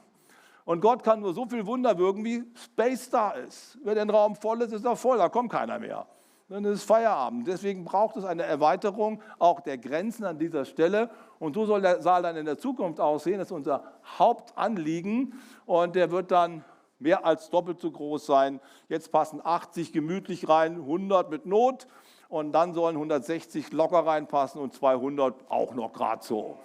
Und 0.66 0.82
Gott 0.82 1.03
kann 1.03 1.22
nur 1.22 1.34
so 1.34 1.45
viel 1.45 1.66
Wunder 1.66 1.97
wirken, 1.97 2.24
wie 2.24 2.43
Space 2.55 3.09
da 3.09 3.32
ist. 3.32 3.78
Wenn 3.84 3.97
ein 3.97 4.09
Raum 4.09 4.36
voll 4.36 4.62
ist, 4.62 4.74
ist 4.74 4.86
er 4.86 4.95
voll, 4.95 5.18
da 5.18 5.30
kommt 5.30 5.51
keiner 5.51 5.80
mehr. 5.80 6.05
Dann 6.51 6.66
ist 6.66 6.84
Feierabend. 6.84 7.47
Deswegen 7.47 7.86
braucht 7.86 8.18
es 8.18 8.26
eine 8.26 8.43
Erweiterung 8.43 9.22
auch 9.39 9.62
der 9.62 9.78
Grenzen 9.78 10.26
an 10.26 10.38
dieser 10.38 10.66
Stelle. 10.66 11.09
Und 11.39 11.53
so 11.53 11.66
soll 11.66 11.82
der 11.82 12.01
Saal 12.01 12.24
dann 12.24 12.36
in 12.36 12.45
der 12.45 12.57
Zukunft 12.57 12.99
aussehen. 12.99 13.39
Das 13.39 13.47
ist 13.47 13.53
unser 13.53 13.86
Hauptanliegen. 14.20 15.39
Und 15.66 15.95
der 15.95 16.12
wird 16.12 16.30
dann 16.30 16.66
mehr 16.99 17.26
als 17.26 17.49
doppelt 17.49 17.80
so 17.80 17.89
groß 17.89 18.26
sein. 18.26 18.59
Jetzt 18.89 19.14
passen 19.14 19.39
80 19.41 19.93
gemütlich 19.93 20.49
rein, 20.49 20.76
100 20.76 21.30
mit 21.32 21.45
Not. 21.45 21.88
Und 22.28 22.51
dann 22.51 22.74
sollen 22.74 22.97
160 22.97 23.72
locker 23.72 24.05
reinpassen 24.05 24.59
und 24.59 24.74
200 24.74 25.34
auch 25.49 25.74
noch 25.74 25.93
gerade 25.93 26.24
so. 26.24 26.57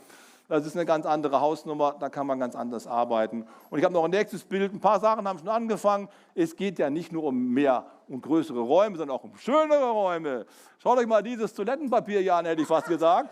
Das 0.49 0.65
ist 0.65 0.77
eine 0.77 0.87
ganz 0.87 1.07
andere 1.07 1.41
Hausnummer, 1.41 1.97
da 1.99 2.09
kann 2.09 2.25
man 2.27 2.39
ganz 2.39 2.55
anders 2.55 2.87
arbeiten. 2.87 3.47
Und 3.69 3.79
ich 3.81 3.85
habe 3.85 3.93
noch 3.93 4.05
ein 4.05 4.13
nächstes 4.13 4.45
Bild. 4.45 4.73
Ein 4.73 4.79
paar 4.81 5.01
Sachen 5.01 5.27
haben 5.27 5.41
schon 5.41 5.49
angefangen. 5.49 6.09
Es 6.37 6.55
geht 6.55 6.79
ja 6.79 6.89
nicht 6.89 7.11
nur 7.11 7.25
um 7.25 7.49
mehr 7.49 7.85
und 8.07 8.23
größere 8.23 8.61
Räume, 8.61 8.97
sondern 8.97 9.17
auch 9.17 9.25
um 9.25 9.37
schönere 9.37 9.91
Räume. 9.91 10.47
Schaut 10.79 10.99
euch 10.99 11.07
mal 11.07 11.21
dieses 11.23 11.53
Toilettenpapier 11.53 12.21
hier 12.21 12.37
an, 12.37 12.47
hätte 12.47 12.63
ich 12.63 12.69
fast 12.69 12.87
gesagt. 12.87 13.29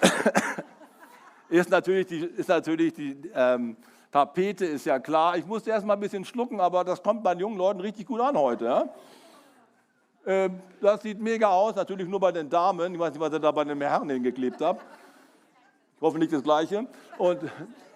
ist 1.48 1.70
natürlich 1.70 2.06
die, 2.06 2.20
ist 2.20 2.48
natürlich 2.48 2.94
die 2.94 3.20
ähm, 3.34 3.76
Tapete, 4.12 4.64
ist 4.64 4.86
ja 4.86 5.00
klar. 5.00 5.36
Ich 5.36 5.44
musste 5.46 5.70
erst 5.70 5.86
mal 5.86 5.94
ein 5.94 6.00
bisschen 6.00 6.24
schlucken, 6.24 6.60
aber 6.60 6.84
das 6.84 7.02
kommt 7.02 7.24
bei 7.24 7.34
den 7.34 7.40
jungen 7.40 7.58
Leuten 7.58 7.80
richtig 7.80 8.06
gut 8.06 8.20
an 8.20 8.38
heute. 8.38 8.64
Ja? 8.66 8.88
Ähm, 10.28 10.60
das 10.82 11.00
sieht 11.00 11.18
mega 11.18 11.48
aus, 11.48 11.74
natürlich 11.74 12.06
nur 12.06 12.20
bei 12.20 12.30
den 12.30 12.50
Damen. 12.50 12.92
Ich 12.92 13.00
weiß 13.00 13.12
nicht, 13.12 13.20
was 13.20 13.32
ihr 13.32 13.38
da 13.38 13.50
bei 13.50 13.64
den 13.64 13.80
Herren 13.80 14.10
hingeklebt 14.10 14.60
habt. 14.60 14.84
Ich 15.96 16.02
hoffe 16.02 16.18
nicht 16.18 16.30
das 16.30 16.42
Gleiche. 16.42 16.86
Und 17.16 17.40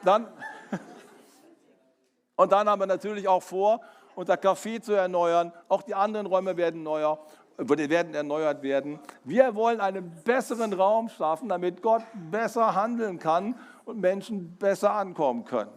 dann, 0.03 0.28
und 2.37 2.51
dann 2.51 2.70
haben 2.70 2.80
wir 2.80 2.87
natürlich 2.87 3.28
auch 3.28 3.43
vor, 3.43 3.83
unser 4.14 4.37
Café 4.37 4.80
zu 4.80 4.95
erneuern. 4.95 5.53
Auch 5.68 5.83
die 5.83 5.95
anderen 5.95 6.24
Räume 6.24 6.57
werden, 6.57 6.83
neuer, 6.83 7.18
werden 7.59 8.14
erneuert 8.14 8.62
werden. 8.62 8.99
Wir 9.24 9.55
wollen 9.55 9.83
einen 9.83 10.11
besseren 10.24 10.72
Raum 10.72 11.11
schaffen, 11.11 11.51
damit 11.51 11.83
Gott 11.83 12.03
besser 12.30 12.74
handeln 12.74 13.18
kann 13.18 13.57
und 13.85 14.01
Menschen 14.01 14.57
besser 14.57 14.95
ankommen 14.95 15.45
können. 15.45 15.70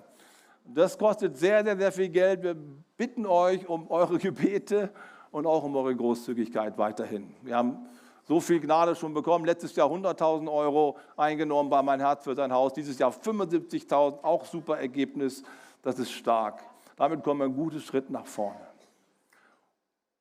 Das 0.64 0.98
kostet 0.98 1.36
sehr, 1.38 1.66
sehr, 1.66 1.76
sehr 1.76 1.92
viel 1.92 2.10
Geld. 2.10 2.44
Wir 2.44 2.56
bitten 2.96 3.26
euch 3.26 3.68
um 3.68 3.92
eure 3.92 4.18
Gebete 4.20 4.90
und 5.36 5.46
auch 5.46 5.64
um 5.64 5.76
eure 5.76 5.94
Großzügigkeit 5.94 6.78
weiterhin. 6.78 7.30
Wir 7.42 7.58
haben 7.58 7.90
so 8.24 8.40
viel 8.40 8.62
Gnade 8.62 8.96
schon 8.96 9.14
bekommen. 9.14 9.44
Letztes 9.44 9.76
Jahr 9.76 9.90
100.000 9.90 10.50
Euro 10.50 10.96
eingenommen 11.18 11.70
bei 11.70 11.82
Mein 11.82 12.00
Herz 12.00 12.24
für 12.24 12.34
sein 12.34 12.54
Haus. 12.54 12.72
Dieses 12.72 12.98
Jahr 12.98 13.12
75.000, 13.12 14.24
auch 14.24 14.46
super 14.46 14.80
Ergebnis. 14.80 15.44
Das 15.82 16.00
ist 16.00 16.12
stark. 16.12 16.64
Damit 16.96 17.22
kommen 17.22 17.42
wir 17.42 17.46
einen 17.48 17.54
guten 17.54 17.82
Schritt 17.82 18.10
nach 18.10 18.26
vorne. 18.26 18.62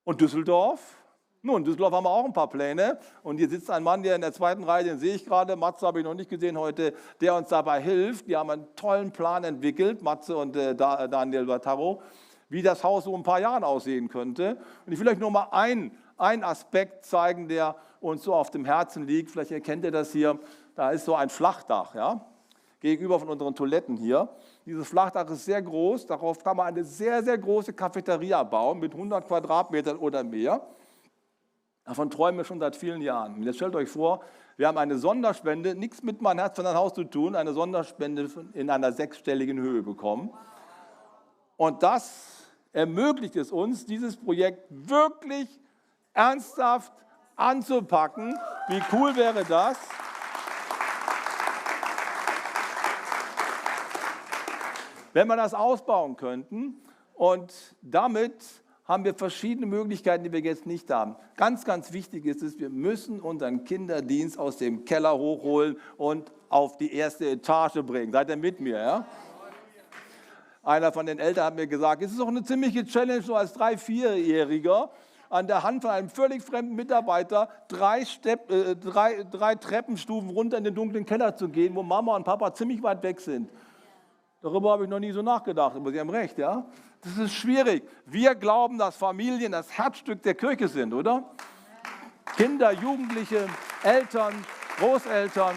Und 0.03 0.19
Düsseldorf? 0.19 0.81
Nun, 1.41 1.63
Düsseldorf 1.63 1.93
haben 1.93 2.03
wir 2.03 2.09
auch 2.09 2.25
ein 2.25 2.33
paar 2.33 2.49
Pläne. 2.49 2.99
Und 3.23 3.37
hier 3.37 3.47
sitzt 3.47 3.71
ein 3.71 3.83
Mann, 3.83 4.03
der 4.03 4.15
in 4.15 4.21
der 4.21 4.33
zweiten 4.33 4.65
Reihe, 4.65 4.83
den 4.83 4.99
sehe 4.99 5.15
ich 5.15 5.23
gerade, 5.23 5.55
Matze 5.55 5.87
habe 5.87 5.99
ich 5.99 6.05
noch 6.05 6.13
nicht 6.13 6.29
gesehen 6.29 6.59
heute, 6.59 6.93
der 7.21 7.35
uns 7.35 7.47
dabei 7.47 7.79
hilft. 7.79 8.27
Die 8.27 8.35
haben 8.35 8.49
einen 8.49 8.67
tollen 8.75 9.11
Plan 9.11 9.45
entwickelt, 9.45 10.01
Matze 10.01 10.35
und 10.35 10.57
äh, 10.57 10.75
Daniel 10.75 11.45
Bataro 11.45 12.01
wie 12.49 12.61
das 12.61 12.83
Haus 12.83 13.05
so 13.05 13.15
ein 13.15 13.23
paar 13.23 13.39
Jahren 13.39 13.63
aussehen 13.63 14.07
könnte. 14.07 14.57
Und 14.85 14.93
ich 14.93 14.99
will 14.99 15.07
euch 15.07 15.17
nur 15.17 15.31
mal 15.31 15.47
einen, 15.51 15.97
einen 16.17 16.43
Aspekt 16.43 17.05
zeigen, 17.05 17.47
der 17.47 17.75
uns 17.99 18.23
so 18.23 18.33
auf 18.33 18.51
dem 18.51 18.65
Herzen 18.65 19.07
liegt. 19.07 19.31
Vielleicht 19.31 19.51
erkennt 19.51 19.83
ihr 19.83 19.91
das 19.91 20.11
hier. 20.11 20.39
Da 20.75 20.91
ist 20.91 21.05
so 21.05 21.15
ein 21.15 21.29
Flachdach, 21.29 21.95
ja, 21.95 22.25
gegenüber 22.79 23.19
von 23.19 23.29
unseren 23.29 23.55
Toiletten 23.55 23.97
hier. 23.97 24.29
Dieses 24.65 24.87
Flachdach 24.87 25.29
ist 25.29 25.45
sehr 25.45 25.61
groß. 25.61 26.05
Darauf 26.05 26.43
kann 26.43 26.57
man 26.57 26.67
eine 26.67 26.83
sehr, 26.83 27.23
sehr 27.23 27.37
große 27.37 27.73
Cafeteria 27.73 28.43
bauen 28.43 28.79
mit 28.79 28.93
100 28.93 29.27
Quadratmetern 29.27 29.97
oder 29.97 30.23
mehr. 30.23 30.61
Davon 31.85 32.09
träumen 32.09 32.37
wir 32.37 32.45
schon 32.45 32.59
seit 32.59 32.75
vielen 32.75 33.01
Jahren. 33.01 33.35
Und 33.35 33.43
jetzt 33.43 33.57
stellt 33.57 33.75
euch 33.75 33.89
vor, 33.89 34.21
wir 34.57 34.67
haben 34.67 34.77
eine 34.77 34.97
Sonderspende, 34.97 35.75
nichts 35.75 36.01
mit 36.01 36.21
meinem 36.21 36.39
Herz 36.39 36.55
von 36.55 36.65
ein 36.65 36.75
Haus 36.75 36.93
zu 36.93 37.03
tun, 37.03 37.35
eine 37.35 37.53
Sonderspende 37.53 38.27
in 38.53 38.69
einer 38.69 38.91
sechsstelligen 38.91 39.59
Höhe 39.59 39.83
bekommen. 39.83 40.31
Und 41.57 41.83
das 41.83 42.43
ermöglicht 42.73 43.35
es 43.35 43.51
uns, 43.51 43.85
dieses 43.85 44.17
Projekt 44.17 44.67
wirklich 44.69 45.47
ernsthaft 46.13 46.91
anzupacken. 47.35 48.37
Wie 48.67 48.81
cool 48.91 49.15
wäre 49.15 49.43
das? 49.45 49.77
Wenn 55.13 55.27
wir 55.27 55.37
das 55.37 55.53
ausbauen 55.53 56.17
könnten 56.17 56.81
und 57.13 57.53
damit 57.81 58.33
haben 58.83 59.03
wir 59.03 59.15
verschiedene 59.15 59.65
Möglichkeiten, 59.65 60.25
die 60.25 60.31
wir 60.31 60.41
jetzt 60.41 60.65
nicht 60.65 60.91
haben. 60.91 61.15
Ganz, 61.37 61.65
ganz 61.65 61.91
wichtig 61.91 62.25
ist 62.25 62.43
es, 62.43 62.59
wir 62.59 62.69
müssen 62.69 63.19
unseren 63.19 63.63
Kinderdienst 63.63 64.37
aus 64.37 64.57
dem 64.57 64.85
Keller 64.85 65.17
hochholen 65.17 65.77
und 65.97 66.31
auf 66.49 66.77
die 66.77 66.93
erste 66.93 67.29
Etage 67.29 67.81
bringen. 67.81 68.11
Seid 68.11 68.29
ihr 68.29 68.37
mit 68.37 68.59
mir? 68.59 68.77
Ja? 68.77 69.05
Einer 70.65 70.91
von 70.91 71.05
den 71.05 71.19
Eltern 71.19 71.45
hat 71.45 71.55
mir 71.55 71.67
gesagt, 71.67 72.01
es 72.01 72.11
ist 72.11 72.19
doch 72.19 72.27
eine 72.27 72.43
ziemliche 72.43 72.83
Challenge, 72.83 73.21
so 73.21 73.35
als 73.35 73.53
drei-, 73.53 73.77
vierjähriger 73.77 74.89
an 75.29 75.47
der 75.47 75.63
Hand 75.63 75.83
von 75.83 75.91
einem 75.91 76.09
völlig 76.09 76.41
fremden 76.43 76.75
Mitarbeiter 76.75 77.49
drei, 77.67 78.03
Stepp, 78.03 78.51
äh, 78.51 78.75
drei, 78.75 79.23
drei 79.29 79.55
Treppenstufen 79.55 80.29
runter 80.29 80.57
in 80.57 80.63
den 80.63 80.75
dunklen 80.75 81.05
Keller 81.05 81.35
zu 81.35 81.49
gehen, 81.49 81.75
wo 81.75 81.83
Mama 81.83 82.15
und 82.15 82.23
Papa 82.23 82.53
ziemlich 82.53 82.81
weit 82.81 83.03
weg 83.03 83.19
sind. 83.19 83.51
Darüber 84.41 84.71
habe 84.71 84.83
ich 84.83 84.89
noch 84.89 84.99
nie 84.99 85.11
so 85.11 85.21
nachgedacht, 85.21 85.75
aber 85.75 85.91
Sie 85.91 85.99
haben 85.99 86.09
recht, 86.09 86.37
ja? 86.37 86.65
Das 87.01 87.17
ist 87.17 87.33
schwierig. 87.33 87.83
Wir 88.05 88.33
glauben, 88.33 88.77
dass 88.77 88.95
Familien 88.95 89.51
das 89.51 89.71
Herzstück 89.71 90.23
der 90.23 90.33
Kirche 90.33 90.67
sind, 90.67 90.93
oder? 90.93 91.23
Kinder, 92.37 92.71
Jugendliche, 92.71 93.47
Eltern, 93.83 94.33
Großeltern. 94.79 95.55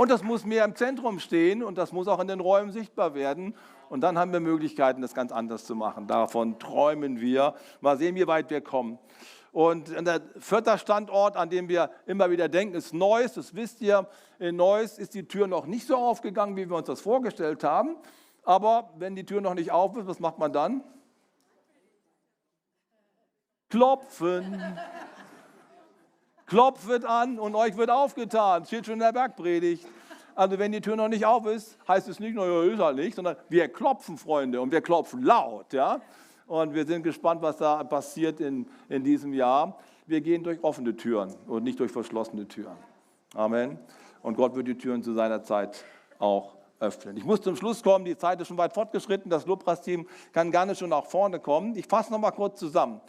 Und 0.00 0.10
das 0.10 0.22
muss 0.22 0.46
mehr 0.46 0.64
im 0.64 0.74
Zentrum 0.76 1.18
stehen 1.18 1.62
und 1.62 1.76
das 1.76 1.92
muss 1.92 2.08
auch 2.08 2.20
in 2.20 2.26
den 2.26 2.40
Räumen 2.40 2.72
sichtbar 2.72 3.12
werden. 3.12 3.54
Und 3.90 4.00
dann 4.00 4.16
haben 4.16 4.32
wir 4.32 4.40
Möglichkeiten, 4.40 5.02
das 5.02 5.12
ganz 5.12 5.30
anders 5.30 5.66
zu 5.66 5.74
machen. 5.74 6.06
Davon 6.06 6.58
träumen 6.58 7.20
wir. 7.20 7.52
Mal 7.82 7.98
sehen, 7.98 8.14
wie 8.14 8.26
weit 8.26 8.48
wir 8.48 8.62
kommen. 8.62 8.98
Und 9.52 9.90
der 9.90 10.22
vierte 10.38 10.78
Standort, 10.78 11.36
an 11.36 11.50
dem 11.50 11.68
wir 11.68 11.90
immer 12.06 12.30
wieder 12.30 12.48
denken, 12.48 12.76
ist 12.76 12.94
Neuss. 12.94 13.34
Das 13.34 13.54
wisst 13.54 13.82
ihr, 13.82 14.08
in 14.38 14.56
Neuss 14.56 14.96
ist 14.96 15.12
die 15.12 15.28
Tür 15.28 15.46
noch 15.46 15.66
nicht 15.66 15.86
so 15.86 15.98
aufgegangen, 15.98 16.56
wie 16.56 16.66
wir 16.66 16.78
uns 16.78 16.86
das 16.86 17.02
vorgestellt 17.02 17.62
haben. 17.62 17.96
Aber 18.42 18.94
wenn 18.96 19.14
die 19.14 19.26
Tür 19.26 19.42
noch 19.42 19.52
nicht 19.52 19.70
auf 19.70 19.98
ist, 19.98 20.06
was 20.06 20.18
macht 20.18 20.38
man 20.38 20.50
dann? 20.50 20.82
Klopfen. 23.68 24.78
Klopft 26.50 26.88
wird 26.88 27.04
an 27.04 27.38
und 27.38 27.54
euch 27.54 27.76
wird 27.76 27.90
aufgetan. 27.90 28.64
Steht 28.64 28.84
schon 28.84 28.94
in 28.94 28.98
der 28.98 29.12
Bergpredigt. 29.12 29.86
Also 30.34 30.58
wenn 30.58 30.72
die 30.72 30.80
Tür 30.80 30.96
noch 30.96 31.06
nicht 31.06 31.24
auf 31.24 31.46
ist, 31.46 31.78
heißt 31.86 32.08
es 32.08 32.18
nicht 32.18 32.34
nur, 32.34 32.44
ja, 32.44 32.72
ist 32.72 32.80
halt 32.80 32.96
nicht, 32.96 33.14
sondern 33.14 33.36
wir 33.48 33.68
klopfen, 33.68 34.18
Freunde, 34.18 34.60
und 34.60 34.72
wir 34.72 34.80
klopfen 34.80 35.22
laut. 35.22 35.72
Ja? 35.72 36.00
Und 36.48 36.74
wir 36.74 36.84
sind 36.84 37.04
gespannt, 37.04 37.40
was 37.40 37.58
da 37.58 37.84
passiert 37.84 38.40
in, 38.40 38.66
in 38.88 39.04
diesem 39.04 39.32
Jahr. 39.32 39.78
Wir 40.06 40.20
gehen 40.20 40.42
durch 40.42 40.58
offene 40.64 40.96
Türen 40.96 41.32
und 41.46 41.62
nicht 41.62 41.78
durch 41.78 41.92
verschlossene 41.92 42.48
Türen. 42.48 42.76
Amen. 43.36 43.78
Und 44.20 44.36
Gott 44.36 44.56
wird 44.56 44.66
die 44.66 44.76
Türen 44.76 45.04
zu 45.04 45.12
seiner 45.12 45.44
Zeit 45.44 45.84
auch 46.18 46.56
öffnen. 46.80 47.16
Ich 47.16 47.24
muss 47.24 47.42
zum 47.42 47.54
Schluss 47.54 47.80
kommen, 47.80 48.04
die 48.04 48.16
Zeit 48.16 48.40
ist 48.40 48.48
schon 48.48 48.58
weit 48.58 48.72
fortgeschritten, 48.72 49.30
das 49.30 49.46
Lobpreisteam 49.46 50.04
kann 50.32 50.50
gerne 50.50 50.74
schon 50.74 50.90
nach 50.90 51.04
vorne 51.04 51.38
kommen. 51.38 51.76
Ich 51.76 51.86
fasse 51.86 52.10
noch 52.10 52.18
mal 52.18 52.32
kurz 52.32 52.58
zusammen. 52.58 53.00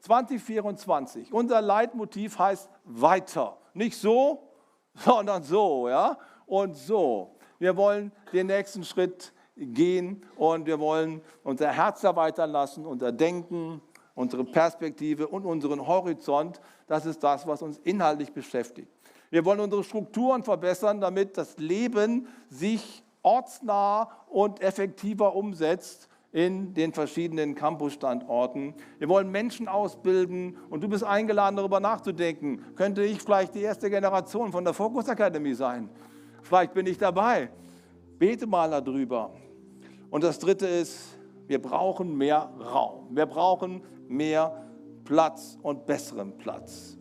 2024, 0.00 1.32
unser 1.32 1.60
Leitmotiv 1.60 2.38
heißt 2.38 2.70
weiter. 2.84 3.56
Nicht 3.74 3.96
so, 3.96 4.42
sondern 4.94 5.42
so, 5.42 5.88
ja? 5.88 6.18
Und 6.46 6.76
so. 6.76 7.36
Wir 7.58 7.76
wollen 7.76 8.12
den 8.32 8.46
nächsten 8.48 8.84
Schritt 8.84 9.32
gehen 9.56 10.24
und 10.36 10.66
wir 10.66 10.78
wollen 10.78 11.22
unser 11.42 11.72
Herz 11.72 12.04
erweitern 12.04 12.50
lassen, 12.50 12.84
unser 12.84 13.10
Denken, 13.10 13.80
unsere 14.14 14.44
Perspektive 14.44 15.28
und 15.28 15.44
unseren 15.44 15.86
Horizont. 15.86 16.60
Das 16.86 17.06
ist 17.06 17.22
das, 17.22 17.46
was 17.46 17.62
uns 17.62 17.78
inhaltlich 17.78 18.32
beschäftigt. 18.32 18.88
Wir 19.30 19.44
wollen 19.44 19.60
unsere 19.60 19.82
Strukturen 19.82 20.42
verbessern, 20.42 21.00
damit 21.00 21.36
das 21.36 21.56
Leben 21.58 22.28
sich 22.48 23.02
ortsnah 23.22 24.10
und 24.28 24.60
effektiver 24.60 25.34
umsetzt 25.34 26.08
in 26.36 26.74
den 26.74 26.92
verschiedenen 26.92 27.54
Campusstandorten. 27.54 28.74
Wir 28.98 29.08
wollen 29.08 29.30
Menschen 29.30 29.68
ausbilden 29.68 30.58
und 30.68 30.84
du 30.84 30.88
bist 30.88 31.02
eingeladen, 31.02 31.56
darüber 31.56 31.80
nachzudenken. 31.80 32.62
Könnte 32.74 33.02
ich 33.02 33.22
vielleicht 33.22 33.54
die 33.54 33.62
erste 33.62 33.88
Generation 33.88 34.52
von 34.52 34.62
der 34.62 34.74
Focus 34.74 35.08
Academy 35.08 35.54
sein? 35.54 35.88
Vielleicht 36.42 36.74
bin 36.74 36.86
ich 36.86 36.98
dabei. 36.98 37.48
Bete 38.18 38.46
mal 38.46 38.68
darüber. 38.70 39.30
Und 40.10 40.24
das 40.24 40.38
Dritte 40.38 40.66
ist, 40.66 41.18
wir 41.46 41.62
brauchen 41.62 42.14
mehr 42.18 42.50
Raum. 42.60 43.06
Wir 43.12 43.24
brauchen 43.24 43.80
mehr 44.06 44.62
Platz 45.04 45.56
und 45.62 45.86
besseren 45.86 46.36
Platz. 46.36 46.95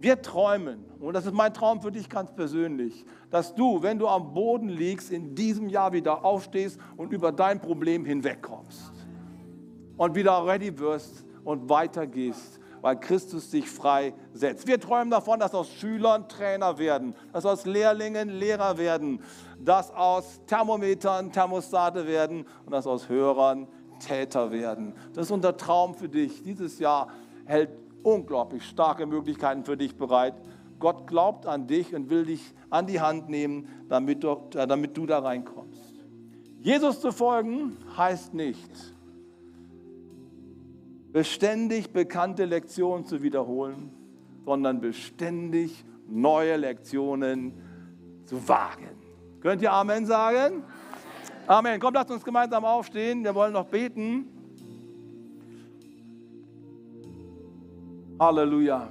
Wir 0.00 0.22
träumen, 0.22 0.86
und 0.98 1.12
das 1.12 1.26
ist 1.26 1.34
mein 1.34 1.52
Traum 1.52 1.82
für 1.82 1.92
dich 1.92 2.08
ganz 2.08 2.32
persönlich, 2.32 3.04
dass 3.28 3.54
du, 3.54 3.82
wenn 3.82 3.98
du 3.98 4.08
am 4.08 4.32
Boden 4.32 4.70
liegst, 4.70 5.10
in 5.10 5.34
diesem 5.34 5.68
Jahr 5.68 5.92
wieder 5.92 6.24
aufstehst 6.24 6.80
und 6.96 7.12
über 7.12 7.32
dein 7.32 7.60
Problem 7.60 8.06
hinwegkommst. 8.06 8.92
Und 9.98 10.14
wieder 10.14 10.46
ready 10.46 10.78
wirst 10.78 11.26
und 11.44 11.68
weitergehst, 11.68 12.58
weil 12.80 12.98
Christus 12.98 13.50
dich 13.50 13.68
frei 13.68 14.14
setzt. 14.32 14.66
Wir 14.66 14.80
träumen 14.80 15.10
davon, 15.10 15.38
dass 15.38 15.54
aus 15.54 15.70
Schülern 15.70 16.26
Trainer 16.30 16.78
werden, 16.78 17.14
dass 17.34 17.44
aus 17.44 17.66
Lehrlingen 17.66 18.30
Lehrer 18.30 18.78
werden, 18.78 19.22
dass 19.62 19.90
aus 19.90 20.40
Thermometern 20.46 21.30
Thermostate 21.30 22.06
werden 22.06 22.46
und 22.64 22.72
dass 22.72 22.86
aus 22.86 23.10
Hörern 23.10 23.68
Täter 23.98 24.50
werden. 24.50 24.94
Das 25.12 25.26
ist 25.26 25.30
unser 25.30 25.58
Traum 25.58 25.94
für 25.94 26.08
dich. 26.08 26.42
Dieses 26.42 26.78
Jahr 26.78 27.08
hält 27.44 27.68
unglaublich 28.02 28.64
starke 28.64 29.06
Möglichkeiten 29.06 29.64
für 29.64 29.76
dich 29.76 29.96
bereit. 29.96 30.34
Gott 30.78 31.06
glaubt 31.06 31.46
an 31.46 31.66
dich 31.66 31.94
und 31.94 32.10
will 32.10 32.24
dich 32.24 32.54
an 32.70 32.86
die 32.86 33.00
Hand 33.00 33.28
nehmen, 33.28 33.68
damit 33.88 34.24
du, 34.24 34.36
damit 34.50 34.96
du 34.96 35.06
da 35.06 35.18
reinkommst. 35.18 35.94
Jesus 36.60 37.00
zu 37.00 37.12
folgen 37.12 37.76
heißt 37.96 38.34
nicht, 38.34 38.70
beständig 41.12 41.92
bekannte 41.92 42.44
Lektionen 42.44 43.04
zu 43.04 43.22
wiederholen, 43.22 43.90
sondern 44.44 44.80
beständig 44.80 45.84
neue 46.08 46.56
Lektionen 46.56 47.52
zu 48.26 48.48
wagen. 48.48 48.88
Könnt 49.40 49.62
ihr 49.62 49.72
Amen 49.72 50.06
sagen? 50.06 50.62
Amen. 51.46 51.80
Komm, 51.80 51.94
lasst 51.94 52.10
uns 52.10 52.24
gemeinsam 52.24 52.64
aufstehen. 52.64 53.24
Wir 53.24 53.34
wollen 53.34 53.52
noch 53.52 53.66
beten. 53.66 54.39
Halleluja. 58.20 58.86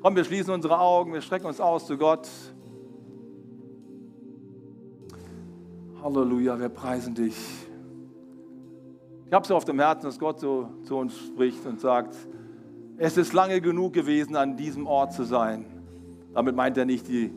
Komm, 0.00 0.14
wir 0.14 0.22
schließen 0.22 0.54
unsere 0.54 0.78
Augen, 0.78 1.12
wir 1.12 1.20
strecken 1.20 1.46
uns 1.46 1.60
aus 1.60 1.84
zu 1.84 1.98
Gott. 1.98 2.28
Halleluja, 6.00 6.56
wir 6.60 6.68
preisen 6.68 7.12
dich. 7.12 7.34
Ich 9.26 9.32
habe 9.32 9.44
so 9.44 9.56
auf 9.56 9.64
dem 9.64 9.80
Herzen, 9.80 10.06
dass 10.06 10.16
Gott 10.16 10.38
so 10.38 10.68
zu 10.84 10.96
uns 10.96 11.18
spricht 11.18 11.66
und 11.66 11.80
sagt, 11.80 12.14
es 12.98 13.16
ist 13.16 13.32
lange 13.32 13.60
genug 13.60 13.92
gewesen, 13.92 14.36
an 14.36 14.56
diesem 14.56 14.86
Ort 14.86 15.12
zu 15.12 15.24
sein. 15.24 15.66
Damit 16.34 16.54
meint 16.54 16.76
er 16.76 16.84
nicht 16.84 17.08
die 17.08 17.32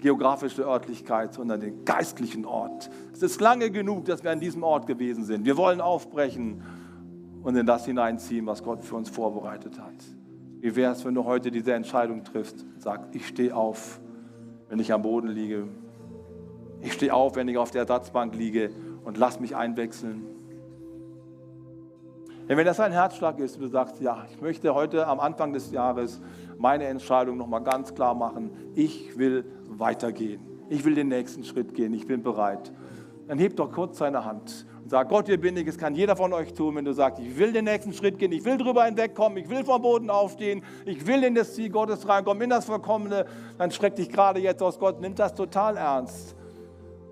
geografische 0.00 0.64
Örtlichkeit, 0.64 1.32
sondern 1.32 1.60
den 1.60 1.86
geistlichen 1.86 2.44
Ort. 2.44 2.90
Es 3.14 3.22
ist 3.22 3.40
lange 3.40 3.70
genug, 3.70 4.04
dass 4.04 4.22
wir 4.22 4.32
an 4.32 4.40
diesem 4.40 4.64
Ort 4.64 4.86
gewesen 4.86 5.24
sind. 5.24 5.46
Wir 5.46 5.56
wollen 5.56 5.80
aufbrechen 5.80 6.60
und 7.44 7.54
in 7.56 7.66
das 7.66 7.84
hineinziehen, 7.84 8.46
was 8.46 8.62
Gott 8.62 8.82
für 8.82 8.96
uns 8.96 9.08
vorbereitet 9.08 9.78
hat. 9.78 9.94
Wie 10.60 10.74
wäre 10.74 10.92
es, 10.92 11.04
wenn 11.04 11.14
du 11.14 11.24
heute 11.24 11.50
diese 11.50 11.74
Entscheidung 11.74 12.24
triffst 12.24 12.64
und 12.64 12.82
sagst, 12.82 13.14
ich 13.14 13.28
stehe 13.28 13.54
auf, 13.54 14.00
wenn 14.68 14.78
ich 14.80 14.92
am 14.92 15.02
Boden 15.02 15.28
liege. 15.28 15.68
Ich 16.80 16.94
stehe 16.94 17.12
auf, 17.12 17.36
wenn 17.36 17.46
ich 17.48 17.58
auf 17.58 17.70
der 17.70 17.82
Ersatzbank 17.82 18.34
liege 18.34 18.70
und 19.04 19.18
lass 19.18 19.40
mich 19.40 19.54
einwechseln. 19.54 20.24
Denn 22.48 22.56
wenn 22.56 22.66
das 22.66 22.80
ein 22.80 22.92
Herzschlag 22.92 23.38
ist 23.38 23.56
und 23.56 23.62
du 23.62 23.68
sagst, 23.68 24.00
ja, 24.00 24.24
ich 24.30 24.40
möchte 24.40 24.74
heute 24.74 25.06
am 25.06 25.20
Anfang 25.20 25.52
des 25.52 25.70
Jahres 25.70 26.20
meine 26.58 26.84
Entscheidung 26.84 27.36
nochmal 27.36 27.62
ganz 27.62 27.94
klar 27.94 28.14
machen, 28.14 28.50
ich 28.74 29.18
will 29.18 29.44
weitergehen. 29.68 30.40
Ich 30.70 30.84
will 30.84 30.94
den 30.94 31.08
nächsten 31.08 31.44
Schritt 31.44 31.74
gehen, 31.74 31.92
ich 31.92 32.06
bin 32.06 32.22
bereit. 32.22 32.72
Dann 33.26 33.38
heb 33.38 33.56
doch 33.56 33.72
kurz 33.72 33.98
deine 33.98 34.24
Hand 34.24 34.66
und 34.84 34.90
sag, 34.90 35.08
Gott, 35.08 35.26
bin 35.40 35.56
ich, 35.56 35.66
es 35.66 35.78
kann 35.78 35.94
jeder 35.94 36.14
von 36.14 36.32
euch 36.34 36.52
tun, 36.52 36.76
wenn 36.76 36.84
du 36.84 36.92
sagst, 36.92 37.18
ich 37.18 37.38
will 37.38 37.52
den 37.52 37.64
nächsten 37.64 37.94
Schritt 37.94 38.18
gehen, 38.18 38.32
ich 38.32 38.44
will 38.44 38.58
drüber 38.58 38.84
hinwegkommen, 38.84 39.38
ich 39.38 39.48
will 39.48 39.64
vom 39.64 39.80
Boden 39.80 40.10
aufstehen, 40.10 40.62
ich 40.84 41.06
will 41.06 41.24
in 41.24 41.34
das 41.34 41.54
Ziel 41.54 41.70
Gottes 41.70 42.06
reinkommen, 42.06 42.42
in 42.42 42.50
das 42.50 42.66
Verkommene, 42.66 43.24
dann 43.56 43.70
schreck 43.70 43.96
dich 43.96 44.10
gerade 44.10 44.40
jetzt 44.40 44.62
aus. 44.62 44.78
Gott 44.78 45.00
nimmt 45.00 45.18
das 45.18 45.34
total 45.34 45.78
ernst. 45.78 46.36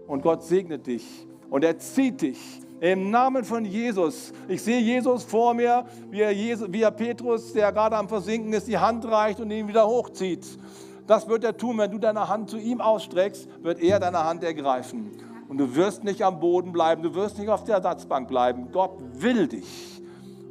Und 0.07 0.23
Gott 0.23 0.43
segnet 0.43 0.87
dich 0.87 1.27
und 1.49 1.65
er 1.65 1.79
zieht 1.79 2.21
dich 2.21 2.39
im 2.81 3.11
Namen 3.11 3.45
von 3.45 3.65
Jesus. 3.65 4.33
Ich 4.49 4.63
sehe 4.63 4.81
Jesus 4.81 5.25
vor 5.25 5.55
mir, 5.55 5.87
wie 6.11 6.21
er, 6.21 6.33
Jesus, 6.33 6.71
wie 6.71 6.83
er 6.83 6.91
Petrus, 6.91 7.55
der 7.55 7.73
gerade 7.73 7.97
am 7.97 8.09
Versinken 8.09 8.53
ist, 8.53 8.69
die 8.69 8.77
Hand 8.77 9.07
reicht 9.07 9.41
und 9.41 9.51
ihn 9.51 9.69
wieder 9.69 9.87
hochzieht. 9.87 10.59
Das 11.07 11.27
wird 11.27 11.45
er 11.45 11.57
tun, 11.57 11.79
wenn 11.79 11.91
du 11.91 11.99
deine 11.99 12.29
Hand 12.29 12.51
zu 12.51 12.59
ihm 12.59 12.83
ausstreckst, 12.83 13.49
wird 13.63 13.81
er 13.81 13.99
deine 13.99 14.25
Hand 14.25 14.45
ergreifen. 14.45 15.11
Und 15.53 15.59
du 15.59 15.77
wirst 15.77 16.03
nicht 16.03 16.23
am 16.23 16.41
Boden 16.41 16.73
bleiben, 16.73 17.03
du 17.03 17.15
wirst 17.15 17.39
nicht 17.39 17.51
auf 17.51 17.63
der 17.63 17.75
Ersatzbank 17.75 18.27
bleiben. 18.27 18.69
Gott 18.73 18.93
will 19.21 19.47
dich. 19.47 20.01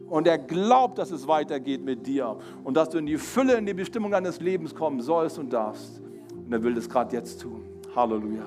Und 0.08 0.28
er 0.28 0.38
glaubt, 0.38 1.00
dass 1.00 1.10
es 1.10 1.28
weitergeht 1.28 1.84
mit 1.84 2.06
dir 2.06 2.38
und 2.64 2.78
dass 2.78 2.90
du 2.90 3.00
in 3.00 3.08
die 3.08 3.18
Fülle, 3.18 3.56
in 3.56 3.66
die 3.66 3.74
Bestimmung 3.74 4.12
deines 4.12 4.40
Lebens 4.40 4.76
kommen 4.76 5.02
sollst 5.02 5.40
und 5.40 5.52
darfst. 5.52 6.00
Und 6.46 6.54
er 6.54 6.62
will 6.62 6.76
das 6.76 6.88
gerade 6.88 7.16
jetzt 7.16 7.42
tun. 7.42 7.64
Halleluja. 7.96 8.46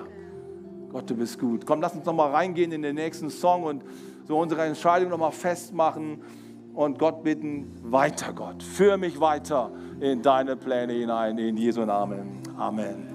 Gott, 0.93 1.11
du 1.11 1.17
bist 1.17 1.41
gut. 1.41 1.67
Komm, 1.67 1.81
lass 1.81 1.97
uns 1.97 2.05
nochmal 2.05 2.31
reingehen 2.31 2.71
in 2.71 2.83
den 2.83 2.95
nächsten 2.95 3.31
Song 3.31 3.65
und 3.65 3.83
so 4.29 4.39
unsere 4.39 4.63
Entscheidung 4.63 5.11
nochmal 5.11 5.33
festmachen 5.33 6.23
und 6.73 7.01
Gott 7.01 7.25
bitten, 7.25 7.73
weiter 7.83 8.33
Gott, 8.33 8.63
führe 8.63 8.97
mich 8.97 9.19
weiter 9.19 9.73
in 9.99 10.23
deine 10.23 10.55
Pläne 10.55 10.93
hinein, 10.93 11.37
in 11.37 11.57
Jesu 11.57 11.85
Namen. 11.85 12.45
Amen. 12.57 13.14